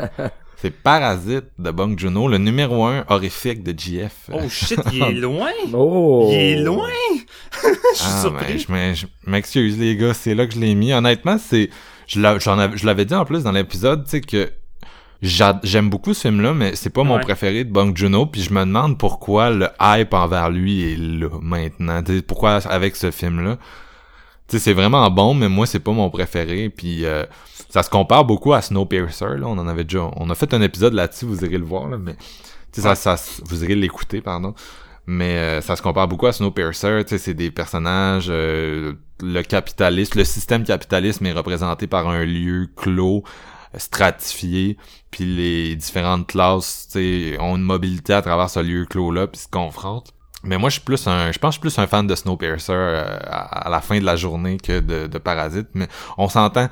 [0.57, 4.31] C'est Parasite de Bong Juno, le numéro 1 horrifique de GF.
[4.33, 5.51] Oh shit, il est loin!
[5.75, 6.31] oh!
[6.33, 6.89] Il est loin!
[7.63, 8.67] je suis ah, surpris.
[8.69, 10.95] Ben, je m'excuse les gars, c'est là que je l'ai mis.
[10.95, 11.69] Honnêtement, c'est...
[12.07, 12.21] Je
[12.87, 14.51] l'avais dit en plus dans l'épisode, tu sais, que
[15.21, 18.61] j'aime beaucoup ce film-là, mais c'est pas mon préféré de Bong Juno, puis je me
[18.61, 22.03] demande pourquoi le hype envers lui est là maintenant.
[22.27, 23.59] pourquoi avec ce film-là?
[24.49, 26.71] Sais, c'est vraiment bon, mais moi, c'est pas mon préféré.
[26.71, 27.25] Puis euh,
[27.69, 29.37] ça se compare beaucoup à Snowpiercer.
[29.39, 31.89] Là, on en avait déjà, on a fait un épisode là-dessus, vous irez le voir
[31.89, 32.17] là, mais
[32.73, 34.55] ça, ça, vous irez l'écouter, pardon.
[35.07, 37.05] Mais euh, ça se compare beaucoup à Snowpiercer.
[37.05, 38.27] Tu sais, c'est des personnages.
[38.29, 43.23] Euh, le capitalisme, le système capitalisme est représenté par un lieu clos
[43.77, 44.77] stratifié,
[45.11, 46.89] puis les différentes classes
[47.39, 50.16] ont une mobilité à travers ce lieu clos-là, puis se confrontent.
[50.45, 52.73] Mais moi, je suis plus un, je pense je suis plus un fan de Snowpiercer
[52.73, 55.69] euh, à, la fin de la journée que de, de Parasite.
[55.75, 55.89] Mais
[56.19, 56.69] on s'entend,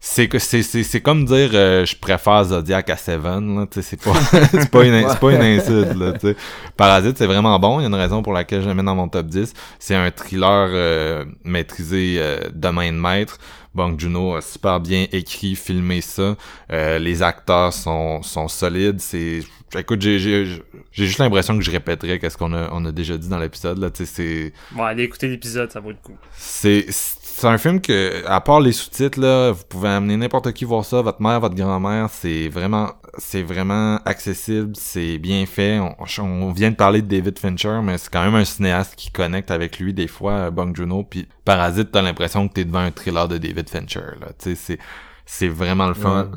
[0.00, 4.12] c'est que c'est c'est comme dire euh, je préfère Zodiac à Seven là c'est pas
[4.50, 6.36] c'est pas une c'est pas une insulte là tu sais
[6.76, 8.94] Parasite c'est vraiment bon il y a une raison pour laquelle je le mets dans
[8.94, 12.22] mon top 10 c'est un thriller euh, maîtrisé
[12.54, 13.38] de main de maître
[13.76, 16.36] Bong Juno a super bien écrit, filmé ça.
[16.70, 19.00] les acteurs sont, sont solides.
[19.00, 19.42] C'est
[19.74, 20.46] écoute, j'ai, j'ai,
[20.92, 23.88] juste l'impression que je répéterais qu'est-ce qu'on a, on a déjà dit dans l'épisode, là,
[23.92, 24.52] c'est...
[24.72, 26.16] Bon, allez écouter l'épisode, ça vaut le coup.
[26.36, 30.64] C'est, c'est un film que, à part les sous-titres, là, vous pouvez amener n'importe qui
[30.64, 35.80] voir ça, votre mère, votre grand-mère, c'est vraiment, c'est vraiment accessible, c'est bien fait.
[36.18, 39.50] On, vient de parler de David Fincher, mais c'est quand même un cinéaste qui connecte
[39.50, 43.28] avec lui des fois, Bong Juno, puis Parasite, t'as l'impression que t'es devant un thriller
[43.28, 44.78] de David Fincher, là, tu sais, c'est,
[45.24, 46.30] c'est vraiment le fun.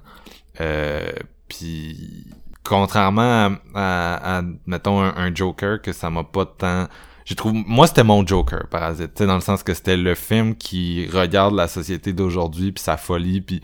[0.61, 1.10] Euh,
[1.47, 2.27] puis
[2.64, 6.88] contrairement à, à, mettons, un, Joker, que ça m'a pas tant...
[7.26, 7.64] J'ai trouvé...
[7.68, 11.56] Moi, c'était mon Joker, Parasite, tu dans le sens que c'était le film qui regarde
[11.56, 13.61] la société d'aujourd'hui, puis sa folie, puis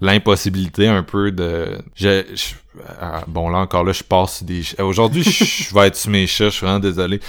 [0.00, 1.78] l'impossibilité un peu de...
[1.94, 2.24] Je,
[3.00, 4.62] ah, bon, là, encore là, je passe des...
[4.78, 7.20] Aujourd'hui, je vais être sur mes chats, je suis vraiment désolé.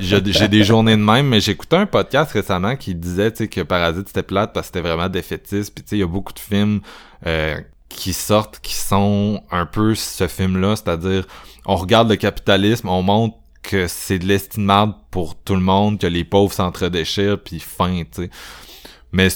[0.00, 4.22] J'ai des journées de même, mais j'écoutais un podcast récemment qui disait que Parasite c'était
[4.22, 5.74] plate parce que c'était vraiment défaitiste.
[5.74, 6.80] Puis il y a beaucoup de films
[7.26, 7.56] euh,
[7.88, 11.26] qui sortent, qui sont un peu ce film-là, c'est-à-dire
[11.66, 16.06] on regarde le capitalisme, on montre que c'est de l'estimable pour tout le monde, que
[16.06, 18.30] les pauvres s'entre-déchirent, puis fin, tu sais.
[19.12, 19.28] Mais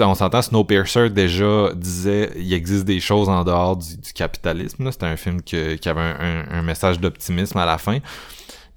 [0.00, 4.90] on s'entend, Snowpiercer déjà disait il existe des choses en dehors du, capitalisme.
[4.90, 6.14] C'était un film qui avait
[6.50, 8.00] un message d'optimisme à la fin.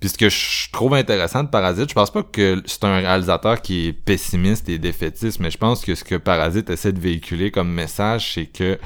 [0.01, 3.61] Puis ce que je trouve intéressant de Parasite, je pense pas que c'est un réalisateur
[3.61, 7.51] qui est pessimiste et défaitiste, mais je pense que ce que Parasite essaie de véhiculer
[7.51, 8.79] comme message, c'est que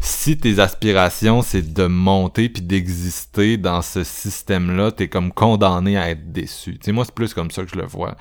[0.00, 6.10] si tes aspirations c'est de monter puis d'exister dans ce système-là, t'es comme condamné à
[6.10, 6.72] être déçu.
[6.72, 8.14] Tu sais, moi c'est plus comme ça que je le vois.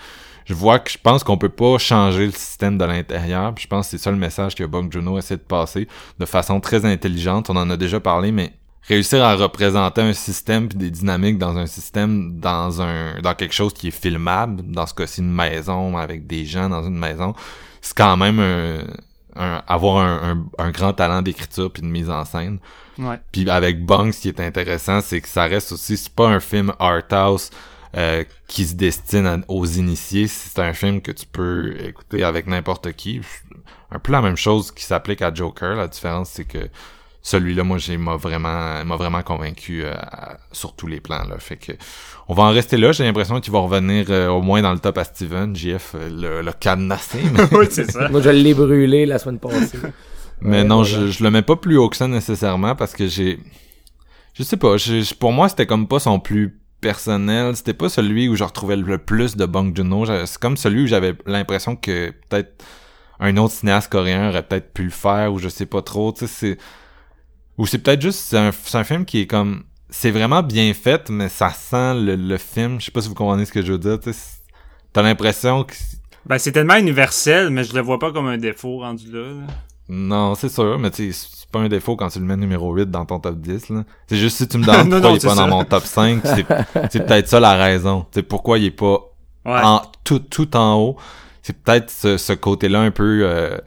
[0.47, 3.53] Je vois que je pense qu'on peut pas changer le système de l'intérieur.
[3.57, 6.61] Je pense que c'est ça le message que Bong Juno essaie de passer de façon
[6.61, 7.49] très intelligente.
[7.49, 8.53] On en a déjà parlé, mais
[8.87, 13.53] réussir à représenter un système puis des dynamiques dans un système dans un dans quelque
[13.53, 17.33] chose qui est filmable dans ce cas-ci une maison avec des gens dans une maison
[17.81, 22.59] c'est quand même un, avoir un, un, grand talent d'écriture puis de mise en scène
[22.97, 23.19] ouais.
[23.33, 26.39] puis avec Bong ce qui est intéressant c'est que ça reste aussi c'est pas un
[26.39, 27.49] film art house
[27.95, 32.93] euh, qui se destine aux initiés c'est un film que tu peux écouter avec n'importe
[32.93, 33.21] qui
[33.91, 36.69] un peu la même chose qui s'applique à Joker la différence c'est que
[37.27, 39.93] celui-là, moi, j'ai m'a vraiment, m'a vraiment convaincu euh,
[40.53, 41.25] sur tous les plans.
[41.25, 41.37] Là.
[41.39, 41.73] Fait que
[42.29, 42.93] on va en rester là.
[42.93, 45.53] J'ai l'impression qu'il va revenir euh, au moins dans le top à Steven.
[45.53, 47.19] JF le, le cadenassé.
[47.51, 48.07] oui, c'est ça.
[48.07, 49.77] moi, je l'ai brûlé la semaine passée.
[50.39, 53.39] mais non, je, je le mets pas plus haut que ça nécessairement parce que j'ai,
[54.33, 54.75] je sais pas.
[55.19, 57.55] pour moi, c'était comme pas son plus personnel.
[57.55, 60.05] C'était pas celui où je retrouvais le plus de Bong Joon-ho.
[60.25, 62.63] C'est comme celui où j'avais l'impression que peut-être
[63.19, 66.11] un autre cinéaste coréen aurait peut-être pu le faire ou je sais pas trop.
[66.11, 66.57] Tu sais, c'est
[67.57, 71.09] ou c'est peut-être juste c'est un, un film qui est comme c'est vraiment bien fait,
[71.09, 72.79] mais ça sent le, le film.
[72.79, 73.99] Je sais pas si vous comprenez ce que je veux dire.
[74.93, 75.73] T'as l'impression que
[76.25, 79.47] ben c'est tellement universel, mais je le vois pas comme un défaut rendu là.
[79.87, 81.13] Non, c'est sûr, mais tu
[81.47, 83.83] c'est pas un défaut quand tu le mets numéro 8 dans ton top 10 là.
[84.07, 86.21] C'est juste si tu me demandes pourquoi il est pas dans mon top 5,
[86.91, 88.05] c'est peut-être ça la raison.
[88.11, 88.99] C'est pourquoi il est pas
[89.45, 90.97] en, tout tout en haut.
[91.41, 93.57] C'est peut-être ce, ce côté-là un peu euh,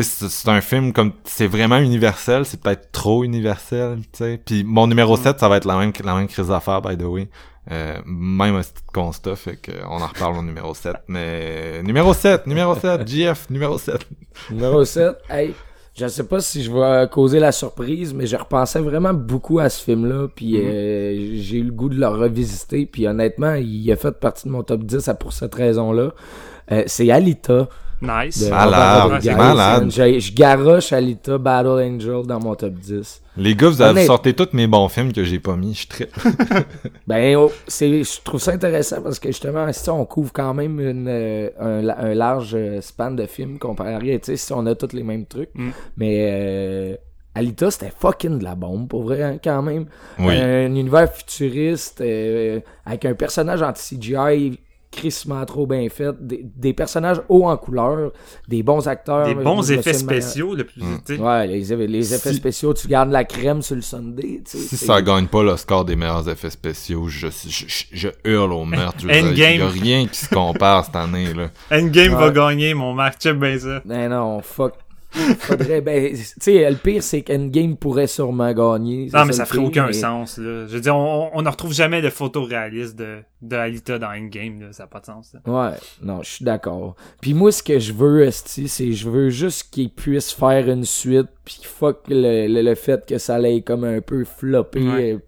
[0.00, 4.40] c'est un film comme c'est vraiment universel, c'est peut-être trop universel, tu sais.
[4.44, 7.02] Puis mon numéro 7, ça va être la même la même crise d'affaires by the
[7.02, 7.28] way.
[7.70, 10.96] Euh, même un petit constat, fait qu'on en reparle au numéro 7.
[11.08, 14.04] Mais numéro 7, numéro 7, GF, numéro 7.
[14.50, 15.54] Numéro 7, hey,
[16.08, 19.68] je sais pas si je vais causer la surprise, mais je repensais vraiment beaucoup à
[19.68, 20.64] ce film-là, puis mm-hmm.
[20.64, 24.52] euh, j'ai eu le goût de le revisiter, puis honnêtement, il a fait partie de
[24.52, 26.12] mon top 10 pour cette raison-là.
[26.70, 27.68] Euh, c'est Alita.
[28.02, 28.48] Nice.
[28.50, 29.90] Malade, malade.
[29.90, 33.22] Je garoche Alita Battle Angel dans mon top 10.
[33.36, 35.74] Les gars, vous avez sorti tous mes bons films que j'ai pas mis.
[35.74, 36.04] Je
[37.06, 40.80] ben, oh, c'est, je trouve ça intéressant parce que justement, si on couvre quand même
[40.80, 44.74] une, euh, un, large euh, span de films comparé à tu sais, si on a
[44.74, 45.54] tous les mêmes trucs.
[45.54, 45.70] Mm.
[45.96, 46.96] Mais euh,
[47.36, 49.86] Alita, c'était fucking de la bombe, pour vrai, hein, quand même.
[50.18, 52.02] Un, univers futuriste
[52.84, 54.58] avec un personnage anti-CGI
[54.92, 58.12] crissement trop bien fait, des, personnages hauts en couleur,
[58.46, 59.26] des bons acteurs.
[59.26, 60.82] Des bons effets spéciaux, le plus.
[60.82, 61.20] Mm.
[61.20, 64.42] Ouais, les, effets spéciaux, tu gardes la crème sur le Sunday.
[64.44, 68.98] Si ça gagne pas le score des meilleurs effets spéciaux, je, je, hurle au meurtre.
[69.02, 71.32] Il y a rien qui se compare cette année.
[71.32, 71.50] là.
[71.72, 73.80] Endgame va gagner, mon Marc, tu bien ça.
[73.84, 74.74] Ben non, fuck.
[75.38, 79.10] Faudrait, ben, tu sais, le pire, c'est qu'Endgame pourrait sûrement gagner.
[79.12, 80.66] Non, mais ça ferait aucun sens, là.
[80.66, 84.60] Je veux dire, on, ne retrouve jamais de photos réalistes de, de Alita dans Endgame,
[84.60, 84.72] là.
[84.72, 85.70] Ça n'a pas de sens, Ouais,
[86.02, 86.96] non, je suis d'accord.
[87.20, 91.28] Puis moi, ce que je veux, c'est je veux juste qu'il puisse faire une suite,
[91.44, 95.18] puis fuck le, le, fait que ça allait comme un peu flopper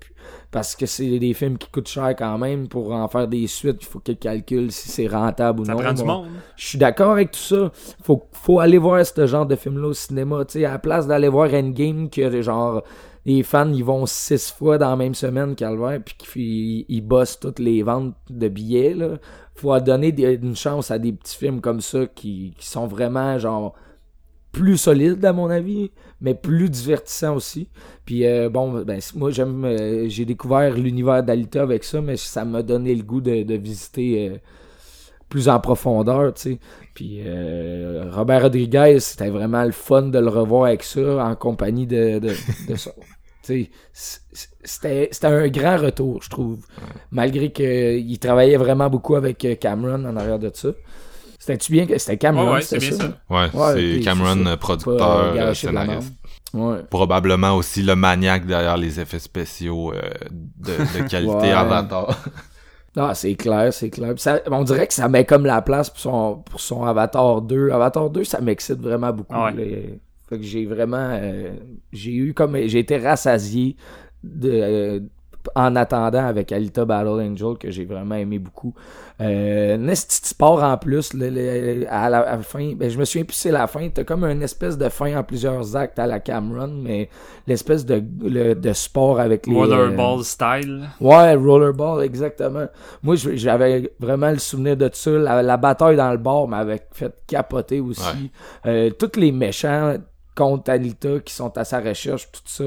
[0.55, 2.69] parce que c'est des films qui coûtent cher quand même.
[2.69, 5.81] Pour en faire des suites, il faut qu'ils calculent si c'est rentable ou ça non.
[5.81, 6.27] Prend du monde.
[6.55, 7.73] Je suis d'accord avec tout ça.
[8.05, 10.45] Faut, faut aller voir ce genre de film-là au cinéma.
[10.47, 12.85] sais à la place d'aller voir Endgame, que genre
[13.27, 17.41] les fans ils vont six fois dans la même semaine calvaire puis qu'ils ils bossent
[17.41, 19.17] toutes les ventes de billets là.
[19.57, 23.75] faut donner une chance à des petits films comme ça qui, qui sont vraiment genre
[24.55, 25.91] plus solides à mon avis
[26.25, 27.69] mais plus divertissant aussi.
[28.07, 32.47] Puis euh, bon, ben, moi j'aime, euh, j'ai découvert l'univers d'Alita avec ça, mais ça
[32.47, 34.39] m'a donné le goût de, visiter euh,
[35.29, 36.59] plus en profondeur, tu sais.
[36.95, 37.21] Puis
[38.13, 42.75] Robert Rodriguez, c'était vraiment le fun de le revoir avec ça, en compagnie de, de,
[42.77, 42.93] ça.
[43.43, 46.65] C'était, c'était un grand retour, je trouve.
[47.11, 50.71] Malgré qu'il travaillait vraiment beaucoup avec Cameron en arrière de ça.
[51.45, 53.19] C'était-tu bien que c'était Cameron, ouais, c'est bien ça?
[53.29, 56.11] Ouais, c'est Cameron, producteur, euh, scénariste.
[56.55, 56.79] Ouais.
[56.89, 60.01] Probablement aussi le maniaque derrière les effets spéciaux euh,
[60.33, 62.19] de, qualité Avatar.
[62.97, 64.15] Ah, c'est clair, c'est clair.
[64.53, 67.71] on dirait que ça met comme la place pour son, pour son Avatar 2.
[67.73, 69.35] Avatar 2, ça m'excite vraiment beaucoup.
[69.35, 71.09] Fait que j'ai vraiment...
[71.11, 71.57] Euh,
[71.93, 72.57] j'ai eu comme...
[72.57, 73.75] J'ai été rassasié
[74.23, 75.03] de,
[75.55, 78.75] en attendant avec Alita Battle Angel que j'ai vraiment aimé beaucoup.
[79.21, 81.13] Euh, Sport en plus,
[81.89, 84.77] à, la, fin, ben, je me souviens plus c'est la fin, t'as comme une espèce
[84.77, 87.09] de fin en plusieurs actes à la Cameron, mais
[87.47, 89.55] l'espèce de, de sport avec les...
[89.55, 90.89] Rollerball euh, style.
[91.01, 92.67] Ouais, rollerball, exactement.
[93.03, 95.11] Moi, j'avais vraiment le souvenir de ça.
[95.11, 98.31] La, bataille dans le bar m'avait fait capoter aussi.
[98.67, 99.97] Euh, tous les méchants
[100.35, 102.65] contre Alita qui sont à sa recherche, tout ça.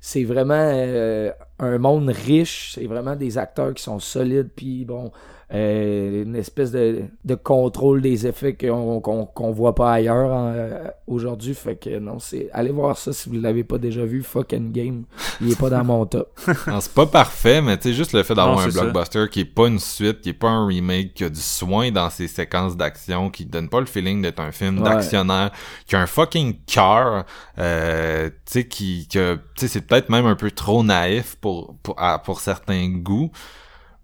[0.00, 5.10] C'est vraiment euh, un monde riche, c'est vraiment des acteurs qui sont solides, puis bon,
[5.54, 11.54] euh, une espèce de, de, contrôle des effets qu'on qu'on voit pas ailleurs euh, aujourd'hui.
[11.54, 14.22] Fait que non, c'est allez voir ça si vous l'avez pas déjà vu.
[14.22, 15.04] Fucking game,
[15.40, 16.38] il est pas dans mon top.
[16.80, 19.68] c'est pas parfait, mais tu sais juste le fait d'avoir un blockbuster qui est pas
[19.68, 23.30] une suite, qui est pas un remake, qui a du soin dans ses séquences d'action,
[23.30, 25.50] qui donne pas le feeling d'être un film d'actionnaire,
[25.86, 27.24] qui a un fucking cœur,
[27.58, 31.74] euh, tu sais qui, que tu sais c'est peut-être même un peu trop naïf pour
[31.82, 33.30] pour, pour certains goûts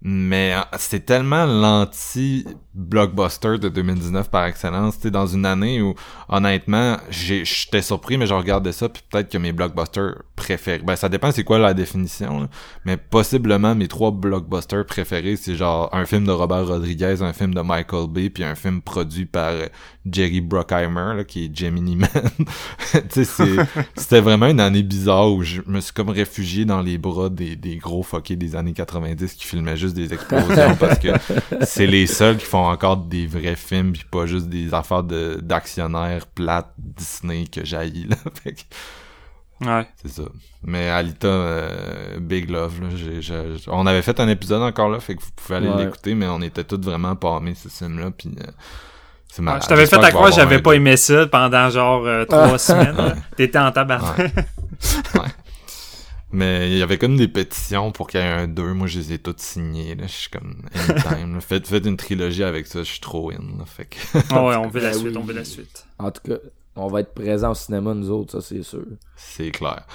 [0.07, 5.95] mais euh, c'est tellement l'anti-blockbuster de 2019 par excellence, tu dans une année où,
[6.29, 11.09] honnêtement, j'étais surpris, mais je regardais ça, puis peut-être que mes blockbusters préférés, ben ça
[11.09, 12.47] dépend c'est quoi la définition,
[12.85, 17.55] mais possiblement mes trois blockbusters préférés, c'est genre un film de Robert Rodriguez, un film
[17.55, 19.53] de Michael Bay, puis un film produit par
[20.09, 22.09] Jerry Bruckheimer, là, qui est Gemini Man.
[23.11, 23.45] tu sais,
[23.95, 27.55] c'était vraiment une année bizarre où je me suis comme réfugié dans les bras des,
[27.55, 31.09] des gros fuckés des années 90 qui filmaient juste des explosions parce que
[31.65, 35.39] c'est les seuls qui font encore des vrais films pis pas juste des affaires de
[35.41, 38.17] d'actionnaires plates Disney que jaillit là.
[39.61, 39.87] Ouais.
[40.01, 40.23] C'est ça.
[40.63, 42.89] Mais Alita, euh, Big Love, là,
[43.67, 46.41] on avait fait un épisode encore là, fait que vous pouvez aller l'écouter, mais on
[46.41, 48.51] était tous vraiment parmés ce film-là, puis euh,
[49.45, 52.57] ah, je t'avais fait à croire que j'avais pas aimé ça pendant genre euh, trois
[52.57, 53.15] semaines.
[53.35, 54.01] T'étais en tabac.
[54.17, 55.21] ouais.
[56.31, 58.73] Mais il y avait comme des pétitions pour qu'il y ait un 2.
[58.73, 59.95] Moi, je les ai toutes signées.
[59.95, 60.05] Là.
[60.05, 61.39] Je suis comme anytime.
[61.39, 63.63] faites, faites une trilogie avec ça, je suis trop in.
[63.65, 63.95] Fait que...
[64.33, 65.85] oh ouais, on veut la ben suite, on veut la suite.
[65.97, 66.35] En tout cas,
[66.75, 68.83] on va être présents au cinéma, nous autres, ça c'est sûr.
[69.15, 69.85] C'est clair.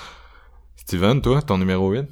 [0.76, 2.06] Steven, toi, ton numéro 8?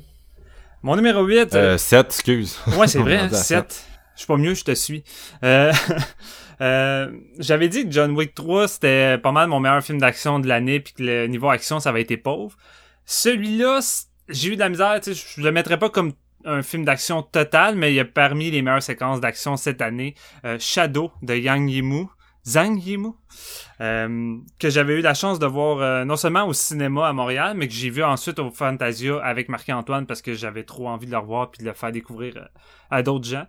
[0.83, 1.55] Mon numéro 8...
[1.55, 2.59] Euh, 7, euh, excuse.
[2.77, 3.85] Ouais, c'est vrai, 7.
[4.15, 5.05] Je suis pas mieux, je te suis.
[5.43, 5.73] Euh...
[6.61, 10.49] Euh, j'avais dit que John Wick 3 c'était pas mal mon meilleur film d'action de
[10.49, 12.57] l'année puis que le niveau action ça avait été pauvre.
[13.05, 13.81] Celui-là,
[14.29, 16.13] j'ai eu de la misère, tu sais, je le mettrais pas comme
[16.45, 20.15] un film d'action total, mais il y a parmi les meilleures séquences d'action cette année,
[20.45, 22.11] euh, Shadow de Yang Yimou,
[22.47, 23.17] Zhang Yimou,
[23.81, 27.55] euh, que j'avais eu la chance de voir euh, non seulement au cinéma à Montréal,
[27.57, 31.13] mais que j'ai vu ensuite au Fantasia avec Marc-Antoine parce que j'avais trop envie de
[31.13, 32.49] le revoir puis de le faire découvrir
[32.91, 33.47] à d'autres gens.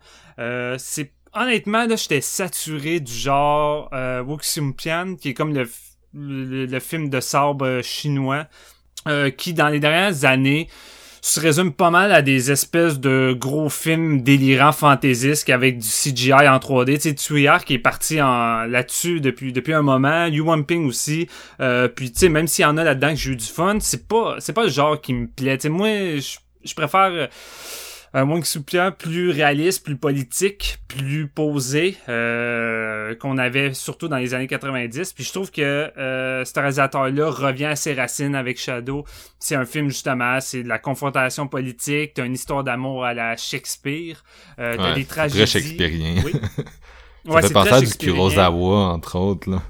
[0.77, 5.67] c'est honnêtement là, j'étais saturé du genre euh, Wuximpian, qui est comme le,
[6.13, 8.47] le film de sabre chinois
[9.07, 10.67] euh, qui, dans les dernières années,
[11.21, 16.33] se résume pas mal à des espèces de gros films délirants fantaisistes avec du CGI
[16.33, 16.95] en 3D.
[16.95, 21.27] Tu sais, Tuyar qui est parti en là-dessus depuis depuis un moment, Yu Ping aussi.
[21.59, 23.77] Euh, puis tu sais, même s'il y en a là-dedans que j'ai eu du fun,
[23.79, 25.57] c'est pas c'est pas le genre qui me plaît.
[25.57, 25.89] Tu sais, moi,
[26.63, 27.29] je préfère
[28.13, 34.33] un Wang Soupian plus réaliste, plus politique, plus posé euh, qu'on avait surtout dans les
[34.33, 35.13] années 90.
[35.13, 39.05] Puis je trouve que euh, ce réalisateur-là revient à ses racines avec Shadow.
[39.37, 43.37] C'est un film justement, c'est de la confrontation politique, t'as une histoire d'amour à la
[43.37, 44.23] Shakespeare,
[44.59, 45.39] euh, t'as des tragédies.
[45.39, 46.15] Très shakespearien.
[46.25, 46.33] Oui.
[47.25, 49.61] Ça ouais, fait penser à du Kurosawa entre autres là.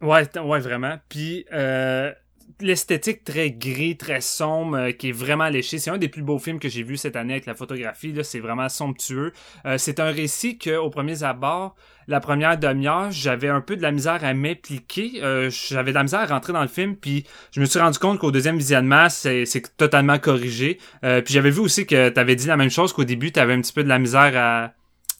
[0.00, 0.98] Ouais, ouais vraiment.
[1.08, 2.12] Puis euh,
[2.60, 5.78] l'esthétique très gris, très sombre, euh, qui est vraiment léché.
[5.78, 8.12] C'est un des plus beaux films que j'ai vu cette année avec la photographie.
[8.12, 9.32] Là, c'est vraiment somptueux.
[9.66, 11.74] Euh, c'est un récit que, au premier abord,
[12.06, 15.22] la première demi-heure, j'avais un peu de la misère à m'impliquer.
[15.22, 17.98] Euh, j'avais de la misère à rentrer dans le film, puis je me suis rendu
[17.98, 20.78] compte qu'au deuxième visionnement, c'est, c'est totalement corrigé.
[21.02, 23.54] puis j'avais vu aussi que tu avais dit la même chose qu'au début, tu avais
[23.54, 24.74] un petit peu de la misère à,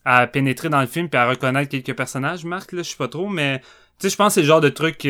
[0.05, 2.45] à pénétrer dans le film puis à reconnaître quelques personnages.
[2.45, 3.65] Marc, là, je sais pas trop, mais tu
[4.01, 5.07] sais, je pense que c'est le genre de truc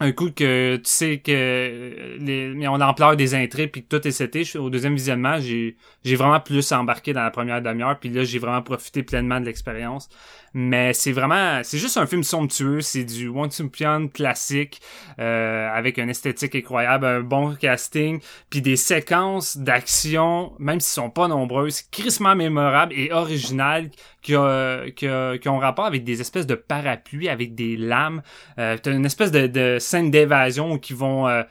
[0.00, 4.06] un coup que tu sais que les, mais on l'ampleur des intrigues puis que tout
[4.06, 8.08] est seté, au deuxième visionnement, j'ai j'ai vraiment plus embarqué dans la première demi-heure puis
[8.08, 10.08] là j'ai vraiment profité pleinement de l'expérience.
[10.54, 14.80] Mais c'est vraiment c'est juste un film somptueux, c'est du One Pion classique
[15.18, 18.20] euh, avec une esthétique incroyable, un bon casting
[18.50, 23.90] puis des séquences d'action même s'ils sont pas nombreuses, crissement mémorables et originales
[24.22, 28.22] qui, ont rapport avec des espèces de parapluies, avec des lames.
[28.58, 31.42] Euh, T'as une espèce de, de scène d'évasion qui vont euh,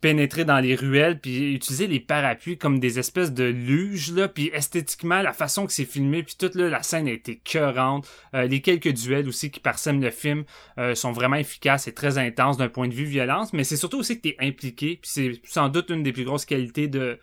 [0.00, 4.28] pénétrer dans les ruelles puis utiliser les parapluies comme des espèces de luges là.
[4.28, 8.08] Puis esthétiquement la façon que c'est filmé puis toute là, la scène a été cœurante
[8.34, 10.44] euh, les quelques duels aussi qui parsèment le film
[10.78, 13.52] euh, sont vraiment efficaces et très intenses d'un point de vue violence.
[13.52, 16.46] Mais c'est surtout aussi que t'es impliqué puis c'est sans doute une des plus grosses
[16.46, 17.18] qualités de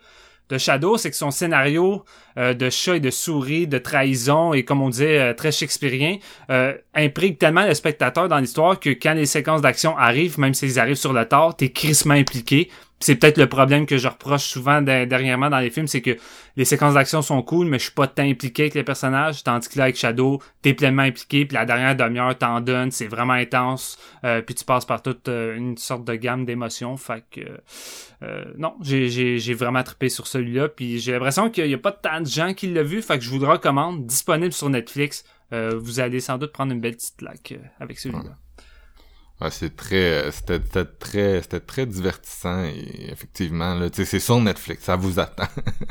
[0.48, 2.04] de Shadow, c'est que son scénario
[2.38, 6.16] euh, de chat et de souris, de trahison et comme on disait euh, très shakespearien,
[6.50, 6.74] euh,
[7.38, 11.12] tellement le spectateur dans l'histoire que quand les séquences d'action arrivent, même s'ils arrivent sur
[11.12, 12.70] le tard, t'es crissement impliqué
[13.00, 16.16] c'est peut-être le problème que je reproche souvent dernièrement dans les films, c'est que
[16.56, 19.68] les séquences d'action sont cool, mais je suis pas tant impliqué avec les personnages, tandis
[19.68, 23.34] que là avec Shadow, t'es pleinement impliqué, puis la dernière demi-heure t'en donne, c'est vraiment
[23.34, 27.40] intense, euh, puis tu passes par toute euh, une sorte de gamme d'émotions, fait que
[28.22, 32.20] euh, non, j'ai vraiment trippé sur celui-là, puis j'ai l'impression qu'il y a pas tant
[32.20, 36.00] de gens qui l'ont vu, fait que je vous le recommande, disponible sur Netflix, vous
[36.00, 38.36] allez sans doute prendre une belle petite claque avec celui-là.
[39.40, 44.96] Ouais, c'est très, c'était très, c'était très divertissant et effectivement là, c'est sur Netflix, ça
[44.96, 45.46] vous attend.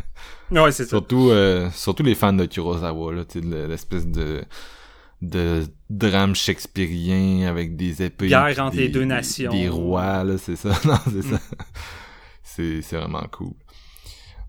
[0.52, 3.24] ouais, c'est surtout, euh, surtout les fans de Kurosawa là,
[3.68, 4.44] l'espèce de
[5.22, 10.58] de drame shakespearien avec des épées, guerre entre les deux nations, des rois là, c'est
[10.58, 11.40] ça, non, c'est ça.
[12.44, 13.54] C'est c'est vraiment cool.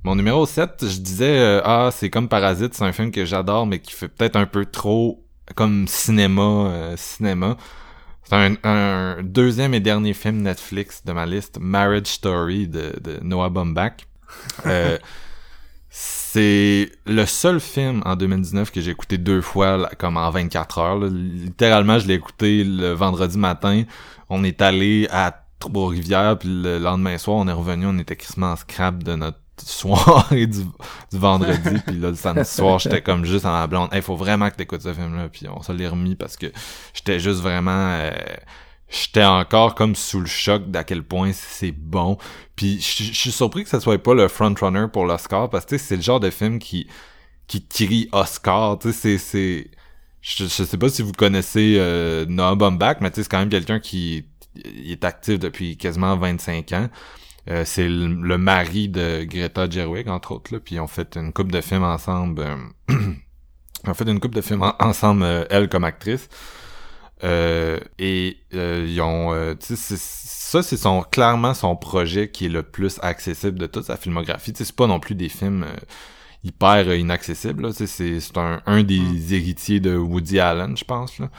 [0.04, 3.66] Mon numéro 7, je disais, euh, ah, c'est comme Parasite, c'est un film que j'adore,
[3.66, 5.24] mais qui fait peut-être un peu trop
[5.56, 7.56] comme cinéma, euh, cinéma.
[8.28, 13.18] C'est un, un, deuxième et dernier film Netflix de ma liste, Marriage Story de, de
[13.22, 14.06] Noah Baumbach.
[14.66, 14.98] Euh,
[15.88, 20.98] c'est le seul film en 2019 que j'ai écouté deux fois, comme en 24 heures.
[20.98, 23.84] Littéralement, je l'ai écouté le vendredi matin.
[24.28, 28.56] On est allé à Trois-Rivières, puis le lendemain soir, on est revenu, on était en
[28.56, 30.62] scrap de notre soirée du,
[31.12, 33.88] du vendredi puis là le samedi soir j'étais comme juste en ma blonde.
[33.92, 36.46] Il faut vraiment que t'écoutes ce film là puis on se l'est remis parce que
[36.94, 38.10] j'étais juste vraiment euh,
[38.88, 42.18] j'étais encore comme sous le choc d'à quel point c'est bon.
[42.56, 45.96] Puis je suis surpris que ça soit pas le frontrunner pour l'Oscar parce que c'est
[45.96, 46.86] le genre de film qui
[47.46, 49.70] qui crie Oscar tu sais c'est c'est
[50.20, 53.38] je, je sais pas si vous connaissez euh, Noah Baumbach mais tu sais c'est quand
[53.38, 54.26] même quelqu'un qui
[54.64, 56.88] est actif depuis quasiment 25 ans
[57.50, 61.32] euh, c'est le, mari de Greta Gerwig, entre autres, là, puis ils ont fait une
[61.32, 62.42] coupe de films ensemble.
[62.42, 62.56] Euh,
[63.84, 66.28] ils ont fait une coupe de films ensemble, euh, elle comme actrice.
[67.22, 69.56] et ils ont...
[69.60, 74.52] ça, c'est son clairement son projet qui est le plus accessible de toute sa filmographie.
[74.54, 75.66] c'est pas non plus des films
[76.44, 77.72] hyper inaccessibles.
[77.72, 79.32] C'est un, un des mm.
[79.32, 81.18] héritiers de Woody Allen, je pense.
[81.18, 81.30] Là.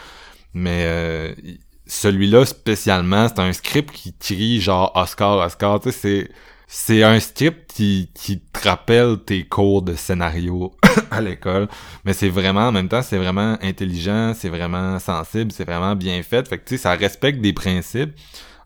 [0.53, 1.45] Mais
[1.90, 6.30] celui-là spécialement, c'est un script qui crie genre Oscar, Oscar, tu sais, c'est
[6.72, 10.72] c'est un script qui, qui te rappelle tes cours de scénario
[11.11, 11.68] à l'école,
[12.06, 16.22] mais c'est vraiment, en même temps, c'est vraiment intelligent, c'est vraiment sensible, c'est vraiment bien
[16.22, 18.11] fait, fait que tu sais, ça respecte des principes.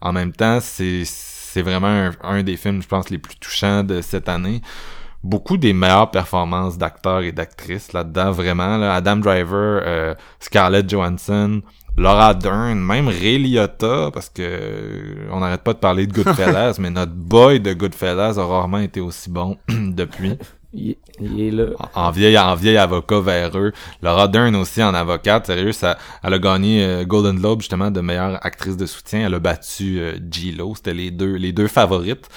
[0.02, 4.02] En même temps, c'est c'est vraiment un, des films, je pense, les plus touchants de
[4.02, 4.62] cette année.
[5.24, 8.78] Beaucoup des meilleures performances d'acteurs et d'actrices là-dedans, vraiment.
[8.78, 8.94] Là.
[8.96, 11.62] Adam Driver, euh, Scarlett Johansson,
[11.98, 16.90] Laura Dern, même Ray Liotta, parce que on n'arrête pas de parler de Goodfellas, mais
[16.90, 20.38] notre boy de Goodfellas a rarement été aussi bon depuis.
[20.74, 20.96] Il,
[21.40, 21.68] est là.
[21.94, 23.74] En, vieil, en vieil avocat véreux.
[24.02, 28.02] Laura Dern aussi en avocate, sérieux, ça, elle a gagné euh, Golden Globe justement de
[28.02, 29.28] meilleure actrice de soutien.
[29.28, 32.28] Elle a battu euh, G-Lo, c'était les deux, les deux favorites.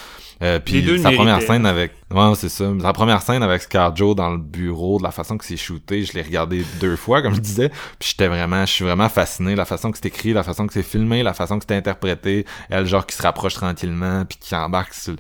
[0.42, 2.70] Euh, puis sa première scène avec ouais c'est ça.
[2.80, 6.12] Sa première scène avec Scarjo dans le bureau de la façon que c'est shooté je
[6.12, 7.70] l'ai regardé deux fois comme je disais.
[7.98, 9.54] Puis j'étais vraiment je suis vraiment fasciné.
[9.54, 12.44] La façon que c'est écrit la façon que c'est filmé la façon que c'est interprété.
[12.68, 15.14] Elle genre qui se rapproche tranquillement puis qui embarque sur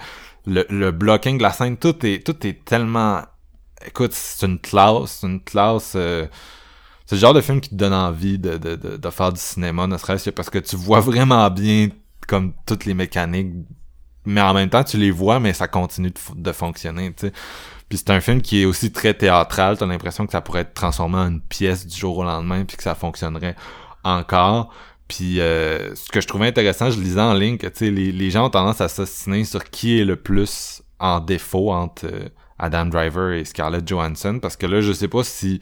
[0.46, 1.78] le, le blocking de la scène.
[1.78, 3.22] Tout est tout est tellement
[3.86, 6.26] écoute c'est une classe une classe euh,
[7.06, 9.40] c'est le genre de film qui te donne envie de, de, de, de faire du
[9.40, 11.88] cinéma ne serait-ce que parce que tu vois vraiment bien
[12.26, 13.52] comme toutes les mécaniques
[14.26, 17.32] mais en même temps, tu les vois, mais ça continue de, fonctionner, tu sais.
[17.88, 19.78] Puis c'est un film qui est aussi très théâtral.
[19.78, 22.76] T'as l'impression que ça pourrait être transformé en une pièce du jour au lendemain, puis
[22.76, 23.54] que ça fonctionnerait
[24.02, 24.72] encore.
[25.08, 28.46] Puis euh, ce que je trouvais intéressant, je lisais en ligne que les, les gens
[28.46, 32.28] ont tendance à s'assiner sur qui est le plus en défaut entre euh,
[32.58, 34.40] Adam Driver et Scarlett Johansson.
[34.40, 35.60] Parce que là, je sais pas si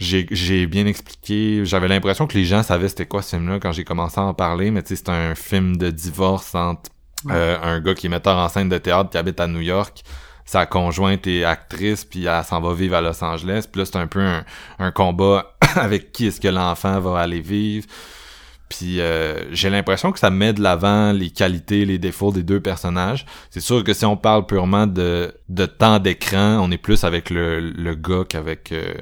[0.00, 1.64] j'ai bien expliqué.
[1.64, 4.34] J'avais l'impression que les gens savaient c'était quoi ce film-là quand j'ai commencé à en
[4.34, 6.90] parler, mais tu sais, c'est un film de divorce entre
[7.28, 10.02] euh, un gars qui est metteur en scène de théâtre qui habite à New York
[10.50, 13.66] sa conjointe est actrice puis elle s'en va vivre à Los Angeles.
[13.70, 14.20] Puis là c'est un peu
[14.80, 17.86] un, combat avec qui est-ce que l'enfant va aller vivre.
[18.68, 22.58] Puis euh, j'ai l'impression que ça met de l'avant les qualités les défauts des deux
[22.60, 23.26] personnages.
[23.50, 27.30] C'est sûr que si on parle purement de, de temps d'écran on est plus avec
[27.30, 28.94] le, le gars qu'avec euh,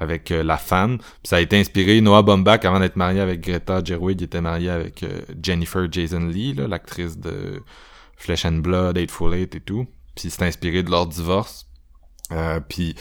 [0.00, 0.98] avec euh, la femme.
[1.24, 4.70] ça a été inspiré Noah Baumbach avant d'être marié avec Greta Gerwig, il était marié
[4.70, 7.62] avec euh, Jennifer Jason Lee, l'actrice de
[8.16, 9.86] Flesh and Blood, Eightful Eight et tout.
[10.14, 11.66] Puis c'est inspiré de leur divorce.
[12.32, 12.94] Euh, puis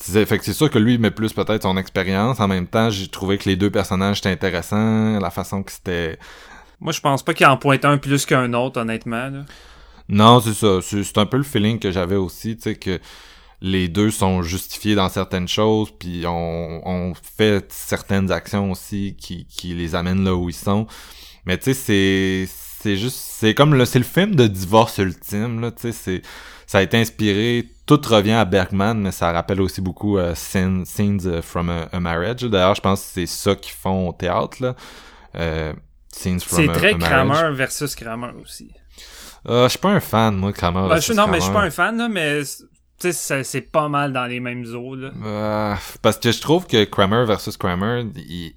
[0.00, 2.40] fait que c'est sûr que lui met plus peut-être son expérience.
[2.40, 6.18] En même temps, j'ai trouvé que les deux personnages étaient intéressants, la façon que c'était.
[6.80, 9.30] Moi, je pense pas qu'il en pointe un plus qu'un autre, honnêtement.
[10.08, 10.80] Non, c'est ça.
[10.80, 12.98] C'est un peu le feeling que j'avais aussi, tu sais que
[13.62, 19.46] les deux sont justifiés dans certaines choses, puis on, on fait certaines actions aussi qui,
[19.46, 20.86] qui les amènent là où ils sont.
[21.46, 22.48] Mais tu sais, c'est
[22.82, 26.22] c'est juste c'est comme le c'est le film de divorce ultime là, tu sais, c'est
[26.66, 30.84] ça a été inspiré tout revient à Bergman, mais ça rappelle aussi beaucoup euh, Scenes,
[31.42, 32.42] from a, Marriage.
[32.42, 34.76] D'ailleurs, je pense que c'est ça qu'ils font au théâtre là.
[35.34, 35.72] Euh,
[36.12, 38.70] Scenes from C'est très Kramer versus Kramer aussi.
[39.48, 40.88] Euh, je suis pas un fan, moi, Kramer.
[40.88, 42.42] Ben, je, non, mais je suis pas un fan, là, mais
[43.00, 45.10] tu sais, c'est pas mal dans les mêmes eaux, là.
[45.24, 48.54] Euh, parce que je trouve que Kramer versus Kramer, il,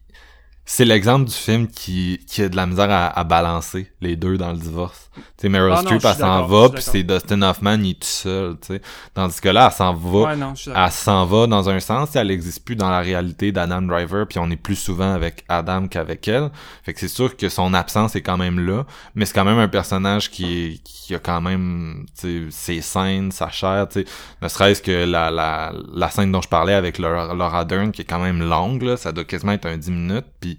[0.65, 4.37] c'est l'exemple du film qui, qui a de la misère à, à balancer les deux
[4.37, 5.09] dans le divorce.
[5.37, 8.57] Tu Meryl Ah Streep, elle s'en va, puis c'est Dustin Hoffman, il est tout seul,
[8.59, 8.81] tu sais.
[9.13, 12.31] Tandis que là, elle s'en va, Ouais, non, elle s'en va dans un sens, elle
[12.31, 16.27] existe plus dans la réalité d'Adam Driver, puis on est plus souvent avec Adam qu'avec
[16.27, 16.49] elle.
[16.83, 18.85] Fait que c'est sûr que son absence est quand même là,
[19.15, 23.31] mais c'est quand même un personnage qui est, qui a quand même, tu ses scènes,
[23.31, 24.05] sa chair, tu sais.
[24.41, 28.01] Ne serait-ce que la, la, la scène dont je parlais avec Laura, Laura Dern, qui
[28.01, 30.52] est quand même longue, là, ça doit quasiment être un 10 minutes, puis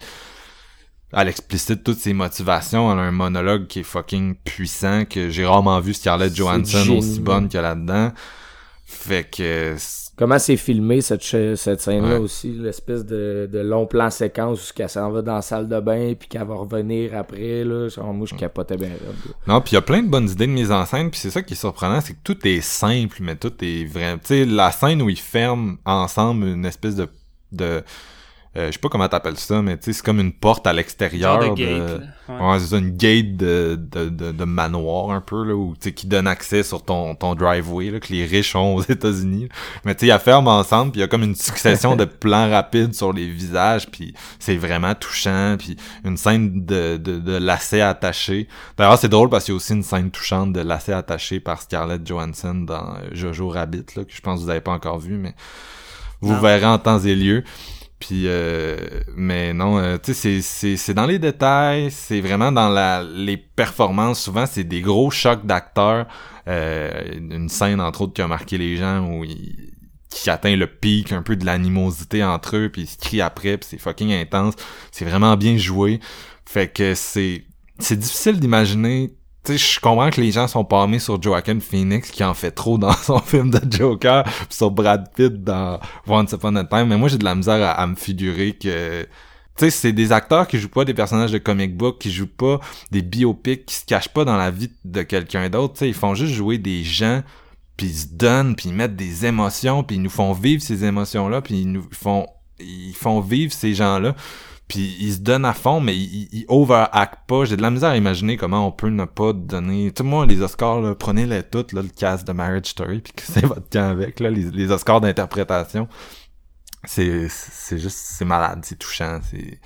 [1.13, 5.47] elle explicite toutes ses motivations, elle a un monologue qui est fucking puissant, que j'ai
[5.47, 8.13] rarement vu Scarlett Johansson aussi bonne que là-dedans.
[8.87, 9.77] Fait que
[10.17, 12.19] Comment c'est filmé cette, ch- cette scène-là Ouais.
[12.19, 15.81] aussi, l'espèce de, de long plan séquence où qu'elle s'en va dans la salle de
[15.81, 18.91] bain puis qu'elle va revenir après là, genre, moi je capotais bien.
[18.91, 19.33] là.
[19.49, 21.31] Non, puis il y a plein de bonnes idées de mise en scène, puis c'est
[21.31, 24.15] ça qui est surprenant, c'est que tout est simple, mais tout est vrai.
[24.19, 27.09] Tu sais, la scène où ils ferment ensemble une espèce de...
[27.51, 27.83] de
[28.57, 30.73] euh, je sais pas comment t'appelles ça, mais tu sais, c'est comme une porte à
[30.73, 31.39] l'extérieur.
[31.41, 32.01] De de-.
[32.29, 32.41] Ouais.
[32.41, 36.07] Ouais, c'est ça, une gate de, de, de, de manoir un peu, là, où, qui
[36.07, 39.49] donne accès sur ton, ton driveway, là, que les riches ont aux États-Unis.
[39.85, 42.49] Mais tu sais, ils ferment ensemble, puis il y a comme une succession de plans
[42.49, 47.81] rapides sur les visages, puis c'est vraiment touchant, puis une scène de, de, de lacets
[47.83, 48.49] attachés.
[48.79, 51.61] D'ailleurs, c'est drôle parce qu'il y a aussi une scène touchante de lacets attachés par
[51.61, 54.99] Scarlett Johansson dans euh, Jojo Rabbit, là, que je pense que vous avez pas encore
[54.99, 55.35] vu, mais
[56.21, 56.41] vous Non.
[56.41, 57.45] verrez en temps et lieu.
[58.07, 58.77] Puis, euh,
[59.17, 64.21] mais non, euh, tu sais, c'est- dans les détails, c'est vraiment dans la les performances.
[64.21, 66.07] Souvent, c'est des gros chocs d'acteurs.
[66.47, 69.71] Euh, une scène, entre autres, qui a marqué les gens où il
[70.11, 73.57] qui atteint le pic un peu de l'animosité entre eux, puis ils se crient après,
[73.57, 74.55] puis c'est fucking intense.
[74.93, 75.99] C'est vraiment bien joué.
[76.45, 77.45] Fait que c'est
[77.79, 79.15] c'est difficile d'imaginer.
[79.45, 82.51] Tu sais, je comprends que les gens sont palmés sur Joaquin Phoenix qui en fait
[82.51, 86.87] trop dans son film de Joker, puis sur Brad Pitt dans Once Upon a Time,
[86.87, 89.03] mais moi j'ai de la misère à, à me figurer que
[89.57, 92.27] tu sais, c'est des acteurs qui jouent pas des personnages de comic book, qui jouent
[92.27, 92.59] pas
[92.91, 95.95] des biopics, qui se cachent pas dans la vie de quelqu'un d'autre, tu sais, ils
[95.95, 97.23] font juste jouer des gens
[97.77, 100.85] puis ils se donnent, puis ils mettent des émotions, puis ils nous font vivre ces
[100.85, 102.27] émotions-là, puis ils nous font
[102.61, 104.15] ils font vivre ces gens-là,
[104.69, 107.45] puis ils se donnent à fond, mais ils, ils overact pas.
[107.45, 109.93] J'ai de la misère à imaginer comment on peut ne pas donner...
[109.93, 113.13] Tu sais, moi, les Oscars, là, prenez-les toutes, là, le cast de Marriage Story, puis
[113.13, 115.89] que c'est votre camp avec, là, les, les Oscars d'interprétation.
[116.85, 117.97] C'est c'est juste...
[117.99, 119.61] C'est malade, c'est touchant, c'est...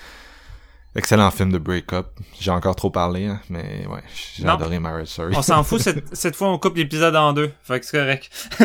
[0.97, 2.09] Excellent film de break-up.
[2.41, 4.03] J'ai encore trop parlé, hein, mais ouais,
[4.35, 4.55] j'ai Non.
[4.55, 5.35] adoré Marriage Story.
[5.37, 7.53] On s'en fout, cette, cette fois, on coupe l'épisode en deux.
[7.63, 8.31] Fait que c'est correct.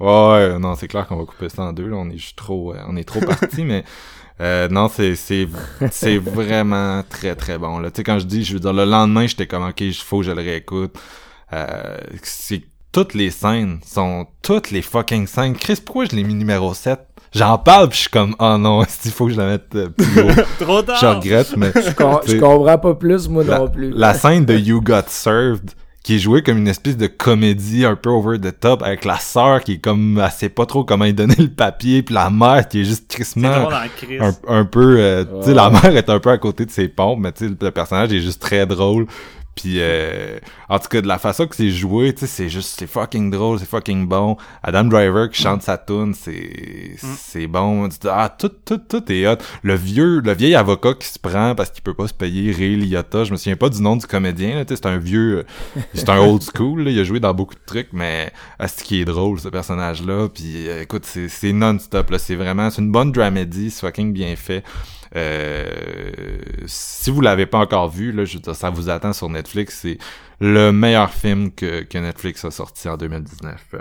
[0.00, 0.06] Ouais,
[0.50, 1.96] ouais, non, c'est clair qu'on va couper ça en deux, là.
[1.96, 3.84] On est juste trop, euh, on est trop parti, mais,
[4.40, 5.48] euh, non, c'est, c'est,
[5.90, 7.90] c'est vraiment très, très bon, là.
[7.90, 10.18] Tu sais, quand je dis, je veux dire, le lendemain, j'étais comme, ok, il faut
[10.20, 10.96] que je le réécoute.
[11.52, 12.62] Euh, c'est,
[12.92, 15.54] toutes les scènes sont, toutes les fucking scènes.
[15.56, 17.00] Chris, pourquoi je l'ai mis numéro 7?
[17.34, 19.88] J'en parle pis je suis comme, oh non, il faut que je la mette euh,
[19.90, 20.30] plus haut?
[20.60, 20.96] Trop tard.
[21.00, 21.72] je regrette, mais.
[21.74, 23.90] Je, com- je T'sais, comprends pas plus moi la, non plus.
[23.90, 27.96] la scène de You Got Served qui est jouée comme une espèce de comédie un
[27.96, 31.04] peu over the top avec la sœur qui est comme elle sait pas trop comment
[31.04, 33.34] lui donner le papier puis la mère qui est juste crise.
[34.20, 36.88] un, un peu euh, tu sais la mère est un peu à côté de ses
[36.88, 39.06] pompes mais tu sais le personnage est juste très drôle
[39.58, 42.78] puis euh, en tout cas de la façon que c'est joué tu sais c'est juste
[42.78, 44.36] c'est fucking drôle c'est fucking bon.
[44.62, 47.88] Adam Driver qui chante sa tune c'est c'est bon.
[48.08, 49.38] Ah tout tout tout est hot.
[49.64, 52.76] Le vieux le vieil avocat qui se prend parce qu'il peut pas se payer Ray
[52.76, 55.44] Liotta je me souviens pas du nom du comédien là, tu sais, c'est un vieux
[55.92, 59.00] c'est un old school là, il a joué dans beaucoup de trucs mais c'est qui
[59.00, 62.18] est drôle ce personnage là puis euh, écoute c'est non-stop là.
[62.20, 64.62] C'est vraiment c'est une bonne dramedy c'est fucking bien fait
[66.66, 69.80] si vous l'avez pas encore vu, là, je ça vous attend sur Netflix.
[69.82, 69.98] C'est
[70.40, 73.64] le meilleur film que, que Netflix a sorti en 2019.
[73.74, 73.80] Euh,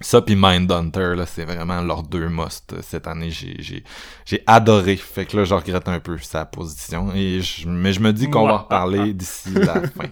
[0.00, 3.30] Ça puis Mindhunter, là, c'est vraiment leurs deux must euh, cette année.
[3.30, 3.84] J'ai, j'ai,
[4.24, 4.96] j'ai adoré.
[4.96, 7.12] Fait que là, je regrette un peu sa position.
[7.14, 10.08] Et je, mais je me dis qu'on va en reparler d'ici la fin.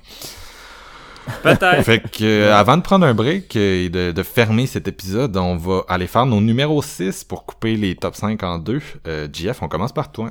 [1.42, 1.82] Peut-être.
[1.82, 5.36] Fait que euh, avant de prendre un break euh, et de, de fermer cet épisode,
[5.36, 8.80] on va aller faire nos numéros 6 pour couper les top 5 en deux.
[9.06, 10.30] Euh, JF, on commence par toi.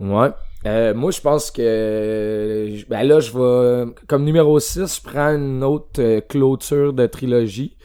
[0.00, 0.30] Ouais.
[0.66, 5.62] Euh, moi, je pense que ben là, je vais comme numéro 6, je prends une
[5.62, 7.76] autre clôture de trilogie.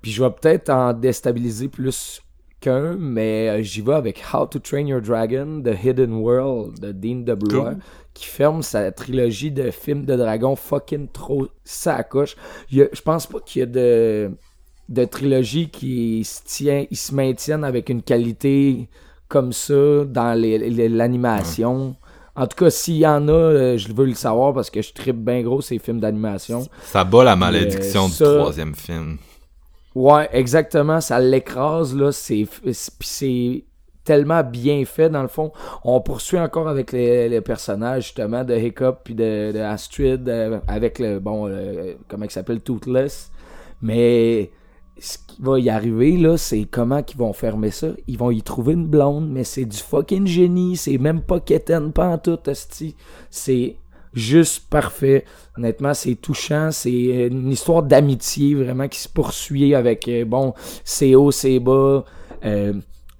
[0.00, 2.22] Puis je vais peut-être en déstabiliser plus
[2.60, 7.22] qu'un, mais j'y vais avec How to Train Your Dragon, The Hidden World de Dean
[7.24, 7.78] DeBlois, Cool.
[8.14, 12.36] Qui ferme sa trilogie de films de dragons fucking trop sacoche.
[12.70, 14.30] Je pense pas qu'il y a de
[14.88, 18.88] de trilogie qui se tient, ils se maintiennent avec une qualité
[19.28, 21.96] comme ça dans l'animation.
[22.34, 24.92] En tout cas, s'il y en a, euh, je veux le savoir parce que je
[24.92, 26.66] tripe bien gros ces films d'animation.
[26.84, 29.18] Ça bat la malédiction du ça- troisième film.
[29.94, 32.46] Ouais, exactement, ça l'écrase là, c'est
[34.04, 35.52] tellement bien fait dans le fond.
[35.84, 41.18] On poursuit encore avec les, personnages justement de Hiccup puis de, Astrid euh, avec le
[41.18, 41.50] bon
[42.08, 43.30] comment il s'appelle Toothless.
[43.80, 44.50] Mais
[44.98, 47.88] ce qui va y arriver là, c'est comment qu'ils vont fermer ça.
[48.06, 50.76] Ils vont y trouver une blonde, mais c'est du fucking génie.
[50.76, 52.38] C'est même pas quétaine, pas en tout.
[53.30, 53.76] C'est
[54.14, 55.24] juste parfait.
[55.56, 56.70] Honnêtement, c'est touchant.
[56.70, 60.54] C'est une histoire d'amitié vraiment qui se poursuit avec, euh, bon,
[60.84, 62.04] c'est haut, c'est bas.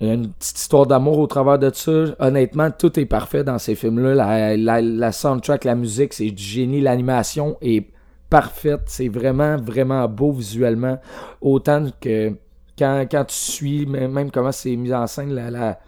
[0.02, 2.04] Une petite histoire d'amour au travers de ça.
[2.18, 4.14] Honnêtement, tout est parfait dans ces films-là.
[4.14, 6.80] La, la, la soundtrack, la musique, c'est du génie.
[6.80, 7.86] L'animation est
[8.28, 8.82] parfaite.
[8.86, 10.98] C'est vraiment, vraiment beau visuellement.
[11.40, 12.32] Autant que
[12.78, 15.78] quand, quand tu suis, même comment c'est mis en scène, la,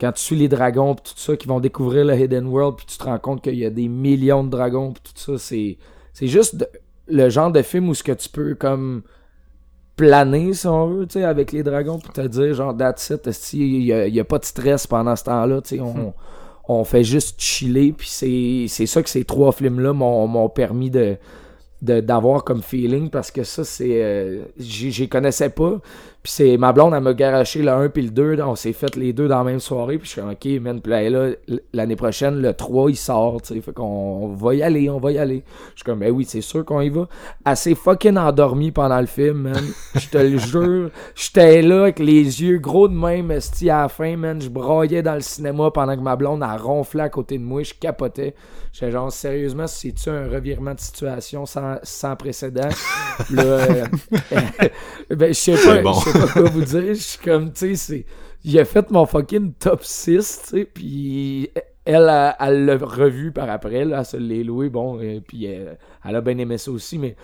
[0.00, 2.86] quand tu suis les dragons pis tout ça, qui vont découvrir le Hidden World, puis
[2.86, 5.78] tu te rends compte qu'il y a des millions de dragons pis tout ça, c'est
[6.12, 6.68] c'est juste
[7.08, 9.02] le genre de film où ce que tu peux comme
[9.96, 13.26] planer si on veut, tu sais, avec les dragons puis te dire genre that's it,
[13.54, 16.12] il y a, pas de stress pendant ce temps-là, tu sais, on,
[16.68, 20.90] on fait juste chiller puis c'est c'est ça que ces trois films là m'ont permis
[20.90, 21.16] de
[21.82, 25.78] d'avoir comme feeling parce que ça c'est euh, j'y connaissais pas
[26.26, 28.96] puis c'est ma blonde elle m'a garoché le 1 puis le 2 on s'est fait
[28.96, 31.28] les deux dans la même soirée puis je suis ok man puis là
[31.72, 34.98] l'année prochaine le 3 il sort tu sais fait qu'on on va y aller on
[34.98, 35.44] va y aller.
[35.74, 37.06] Je suis comme ben oui c'est sûr qu'on y va.
[37.44, 39.64] Assez fucking endormi pendant le film man.
[39.94, 40.90] Je te le jure.
[41.14, 44.40] J'étais là avec les yeux gros de même esti à la fin man.
[44.40, 47.62] Je broyais dans le cinéma pendant que ma blonde a ronflé à côté de moi
[47.62, 48.34] je capotais.
[48.72, 52.68] J'étais genre sérieusement c'est-tu un revirement de situation sans, sans précédent?
[53.30, 53.84] Là euh,
[55.10, 56.94] ben je sais pas, pas quoi vous dire.
[56.94, 58.04] Je suis comme, tu sais,
[58.58, 61.50] a fait mon fucking top 6, tu sais, puis
[61.84, 66.16] elle, elle l'a revu par après, là, elle se l'est bon, et puis elle, elle,
[66.16, 67.16] a bien aimé ça aussi, mais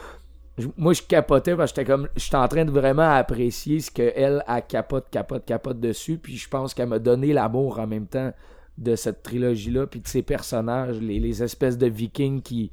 [0.76, 4.44] moi, je capotais parce que j'étais comme, j'étais en train de vraiment apprécier ce qu'elle,
[4.46, 8.32] a capote, capote, capote dessus, puis je pense qu'elle m'a donné l'amour en même temps
[8.78, 12.70] de cette trilogie-là, puis de ces personnages, les espèces de vikings qui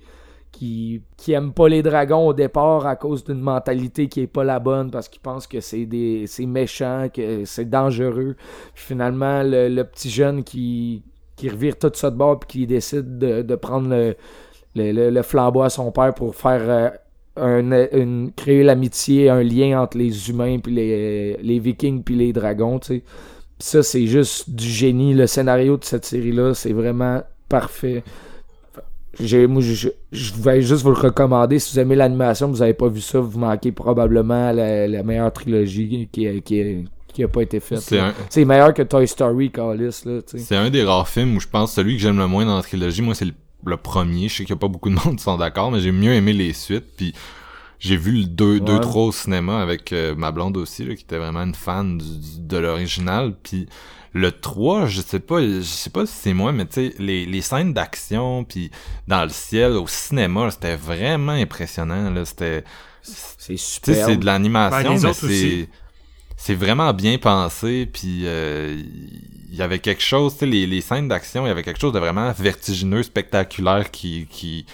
[0.52, 4.60] qui, qui pas les dragons au départ à cause d'une mentalité qui est pas la
[4.60, 8.36] bonne parce qu'ils pensent que c'est des c'est méchant, que c'est dangereux.
[8.74, 11.04] Finalement, le, petit jeune qui,
[11.36, 14.16] qui revire tout ça de bord puis qui décide de, de prendre le,
[14.76, 16.94] le, flambeau à son père pour faire
[17.38, 22.34] euh, un, créer l'amitié, un lien entre les humains puis les, les vikings puis les
[22.34, 23.04] dragons, tu sais.
[23.60, 25.14] ça, c'est juste du génie.
[25.14, 28.04] Le scénario de cette série-là, c'est vraiment parfait
[29.48, 29.90] moi, je,
[30.42, 31.60] vais juste vous le recommander.
[31.60, 36.10] Si vous aimez l'animation, vous avez pas vu ça, vous manquez probablement la, meilleure trilogie
[36.12, 37.94] qui, qui, qui a pas été faite.
[38.30, 40.04] C'est meilleur que Toy Story, Callis.
[40.26, 42.64] C'est un des rares films où je pense celui que j'aime le moins dans la
[42.64, 44.30] trilogie, moi, c'est le, premier.
[44.30, 46.14] Je sais qu'il y a pas beaucoup de monde qui sont d'accord, mais j'ai mieux
[46.14, 46.86] aimé les suites.
[46.96, 47.14] Puis
[47.80, 51.04] j'ai vu le 2 deux, 3 au cinéma avec euh, ma blonde aussi, là, qui
[51.04, 52.06] était vraiment une fan du,
[52.40, 53.34] de l'original.
[53.44, 53.68] Puis
[54.14, 57.26] le 3, je sais pas, je sais pas si c'est moi, mais tu sais, les,
[57.26, 58.72] les scènes d'action, puis
[59.08, 62.10] dans le ciel, au cinéma, c'était vraiment impressionnant.
[62.10, 62.64] Là, c'était...
[63.02, 64.06] C'est super.
[64.06, 65.70] C'est de l'animation, mais c'est...
[66.42, 68.82] C'est vraiment bien pensé, puis euh,
[69.52, 71.82] il y avait quelque chose, tu sais, les, les scènes d'action, il y avait quelque
[71.82, 74.26] chose de vraiment vertigineux, spectaculaire qui...
[74.30, 74.66] qui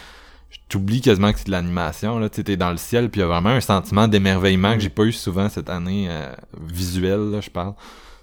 [0.68, 3.26] t'oublies quasiment que c'est de l'animation là tu es dans le ciel puis il y
[3.26, 7.40] a vraiment un sentiment d'émerveillement que j'ai pas eu souvent cette année euh, visuel là
[7.40, 7.76] je parle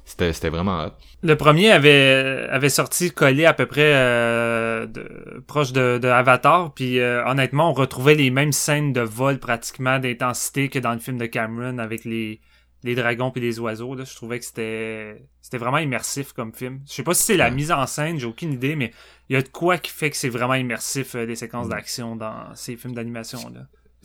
[0.04, 0.90] c'était vraiment hot.
[1.22, 6.72] Le premier avait avait sorti collé à peu près euh, de, proche de, de, Avatar,
[6.74, 10.98] puis euh, honnêtement, on retrouvait les mêmes scènes de vol pratiquement d'intensité que dans le
[10.98, 12.40] film de Cameron avec les
[12.84, 13.94] les dragons puis les oiseaux.
[13.94, 14.04] Là.
[14.04, 16.80] Je trouvais que c'était c'était vraiment immersif comme film.
[16.88, 18.92] Je sais pas si c'est la mise en scène, j'ai aucune idée, mais
[19.28, 21.70] il y a de quoi qui fait que c'est vraiment immersif euh, des séquences mm.
[21.70, 23.60] d'action dans ces films d'animation là.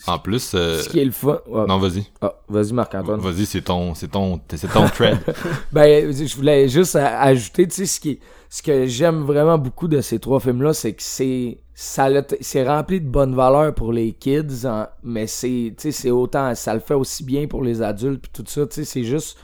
[0.05, 0.81] En plus, euh...
[0.81, 1.39] ce qui est le fun.
[1.47, 2.05] Non, vas-y.
[2.21, 3.19] Ah, vas-y Marc-Antoine.
[3.19, 5.17] Vas-y, c'est ton, c'est ton, c'est ton thread.
[5.71, 8.19] ben, je voulais juste ajouter, tu sais, ce qui,
[8.49, 12.09] ce que j'aime vraiment beaucoup de ces trois films-là, c'est que c'est, ça,
[12.41, 14.67] c'est rempli de bonnes valeurs pour les kids,
[15.03, 18.31] mais c'est, tu sais, c'est autant, ça le fait aussi bien pour les adultes puis
[18.31, 19.37] tout ça, tu sais, c'est juste,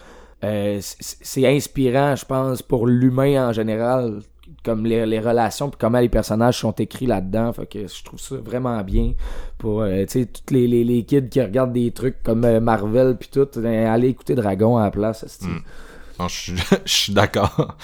[0.44, 4.22] euh, c'est inspirant, je pense, pour l'humain en général
[4.64, 7.54] comme les, les relations puis comment les personnages sont écrits là-dedans.
[7.54, 9.14] Fait que je trouve ça vraiment bien
[9.58, 12.60] pour euh, tu sais tous les, les, les, kids qui regardent des trucs comme euh,
[12.60, 15.58] Marvel puis tout euh, aller écouter Dragon à la place mm.
[16.28, 17.76] je suis d'accord.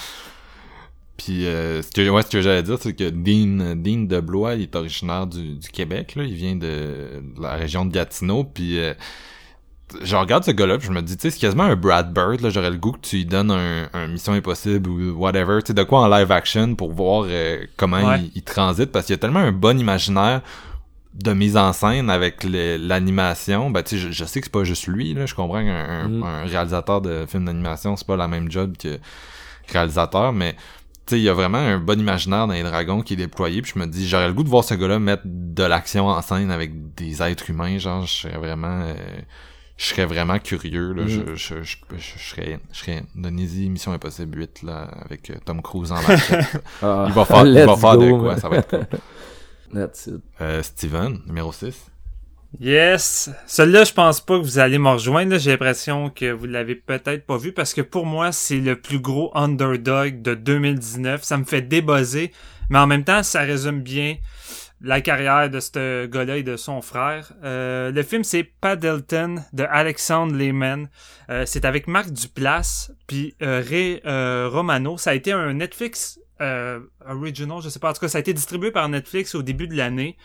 [1.18, 4.76] Puis ce que ce que j'allais dire c'est que Dean Dean de Blois il est
[4.76, 6.24] originaire du, du Québec là.
[6.24, 8.80] Il vient de, la région de Gatineau puis
[10.02, 12.50] je regarde ce gars-là, je me dis, tu sais, c'est quasiment un Brad Bird, là,
[12.50, 15.84] j'aurais le goût que tu lui donnes un, Mission Impossible ou whatever, tu sais, de
[15.84, 19.40] quoi en live action pour voir euh, comment il, transite, parce qu'il y a tellement
[19.40, 20.42] un bon imaginaire
[21.14, 24.88] de mise en scène avec l'animation, ben tu sais, je, sais que c'est pas juste
[24.88, 26.24] lui, là, je comprends qu'un mm.
[26.24, 29.00] un réalisateur de films d'animation, c'est pas la même job que
[29.72, 30.54] réalisateur, mais
[31.06, 33.62] tu sais, il y a vraiment un bon imaginaire dans les dragons qui est déployé,
[33.62, 36.22] puis je me dis, j'aurais le goût de voir ce gars-là mettre de l'action en
[36.22, 38.82] scène avec des êtres humains, genre, je serais vraiment...
[38.82, 38.94] euh,
[39.80, 41.04] je serais vraiment curieux, là.
[41.04, 41.08] Mm.
[41.08, 42.60] Je, je, je, je, serais...
[42.74, 43.04] Je serais...
[43.16, 46.62] Donnez-y Mission Impossible 8, là, avec euh, Tom Cruise en machette.
[46.84, 48.86] Ah, Il va faire, il va faire de quoi, ça va être cool.
[49.74, 50.22] That's it.
[50.42, 51.74] Euh, Steven, numéro 6.
[52.60, 53.30] Yes.
[53.48, 55.32] Celui-là, je pense pas que vous allez me rejoindre.
[55.32, 55.38] là.
[55.38, 59.00] J'ai l'impression que vous l'avez peut-être pas vu parce que pour moi, c'est le plus
[59.00, 61.24] gros underdog de 2019.
[61.24, 62.34] Ça me fait débuzzer,
[62.70, 64.18] mais en même temps, ça résume bien
[64.82, 67.34] la carrière de ce gars-là et de son frère.
[67.44, 70.90] Euh, le film, c'est Paddleton de Alexandre Lehman.
[71.30, 74.98] Euh, c'est avec Marc Duplass puis euh, Ray Romano.
[74.98, 76.20] Ça a été un Netflix
[77.06, 77.90] original, je sais pas.
[77.90, 80.18] En tout cas, ça a été distribué par Netflix au début de l'année.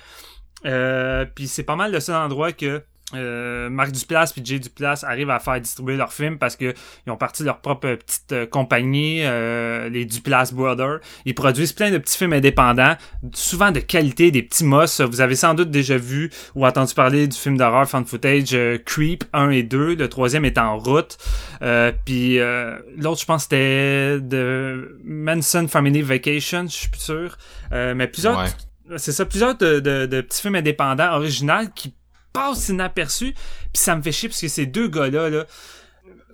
[0.63, 2.83] Puis c'est pas mal le seul endroit que
[3.15, 6.75] euh, Marc Duplass puis Jay Duplass arrivent à faire distribuer leurs films parce que
[7.07, 11.01] ils ont parti leur propre petite euh, compagnie, euh, les Duplass Brothers.
[11.25, 12.97] Ils produisent plein de petits films indépendants,
[13.33, 15.01] souvent de qualité, des petits mosses.
[15.01, 18.79] Vous avez sans doute déjà vu ou entendu parler du film d'horreur fan footage euh,
[18.85, 19.95] Creep 1 et 2.
[19.95, 21.17] Le troisième est en route.
[21.63, 27.37] Euh, puis euh, l'autre, je pense, c'était de Manson Family Vacation, je suis plus sûr.
[27.73, 28.99] Euh, mais plusieurs Ouais.
[28.99, 31.95] c'est ça, plusieurs de, de, de petits films indépendants originaux qui
[32.35, 33.33] passent inaperçus.
[33.33, 35.47] Puis ça me fait chier parce que ces deux gars-là, là,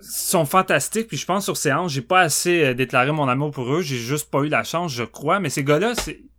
[0.01, 1.07] sont fantastiques.
[1.07, 3.81] Puis je pense sur séance, j'ai pas assez euh, déclaré mon amour pour eux.
[3.81, 5.39] J'ai juste pas eu la chance, je crois.
[5.39, 5.93] Mais ces gars-là,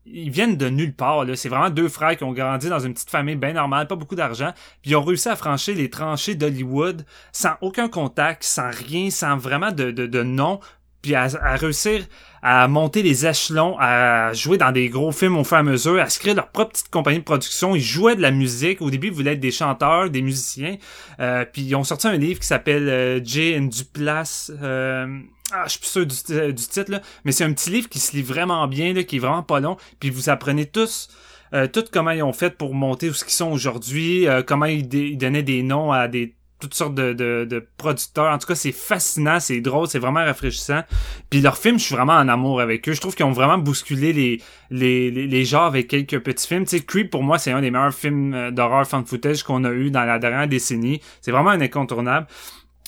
[0.05, 1.25] ils viennent de nulle part.
[1.25, 1.37] Là.
[1.37, 4.17] C'est vraiment deux frères qui ont grandi dans une petite famille bien normale, pas beaucoup
[4.17, 4.53] d'argent.
[4.83, 9.37] Puis ils ont réussi à franchir les tranchées d'Hollywood sans aucun contact, sans rien, sans
[9.37, 10.61] vraiment de, de, de nom.
[11.03, 11.27] Puis à,
[11.57, 12.07] réussir
[12.43, 16.01] à monter les échelons, à jouer dans des gros films au fur et à mesure,
[16.01, 17.77] à se créer leur propre petite compagnie de production.
[17.77, 18.81] Ils jouaient de la musique.
[18.81, 20.77] Au début, ils voulaient être des chanteurs, des musiciens.
[21.21, 24.51] Euh, puis ils ont sorti un livre qui s'appelle euh, Jay and Duplass.
[24.61, 25.19] Euh,
[25.53, 27.03] ah, je suis plus sûr du, euh, du titre, là.
[27.25, 29.61] mais c'est un petit livre qui se lit vraiment bien, là, qui est vraiment pas
[29.61, 29.77] long.
[30.01, 31.09] Puis vous apprenez tous
[31.55, 34.65] euh, tout comment ils ont fait pour monter où ce qu'ils sont aujourd'hui, euh, comment
[34.67, 34.89] ils
[35.19, 38.33] donnaient des noms à des toutes sortes de, de, de producteurs.
[38.33, 40.83] En tout cas, c'est fascinant, c'est drôle, c'est vraiment rafraîchissant.
[41.29, 42.93] Puis leurs films, je suis vraiment en amour avec eux.
[42.93, 44.41] Je trouve qu'ils ont vraiment bousculé les,
[44.71, 46.65] les, les, les genres avec quelques petits films.
[46.65, 49.65] Tu sais, Creep, pour moi, c'est un des meilleurs films euh, d'horreur fan footage qu'on
[49.65, 51.01] a eu dans la dernière décennie.
[51.21, 52.29] C'est vraiment un incontournable.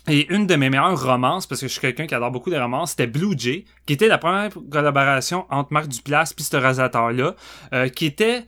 [0.06, 2.60] Et une de mes meilleures romances, parce que je suis quelqu'un qui adore beaucoup les
[2.60, 7.34] romances, c'était Blue Jay, qui était la première collaboration entre Marc Duplass et ce réalisateur-là,
[7.72, 8.44] euh, qui était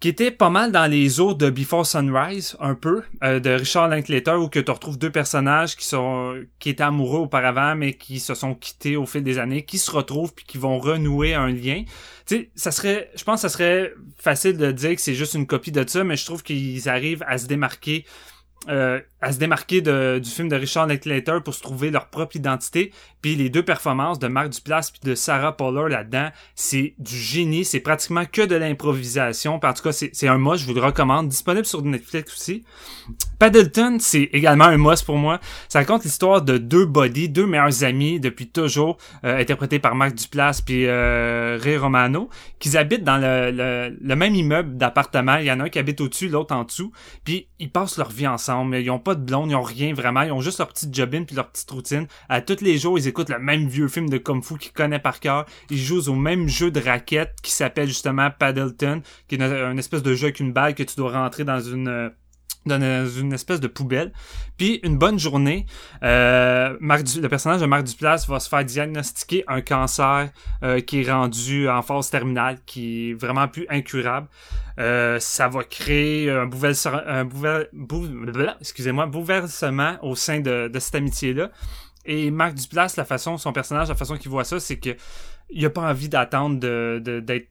[0.00, 3.88] qui était pas mal dans les eaux de Before Sunrise, un peu, euh, de Richard
[3.88, 8.20] Linklater, où que tu retrouves deux personnages qui sont qui étaient amoureux auparavant, mais qui
[8.20, 11.48] se sont quittés au fil des années, qui se retrouvent puis qui vont renouer un
[11.48, 11.82] lien.
[12.26, 15.34] Tu sais, ça serait, je pense que ça serait facile de dire que c'est juste
[15.34, 18.04] une copie de ça, mais je trouve qu'ils arrivent à se démarquer
[18.68, 22.92] euh, à se démarquer du film de Richard Linklater pour se trouver leur propre identité.
[23.20, 27.64] Puis les deux performances de Marc Duplass puis de Sarah Poller là-dedans, c'est du génie.
[27.64, 29.58] C'est pratiquement que de l'improvisation.
[29.62, 30.62] En tout cas, c'est un must.
[30.62, 31.28] Je vous le recommande.
[31.28, 32.64] Disponible sur Netflix aussi.
[33.38, 35.40] Paddleton, c'est également un must pour moi.
[35.68, 40.14] Ça raconte l'histoire de deux buddies, deux meilleurs amis depuis toujours, euh, interprétés par Marc
[40.14, 42.28] Duplass puis euh, Ray Romano,
[42.58, 45.36] qui habitent dans le, même immeuble d'appartement.
[45.36, 46.92] Il y en a un qui habite au-dessus, l'autre en dessous.
[47.24, 48.76] Puis ils passent leur vie ensemble.
[48.76, 50.22] Ils ont pas de blonde, ils ont rien vraiment.
[50.22, 52.06] Ils ont juste leur petite jobine puis leur petite routine.
[52.28, 55.00] À tous les jours, ils écoutent le même vieux film de Kung Fu qu'ils connaissent
[55.00, 55.46] par cœur.
[55.70, 59.78] Ils jouent au même jeu de raquette qui s'appelle justement Paddleton, qui est un une
[59.78, 62.10] espèce de jeu avec une balle que tu dois rentrer dans une...
[62.66, 64.12] dans une espèce de poubelle.
[64.56, 65.64] Puis une bonne journée,
[66.02, 70.28] euh, Marc Du- le personnage de Marc Duplass va se faire diagnostiquer un cancer
[70.62, 74.28] euh, qui est rendu en phase terminale, qui est vraiment plus incurable.
[74.78, 77.24] Euh, ça va créer un, bouleverse- un
[78.60, 81.50] excusez-moi, bouleversement au sein de, de cette amitié-là.
[82.04, 84.90] Et Marc Duplass, la façon, son personnage, la façon qu'il voit ça, c'est que
[85.50, 87.48] il a pas envie d'attendre de, de- d'être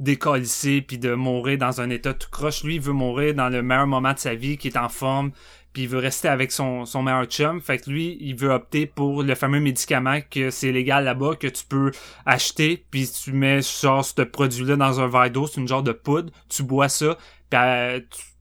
[0.00, 2.64] tout décalissé puis de mourir dans un état tout croche.
[2.64, 5.32] Lui, il veut mourir dans le meilleur moment de sa vie, qui est en forme,
[5.72, 7.60] puis il veut rester avec son, son meilleur chum.
[7.60, 11.46] Fait que lui, il veut opter pour le fameux médicament que c'est légal là-bas, que
[11.46, 11.92] tu peux
[12.26, 15.92] acheter, puis tu mets genre ce produit-là dans un verre d'eau, c'est une genre de
[15.92, 17.16] poudre, tu bois ça,
[17.50, 18.00] puis euh,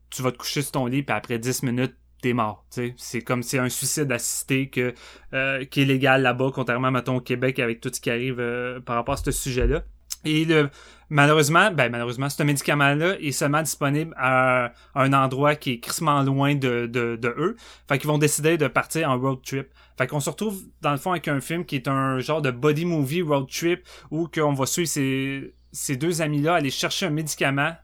[0.10, 2.66] tu, vas te coucher sur ton lit, puis après 10 minutes, t'es mort.
[2.98, 4.94] C'est comme c'est un suicide assisté que
[5.34, 8.82] euh, qui est légal là-bas, contrairement mettons, au Québec avec tout ce qui arrive euh,
[8.82, 9.84] par rapport à ce sujet-là.
[10.26, 10.70] Et le,
[11.10, 16.56] malheureusement, ben malheureusement, ce médicament-là est seulement disponible à un endroit qui est crissement loin
[16.56, 17.56] de, de, de eux.
[17.88, 19.68] Fait qu'ils vont décider de partir en road trip.
[19.98, 22.52] Fait qu'on se retrouve dans le fond avec un film qui est un genre de
[22.52, 27.12] body movie road trip où qu'on va suivre ces, ces deux amis-là aller chercher un
[27.12, 27.76] médicament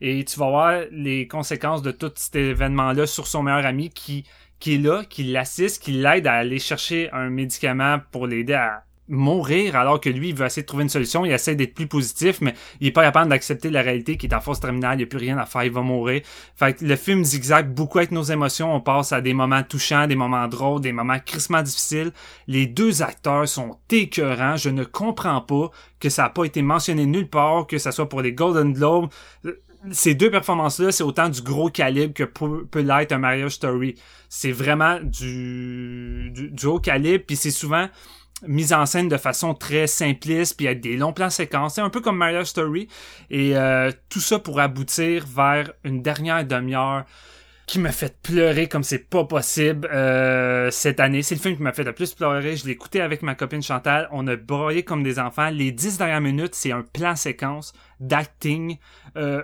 [0.00, 4.24] et tu vas voir les conséquences de tout cet événement-là sur son meilleur ami qui,
[4.58, 8.84] qui est là, qui l'assiste, qui l'aide à aller chercher un médicament pour l'aider à
[9.12, 11.86] mourir alors que lui, il veut essayer de trouver une solution, il essaie d'être plus
[11.86, 14.98] positif, mais il est pas capable d'accepter la réalité qui est en force terminale, il
[14.98, 16.22] n'y a plus rien à faire, il va mourir.
[16.56, 20.06] Fait que le film zigzag beaucoup avec nos émotions, on passe à des moments touchants,
[20.06, 22.12] des moments drôles, des moments crissement difficiles.
[22.46, 25.70] Les deux acteurs sont écœurants, je ne comprends pas
[26.00, 29.10] que ça n'a pas été mentionné nulle part, que ça soit pour les Golden Globes.
[29.90, 33.96] Ces deux performances-là, c'est autant du gros calibre que peut, l'être un Mario Story.
[34.28, 37.88] C'est vraiment du, du, du haut calibre, puis c'est souvent
[38.46, 42.00] mise en scène de façon très simpliste, puis avec des longs plans séquences, un peu
[42.00, 42.88] comme Mario Story,
[43.30, 47.04] et euh, tout ça pour aboutir vers une dernière demi-heure
[47.66, 51.22] qui m'a fait pleurer comme c'est pas possible euh, cette année.
[51.22, 52.56] C'est le film qui m'a fait le plus pleurer.
[52.56, 54.08] Je l'ai écouté avec ma copine Chantal.
[54.10, 55.48] On a broyé comme des enfants.
[55.48, 58.78] Les dix dernières minutes, c'est un plan séquence d'acting.
[59.16, 59.42] Euh,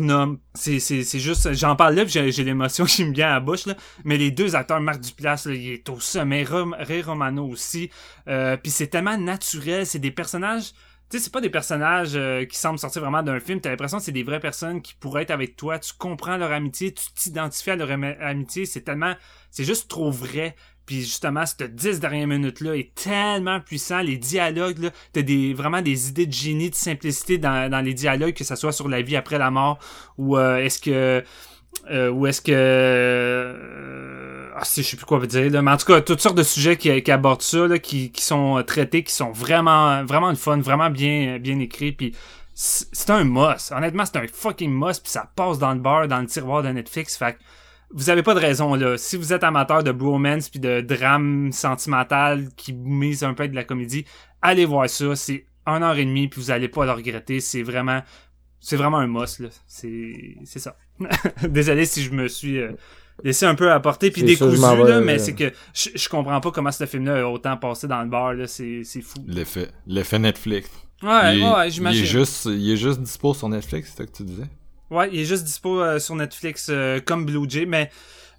[0.00, 0.38] norme.
[0.54, 0.78] C'est,
[1.18, 3.74] juste, j'en parle là, j'ai, j'ai l'émotion qui me vient à la bouche, là.
[4.04, 7.90] Mais les deux acteurs, Marc Duplass, là, il est au sommet, Ray Romano aussi.
[8.28, 10.72] Euh, puis c'est tellement naturel, c'est des personnages,
[11.08, 13.60] tu sais, c'est pas des personnages euh, qui semblent sortir vraiment d'un film.
[13.60, 15.78] T'as l'impression que c'est des vraies personnes qui pourraient être avec toi.
[15.78, 17.90] Tu comprends leur amitié, tu t'identifies à leur
[18.20, 18.66] amitié.
[18.66, 19.14] C'est tellement,
[19.52, 20.56] c'est juste trop vrai.
[20.86, 24.00] Puis justement, cette 10 dernières minutes-là est tellement puissant.
[24.00, 27.92] Les dialogues, là, t'as des, vraiment des idées de génie, de simplicité dans, dans les
[27.92, 29.78] dialogues, que ce soit sur la vie après la mort,
[30.16, 31.24] ou euh, est-ce que...
[31.90, 32.52] Euh, ou est-ce que...
[32.54, 35.50] Euh, ah, je sais plus quoi dire.
[35.50, 35.60] Là.
[35.60, 38.22] Mais en tout cas, toutes sortes de sujets qui, qui abordent ça, là, qui, qui
[38.22, 41.92] sont traités, qui sont vraiment vraiment le fun, vraiment bien, bien écrits.
[41.92, 42.14] Puis
[42.54, 43.70] c'est un must.
[43.72, 45.02] Honnêtement, c'est un fucking must.
[45.02, 47.16] Puis ça passe dans le bar, dans le tiroir de Netflix.
[47.16, 47.36] Fait
[47.90, 48.96] vous avez pas de raison là.
[48.98, 53.54] Si vous êtes amateur de bromance puis de drame sentimental qui mise un peu de
[53.54, 54.04] la comédie,
[54.42, 55.14] allez voir ça.
[55.14, 57.40] C'est un heure et demie puis vous allez pas le regretter.
[57.40, 58.02] C'est vraiment,
[58.60, 59.48] c'est vraiment un must là.
[59.66, 60.76] C'est, c'est ça.
[61.48, 62.72] Désolé si je me suis euh,
[63.22, 66.50] laissé un peu apporter puis décousu là, mais euh, c'est que je, je comprends pas
[66.50, 68.46] comment ce film-là a autant passé dans le bar là.
[68.46, 69.18] C'est, c'est fou.
[69.26, 70.70] L'effet, l'effet Netflix.
[71.02, 72.00] Ouais, ouais, j'imagine.
[72.00, 74.48] Il est juste, il est juste dispo sur Netflix, c'est ça que tu disais?
[74.90, 77.90] Ouais, il est juste dispo euh, sur Netflix euh, comme Blue Jay, mais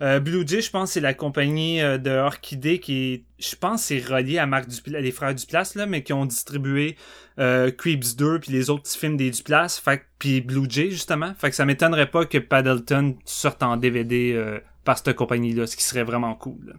[0.02, 4.38] euh, Blue Jay, je pense, c'est la compagnie de Orchidée qui je pense, c'est relié
[4.38, 6.96] à Marc Duplass, les frères Duplass, là, mais qui ont distribué
[7.38, 11.34] Creeps 2 puis les autres petits films des Duplass, fait puis Blue Jay, justement.
[11.38, 15.84] Fait que ça m'étonnerait pas que Paddleton sorte en DVD par cette compagnie-là, ce qui
[15.84, 16.76] serait vraiment cool.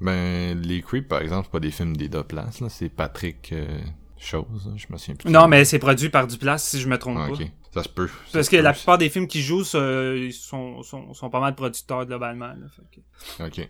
[0.00, 3.52] Ben, les Creeps, par exemple, c'est pas des films des Duplass, là, c'est Patrick
[4.18, 5.30] chose, je me souviens plus.
[5.30, 7.44] Non, mais c'est produit par Duplass, si je me trompe pas.
[7.74, 8.08] Ça se peut.
[8.32, 12.06] Parce que la plupart des films qui jouent, ils sont, sont, sont, pas mal producteurs
[12.06, 12.52] globalement.
[13.40, 13.68] Ok.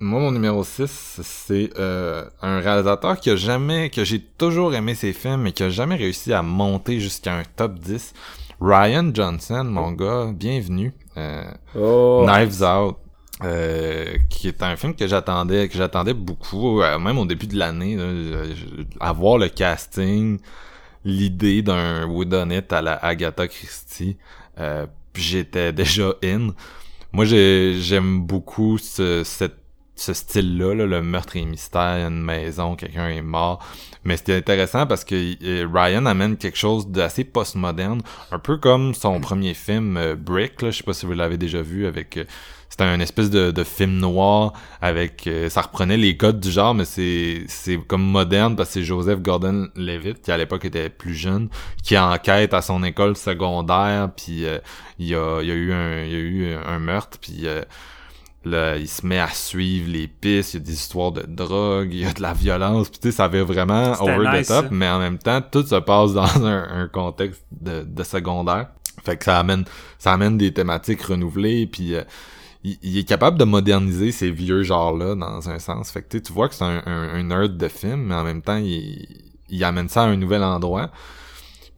[0.00, 4.94] Moi, mon numéro 6, c'est euh, un réalisateur qui a jamais, que j'ai toujours aimé
[4.94, 8.14] ses films, mais qui a jamais réussi à monter jusqu'à un top 10.
[8.62, 10.94] Ryan Johnson, mon gars, bienvenue.
[11.18, 11.44] Euh,
[11.76, 12.24] oh.
[12.26, 12.96] Knives Out.
[13.44, 17.56] Euh, qui est un film que j'attendais que j'attendais beaucoup euh, même au début de
[17.56, 17.96] l'année
[18.98, 20.40] avoir le casting
[21.08, 24.16] l'idée d'un whodunit à la Agatha Christie
[24.60, 26.50] euh, j'étais déjà in.
[27.12, 33.64] Moi j'aime beaucoup ce, ce style-là, le meurtre et mystère, une maison, quelqu'un est mort.
[34.04, 39.20] Mais c'était intéressant parce que Ryan amène quelque chose d'assez postmoderne, un peu comme son
[39.20, 42.18] premier film Brick, là, je sais pas si vous l'avez déjà vu avec
[42.78, 46.74] c'était un espèce de, de, film noir avec euh, ça reprenait les codes du genre
[46.74, 51.14] mais c'est c'est comme moderne parce que c'est Joseph Gordon-Levitt qui à l'époque était plus
[51.14, 51.48] jeune
[51.82, 54.58] qui enquête à son école secondaire puis euh,
[55.00, 57.48] il y a il y a eu un il y a eu un meurtre puis
[57.48, 57.62] euh,
[58.44, 61.88] là il se met à suivre les pistes il y a des histoires de drogue
[61.90, 64.66] il y a de la violence puis tu sais ça avait vraiment over the top
[64.70, 68.68] mais en même temps tout se passe dans un, un contexte de, de secondaire.
[69.04, 69.64] Fait que ça amène
[69.98, 71.96] ça amène des thématiques renouvelées puis
[72.64, 75.90] il, est capable de moderniser ces vieux genres-là dans un sens.
[75.90, 78.56] Fait que tu vois que c'est un, un, nerd de film, mais en même temps,
[78.56, 79.06] il,
[79.48, 80.90] il amène ça à un nouvel endroit.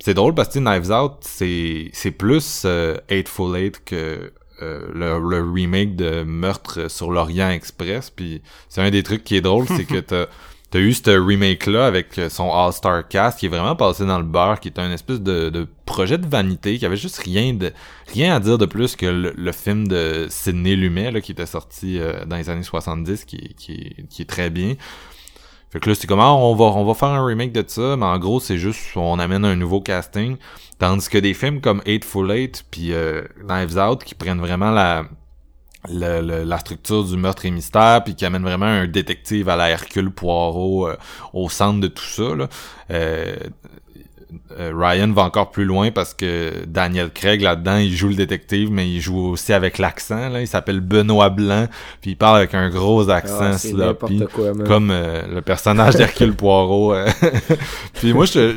[0.03, 4.33] C'est drôle parce que Knives Out, c'est plus euh, Eightful Eight que
[4.63, 8.11] euh, le, remake de Meurtre sur l'Orient Express.
[8.11, 10.27] Puis c'est un des trucs qui est drôle, c'est que t'as
[10.71, 14.61] T'as eu ce remake-là avec son All-Star Cast qui est vraiment passé dans le beurre,
[14.61, 17.73] qui est un espèce de, projet de vanité, qui avait juste rien de
[18.13, 21.99] rien à dire de plus que le, film de Sidney Lumet là, qui était sorti
[21.99, 24.77] euh, dans les années 70, qui, est très bien.
[25.71, 27.97] Fait que là, c'est comment ah, on va on va faire un remake de ça,
[27.97, 30.37] mais en gros, c'est juste on amène un nouveau casting.
[30.79, 35.05] Tandis que des films comme Eightful Eight puis euh, Knives Out qui prennent vraiment la
[35.89, 40.11] la structure du meurtre et mystère, puis qui amène vraiment un détective à la Hercule
[40.11, 40.97] Poirot euh,
[41.33, 42.35] au centre de tout ça.
[42.35, 42.49] Là.
[42.91, 43.37] Euh,
[44.57, 48.89] Ryan va encore plus loin parce que Daniel Craig là-dedans, il joue le détective, mais
[48.89, 50.29] il joue aussi avec l'accent.
[50.29, 51.67] Là, il s'appelle Benoît Blanc,
[52.01, 55.97] puis il parle avec un gros accent Ah, c'est sloppy, quoi, comme euh, le personnage
[55.97, 56.95] d'Hercule Poirot.
[56.95, 57.07] euh.
[57.95, 58.57] puis moi, je,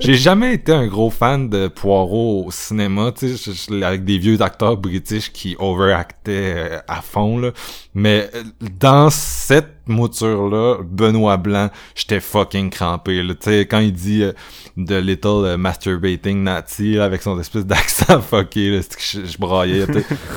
[0.00, 4.40] j'ai jamais été un gros fan de Poirot au cinéma, tu sais, avec des vieux
[4.40, 7.50] acteurs british qui overactaient euh, à fond là.
[7.94, 8.42] Mais euh,
[8.78, 13.22] dans cette mouture-là, Benoît Blanc, j'étais fucking crampé.
[13.22, 13.34] Là.
[13.34, 14.32] Tu sais, quand il dit euh,
[14.76, 19.86] The Little euh, Masturbating Nazi là, avec son espèce d'accent fucké, je, braillais.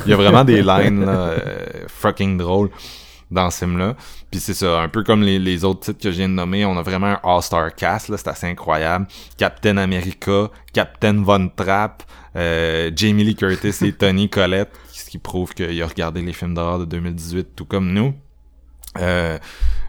[0.05, 2.69] Il y a vraiment des lines là, euh, fucking drôles
[3.31, 3.95] dans ce film-là.
[4.31, 6.65] Puis c'est ça, un peu comme les, les autres titres que je viens de nommer,
[6.65, 9.07] on a vraiment un all-star cast, c'est assez incroyable.
[9.37, 12.03] Captain America, Captain Von Trapp,
[12.35, 16.53] euh, Jamie Lee Curtis et Tony Collette, ce qui prouve qu'il a regardé les films
[16.53, 18.13] d'horreur de 2018 tout comme nous.
[18.99, 19.37] Euh,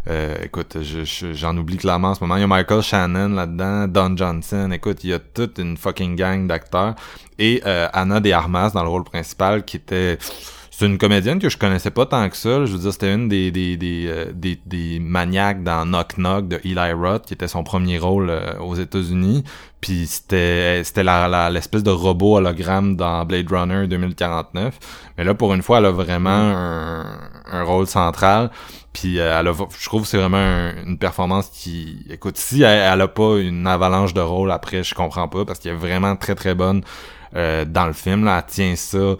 [0.08, 2.36] euh, écoute, je- je- j'en oublie clairement en ce moment.
[2.36, 4.70] Il y a Michael Shannon là-dedans, Don Johnson.
[4.72, 6.94] Écoute, il y a toute une fucking gang d'acteurs.
[7.38, 10.18] Et euh, Anna de Armas dans le rôle principal qui était...
[10.78, 12.66] C'est une comédienne que je connaissais pas tant que ça.
[12.66, 16.48] Je veux dire, c'était une des des, des, euh, des des maniaques dans Knock Knock
[16.48, 19.42] de Eli Roth, qui était son premier rôle euh, aux États-Unis.
[19.80, 24.78] Puis c'était c'était la, la- l'espèce de robot hologramme dans Blade Runner 2049.
[25.16, 27.06] Mais là, pour une fois, elle a vraiment un,
[27.50, 28.50] un rôle central.
[28.98, 32.62] Puis euh, elle a, je trouve que c'est vraiment un- une performance qui, écoute, si
[32.62, 35.76] elle, elle a pas une avalanche de rôle après, je comprends pas parce qu'elle est
[35.76, 36.82] vraiment très très bonne
[37.34, 38.24] euh, dans le film.
[38.24, 39.16] Là, elle tient ça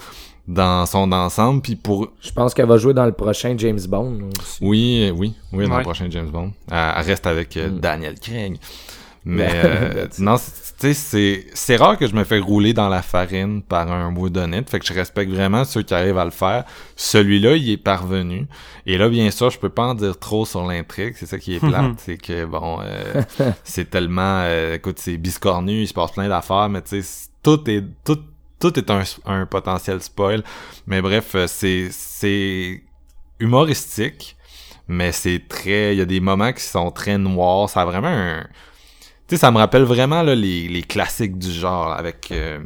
[0.48, 1.60] dans son ensemble.
[1.60, 4.18] Puis pour, Je pense qu'elle va jouer dans le prochain James Bond.
[4.40, 4.58] aussi.
[4.62, 5.76] oui, oui, oui, dans Ouais.
[5.78, 7.78] le prochain James Bond, elle, elle reste avec euh, Mm.
[7.80, 8.56] Daniel Craig.
[9.26, 10.36] Mais euh, non,
[10.76, 13.90] c'est- tu sais, c'est c'est rare que je me fais rouler dans la farine par
[13.90, 16.64] un whodunit, fait que je respecte vraiment ceux qui arrivent à le faire.
[16.96, 18.46] Celui-là, il est parvenu.
[18.86, 21.54] Et là, bien sûr, je peux pas en dire trop sur l'intrigue, c'est ça qui
[21.56, 23.22] est plate, c'est que bon, euh,
[23.64, 27.68] c'est tellement, euh, écoute, c'est biscornu, il se passe plein d'affaires, mais tu sais, tout
[27.70, 28.18] est tout
[28.58, 30.42] tout est un, un potentiel spoil.
[30.86, 32.82] Mais bref, euh, c'est c'est
[33.40, 34.36] humoristique,
[34.88, 37.68] mais c'est très, il y a des moments qui sont très noirs.
[37.68, 38.46] Ça a vraiment un,
[39.28, 42.60] sais, ça me rappelle vraiment là, les, les classiques du genre avec euh,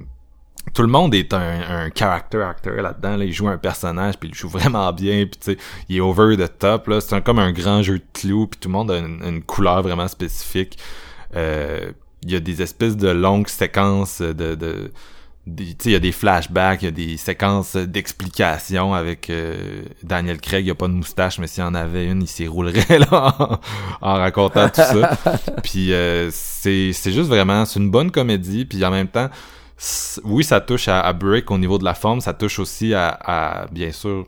[0.74, 3.16] tout le monde est un, un character actor là-dedans.
[3.16, 5.26] Là, il joue un personnage puis il joue vraiment bien.
[5.26, 5.58] Puis tu sais,
[5.88, 6.88] il est over the top.
[6.88, 8.46] Là, c'est comme un grand jeu de clous.
[8.46, 10.78] Puis tout le monde a une, une couleur vraiment spécifique.
[11.36, 11.92] Euh,
[12.22, 14.92] il y a des espèces de longues séquences de, de tu
[15.58, 20.64] il y a des flashbacks, il y a des séquences d'explications avec euh, Daniel Craig,
[20.64, 22.98] il y a pas de moustache, mais s'il y en avait une, il s'y roulerait
[23.10, 23.60] là en,
[24.00, 25.16] en racontant tout ça.
[25.62, 29.28] puis euh, c'est c'est juste vraiment, c'est une bonne comédie, puis en même temps,
[30.24, 33.08] oui, ça touche à, à Brick au niveau de la forme, ça touche aussi à,
[33.08, 34.26] à bien sûr,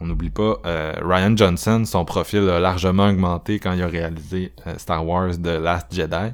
[0.00, 4.52] on n'oublie pas, euh, Ryan Johnson, son profil a largement augmenté quand il a réalisé
[4.66, 6.32] euh, Star Wars The Last Jedi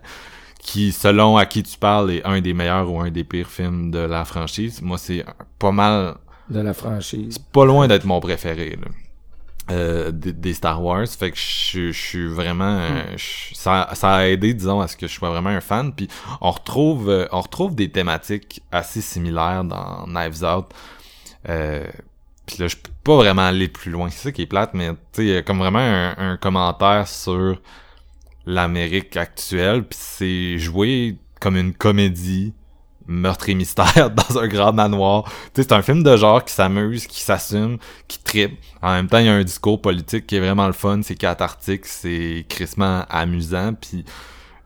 [0.71, 3.91] qui, selon à qui tu parles, est un des meilleurs ou un des pires films
[3.91, 4.83] de la franchise.
[4.83, 5.25] Moi, c'est
[5.59, 6.17] pas mal,
[6.51, 7.35] de la franchise.
[7.35, 8.89] c'est pas loin d'être mon préféré là.
[9.71, 11.07] Euh, des, des Star Wars.
[11.07, 14.97] Fait que je, je suis vraiment, euh, je- ça, ça a aidé, disons, à ce
[14.97, 15.93] que je sois vraiment un fan.
[15.93, 16.09] Puis
[16.41, 20.67] on retrouve, euh, on retrouve des thématiques assez similaires dans Knives Out.
[21.51, 21.87] Euh,
[22.47, 24.09] puis là, je peux pas vraiment aller plus loin.
[24.11, 27.61] C'est ça qui est plate, mais tu sais, comme vraiment un, un commentaire sur
[28.49, 32.55] l'Amérique actuelle, puis c'est joué comme une comédie
[33.07, 35.25] meurtre et mystère dans un grand manoir.
[35.25, 37.77] Tu sais, c'est un film de genre qui s'amuse, qui s'assume,
[38.09, 38.59] qui tripe.
[38.81, 41.15] En même temps, il y a un discours politique qui est vraiment le fun, c'est
[41.15, 44.07] cathartique, c'est crissement amusant, puis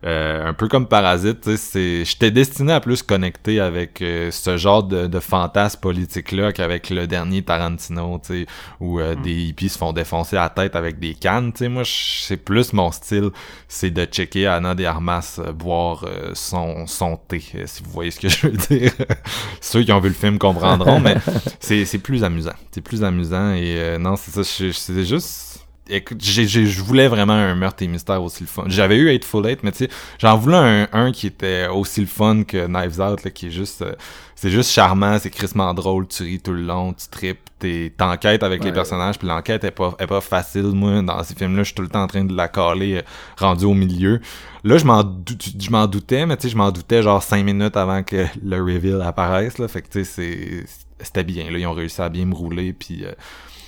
[0.05, 4.31] euh, un peu comme Parasite, tu sais, c'est j'étais destiné à plus connecter avec euh,
[4.31, 8.45] ce genre de, de fantasme politique là qu'avec le dernier Tarantino, tu sais,
[8.81, 11.83] où euh, des hippies se font défoncer la tête avec des cannes, tu sais, moi
[11.85, 13.29] c'est plus mon style,
[13.67, 17.91] c'est de checker Anna de Armas euh, boire euh, son son thé, euh, si vous
[17.91, 18.91] voyez ce que je veux dire.
[19.61, 21.15] Ceux qui ont vu le film comprendront, mais
[21.59, 25.52] c'est c'est plus amusant, c'est plus amusant et euh, non, c'est ça, je- c'est juste
[25.89, 28.63] écoute, j'ai, j'ai- je voulais vraiment un meurtre et mystère aussi le fun.
[28.67, 29.89] J'avais eu Hateful Eight, mais tu sais,
[30.19, 33.51] j'en voulais un, un qui était aussi le fun que Knives Out, là, qui est
[33.51, 33.93] juste, euh,
[34.35, 38.43] c'est juste charmant, c'est crissement drôle, tu ris tout le long, tu tripes, t'es, t'enquêtes
[38.43, 41.67] avec les personnages, puis l'enquête est pas, est pas facile, moi, dans ces films-là, je
[41.67, 43.01] suis tout le temps en train de la caler, euh,
[43.37, 44.19] rendu au milieu.
[44.63, 47.43] Là, je m'en, dou- je m'en doutais, mais tu sais, je m'en doutais genre cinq
[47.43, 50.65] minutes avant que le reveal apparaisse, là, fait que tu sais, c'est,
[51.03, 53.11] c'était bien, là, ils ont réussi à bien me rouler, puis euh,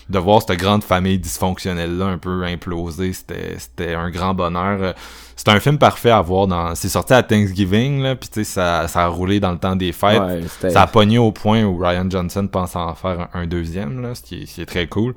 [0.09, 4.93] de voir cette grande famille dysfonctionnelle-là un peu imploser, c'était, c'était un grand bonheur.
[5.35, 6.75] C'est un film parfait à voir dans.
[6.75, 9.75] C'est sorti à Thanksgiving, là, puis tu sais, ça, ça a roulé dans le temps
[9.75, 10.21] des fêtes.
[10.21, 14.01] Ouais, ça a pogné au point où Ryan Johnson pense en faire un, un deuxième,
[14.01, 15.13] là, ce qui est, ce qui est très cool.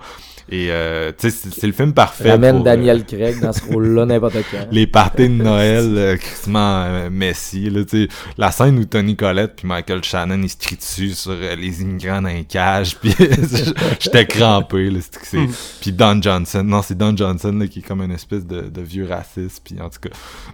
[0.50, 2.30] Et euh, tu sais, c'est, le film parfait.
[2.30, 4.66] Ramène pour, euh, Daniel Craig dans ce rôle-là n'importe quand.
[4.70, 8.08] les parties de Noël euh, crissement euh, messy là tu sais
[8.38, 11.82] la scène où Tony Collette puis Michael Shannon ils se crient dessus sur euh, les
[11.82, 13.14] immigrants dans les cages puis
[14.00, 16.62] j'étais crampé là c'est- c'est puis Don Johnson.
[16.64, 19.80] Non c'est Don Johnson là, qui est comme une espèce de, de vieux raciste puis
[19.80, 20.10] en tout cas.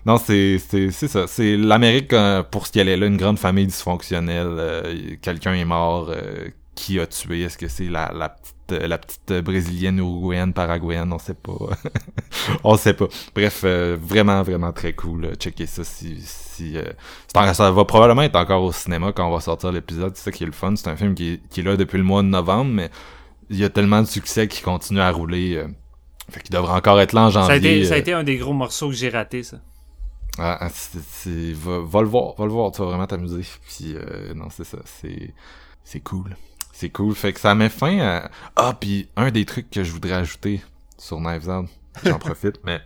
[0.06, 1.26] Non c'est c'est c'est ça.
[1.26, 5.64] C'est l'Amérique euh, pour ce qu'elle est là une grande famille dysfonctionnelle euh, quelqu'un est
[5.64, 7.42] mort euh, qui a tué?
[7.42, 11.12] Est-ce que c'est la, la petite la petite brésilienne uruguayenne paraguayenne?
[11.12, 11.52] On sait pas.
[12.64, 13.06] On sait pas.
[13.34, 15.34] Bref euh, vraiment vraiment très cool là.
[15.34, 16.82] checker ça si si euh,
[17.52, 20.12] ça va probablement être encore au cinéma quand on va sortir l'épisode.
[20.16, 20.74] C'est ça qui est le fun.
[20.76, 22.90] C'est un film qui, qui est là depuis le mois de novembre mais
[23.50, 25.68] il y a tellement de succès qu'il continue à rouler euh,
[26.30, 28.24] fait qu'il devrait encore être là en janvier Ça a, été, ça a été un
[28.24, 29.58] des gros morceaux que j'ai raté, ça.
[30.38, 33.42] ah, ah, c'est- va, va le voir, va le voir, tu vas vraiment t'amuser.
[33.66, 35.34] Puis euh, non, c'est ça, c'est
[35.84, 36.36] c'est cool.
[36.72, 39.92] C'est cool, fait que ça met fin à Ah, puis un des trucs que je
[39.92, 40.60] voudrais ajouter
[40.98, 41.66] sur Knives Out,
[42.04, 42.80] j'en profite, mais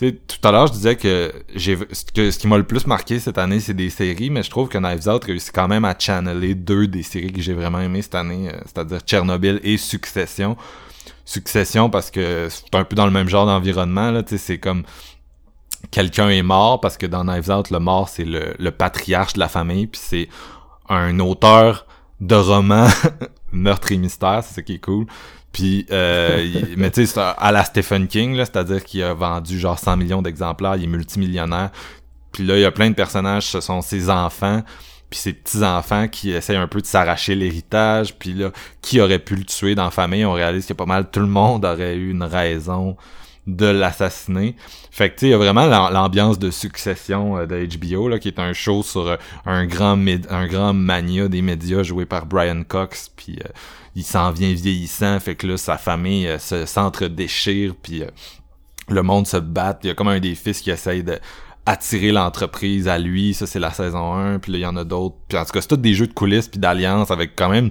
[0.00, 2.64] tu sais, tout à l'heure, je disais que j'ai ce que ce qui m'a le
[2.64, 5.68] plus marqué cette année, c'est des séries, mais je trouve que Knives Out réussit quand
[5.68, 9.60] même à channeler deux des séries que j'ai vraiment aimées cette année, euh, c'est-à-dire Tchernobyl
[9.62, 10.56] et Succession.
[11.26, 14.84] Succession parce que c'est un peu dans le même genre d'environnement là, c'est comme
[15.90, 19.40] quelqu'un est mort parce que dans Knives Out, le mort, c'est le, le patriarche de
[19.40, 20.28] la famille, puis c'est
[20.88, 21.86] un auteur
[22.22, 22.88] de romans
[23.52, 25.06] meurtre et mystère, c'est ça qui est cool.
[25.52, 26.46] Puis, euh,
[26.76, 30.76] mais tu sais, à la Stephen King, c'est-à-dire qu'il a vendu genre 100 millions d'exemplaires,
[30.76, 31.70] il est multimillionnaire.
[32.32, 34.62] Puis là, il y a plein de personnages, ce sont ses enfants,
[35.10, 39.34] puis ses petits-enfants qui essayent un peu de s'arracher l'héritage, puis là, qui aurait pu
[39.34, 42.12] le tuer dans la famille, on réalise que pas mal tout le monde aurait eu
[42.12, 42.96] une raison
[43.48, 44.54] de l'assassiner.
[44.92, 48.06] Fait que tu sais, il y a vraiment l'am- l'ambiance de succession euh, de HBO
[48.08, 49.16] là, qui est un show sur euh,
[49.46, 49.98] un grand
[50.28, 53.48] un grand mania des médias joué par Brian Cox, puis euh,
[53.96, 58.10] il s'en vient vieillissant, fait que là sa famille euh, se s'entre-déchire, puis euh,
[58.88, 59.78] le monde se bat.
[59.82, 61.18] Il y a comme un des fils qui essaye de
[61.66, 64.84] attirer l'entreprise à lui, ça c'est la saison 1, puis là il y en a
[64.84, 65.16] d'autres.
[65.28, 67.70] Puis en tout cas, c'est tous des jeux de coulisses puis d'alliance avec quand même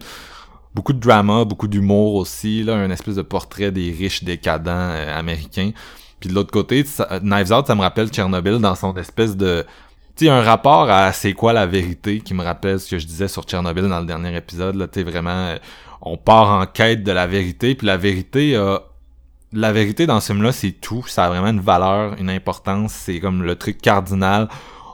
[0.73, 5.17] beaucoup de drama, beaucoup d'humour aussi, là, un espèce de portrait des riches décadents euh,
[5.17, 5.71] américains.
[6.19, 6.83] Puis de l'autre côté,
[7.21, 9.65] Knives Out, ça me rappelle Tchernobyl dans son espèce de...
[10.15, 13.07] Tu sais, un rapport à c'est quoi la vérité qui me rappelle ce que je
[13.07, 14.75] disais sur Tchernobyl dans le dernier épisode.
[14.75, 15.55] Là, tu vraiment,
[16.01, 18.81] on part en quête de la vérité, puis la vérité a...
[19.51, 21.03] La vérité dans ce film-là, c'est tout.
[21.07, 22.93] Ça a vraiment une valeur, une importance.
[22.93, 24.47] C'est comme le truc cardinal.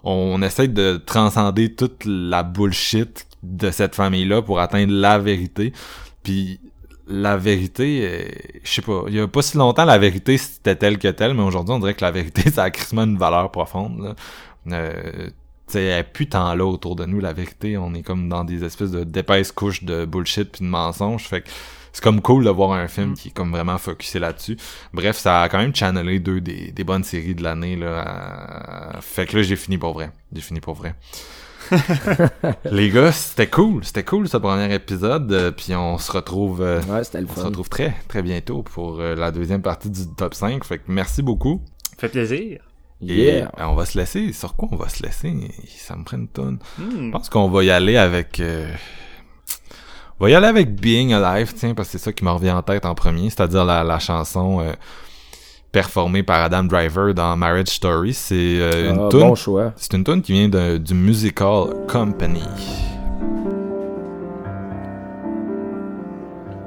[0.05, 5.73] On essaie de transcender toute la bullshit de cette famille-là pour atteindre la vérité.
[6.23, 6.61] Puis
[7.07, 8.27] la vérité, euh,
[8.63, 11.33] je sais pas, il y a pas si longtemps, la vérité c'était telle que telle,
[11.33, 14.15] mais aujourd'hui, on dirait que la vérité, ça a crissement une valeur profonde.
[14.71, 15.29] Euh,
[15.67, 17.77] tu sais, elle est plus tant là autour de nous, la vérité.
[17.77, 21.23] On est comme dans des espèces de d'épaisses couches de bullshit puis de mensonges.
[21.27, 21.47] Fait que
[21.93, 24.57] c'est comme cool de voir un film qui est comme vraiment focusé là-dessus.
[24.93, 27.77] Bref, ça a quand même channelé deux des, des bonnes séries de l'année.
[27.77, 28.93] là.
[28.95, 30.11] Euh, Fait que là, j'ai fini pour vrai.
[30.33, 30.93] J'ai fini pour vrai.
[32.71, 33.83] Les gars, c'était cool.
[33.83, 35.31] C'était cool ce premier épisode.
[35.31, 36.61] euh, Puis on se retrouve...
[36.61, 39.89] euh, Ouais, c'était le on se retrouve très, très bientôt pour euh, la deuxième partie
[39.89, 40.63] du top 5.
[40.63, 41.61] Fait que merci beaucoup.
[41.97, 42.59] Fait plaisir.
[43.01, 43.51] Et Yeah.
[43.59, 44.31] euh, on va se laisser.
[44.33, 45.33] Sur quoi on va se laisser?
[45.67, 46.59] Ça me prend une tonne.
[46.77, 47.07] Hmm.
[47.07, 48.39] Je pense qu'on va y aller avec...
[48.39, 48.71] euh,
[50.19, 52.51] On va y aller avec Being Alive, tiens, parce que c'est ça qui me revient
[52.51, 54.71] en tête en premier, c'est-à-dire la, la chanson euh,
[55.73, 58.13] performée par Adam Driver dans Marriage Story.
[58.13, 59.19] C'est euh, une Ah, tune.
[59.19, 59.73] bon choix.
[59.75, 62.43] C'est une tune qui vient de- du musical Company.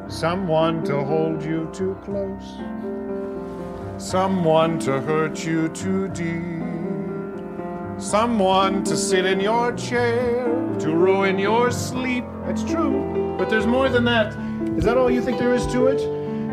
[0.09, 2.59] Someone to hold you too close.
[3.99, 8.01] Someone to hurt you too deep.
[8.01, 10.47] Someone to sit in your chair,
[10.79, 12.25] to ruin your sleep.
[12.47, 14.37] That's true, but there's more than that.
[14.79, 16.01] Is that all you think there is to it?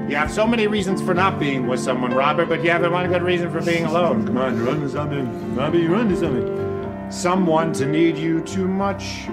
[0.09, 3.07] You have so many reasons for not being with someone, Robert, but you haven't one
[3.09, 4.25] good reason for being alone.
[4.25, 5.55] Come on, run to something.
[5.55, 7.11] Robbie, run to something.
[7.11, 9.27] Someone to need you too much.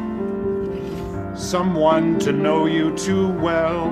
[1.34, 3.88] Someone to know you too well.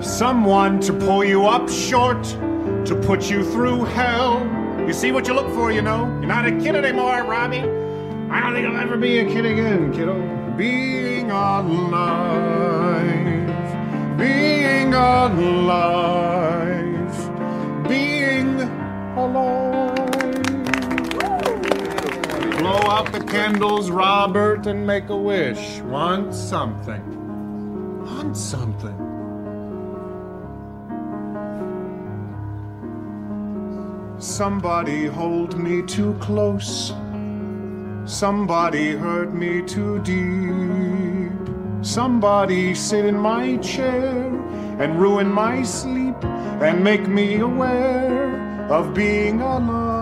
[0.00, 2.24] Someone to pull you up short,
[2.86, 4.40] to put you through hell.
[4.86, 6.06] You see what you look for, you know?
[6.20, 7.58] You're not a kid anymore, Robbie.
[7.58, 10.14] I don't think I'll ever be a kid again, kiddo.
[10.56, 11.88] Being alive,
[14.16, 15.48] being alive,
[17.88, 18.60] being
[19.16, 20.44] alive.
[22.58, 25.80] Blow out the candles, Robert, and make a wish.
[25.80, 27.02] Want something.
[28.04, 29.05] Want something.
[34.18, 36.94] Somebody hold me too close.
[38.06, 41.32] Somebody hurt me too deep.
[41.84, 44.24] Somebody sit in my chair
[44.80, 49.92] and ruin my sleep and make me aware of being alive,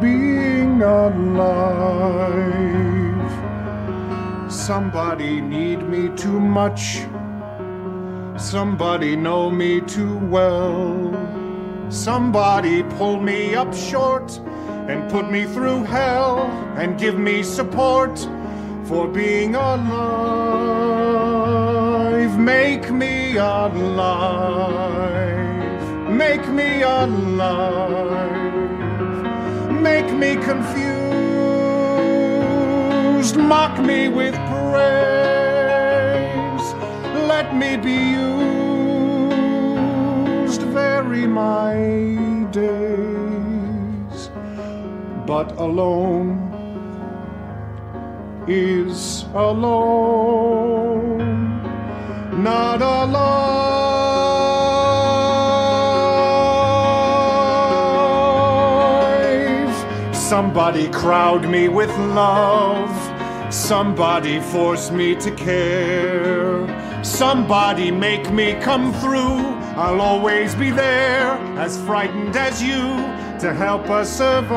[0.00, 1.32] being alive.
[4.48, 7.04] Somebody need me too much.
[8.36, 11.23] Somebody know me too well.
[11.90, 14.38] Somebody pull me up short
[14.88, 16.40] and put me through hell
[16.76, 18.18] and give me support
[18.84, 19.94] for being alive.
[22.38, 24.64] Make me alive.
[26.10, 28.52] Make me alive.
[29.80, 30.84] Make me confused.
[33.36, 34.74] Mock me with praise.
[37.28, 38.53] Let me be used.
[41.04, 44.30] My days.
[45.26, 46.38] But alone
[48.46, 51.18] is alone,
[52.42, 53.74] not alive.
[60.14, 62.90] Somebody crowd me with love,
[63.52, 66.66] somebody force me to care.
[67.04, 69.63] Somebody make me come through.
[69.76, 72.78] I'll always be there, as frightened as you,
[73.40, 74.54] to help us survive.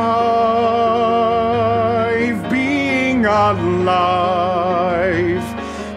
[2.52, 5.42] Being alive,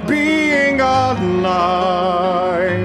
[0.09, 2.80] being alive.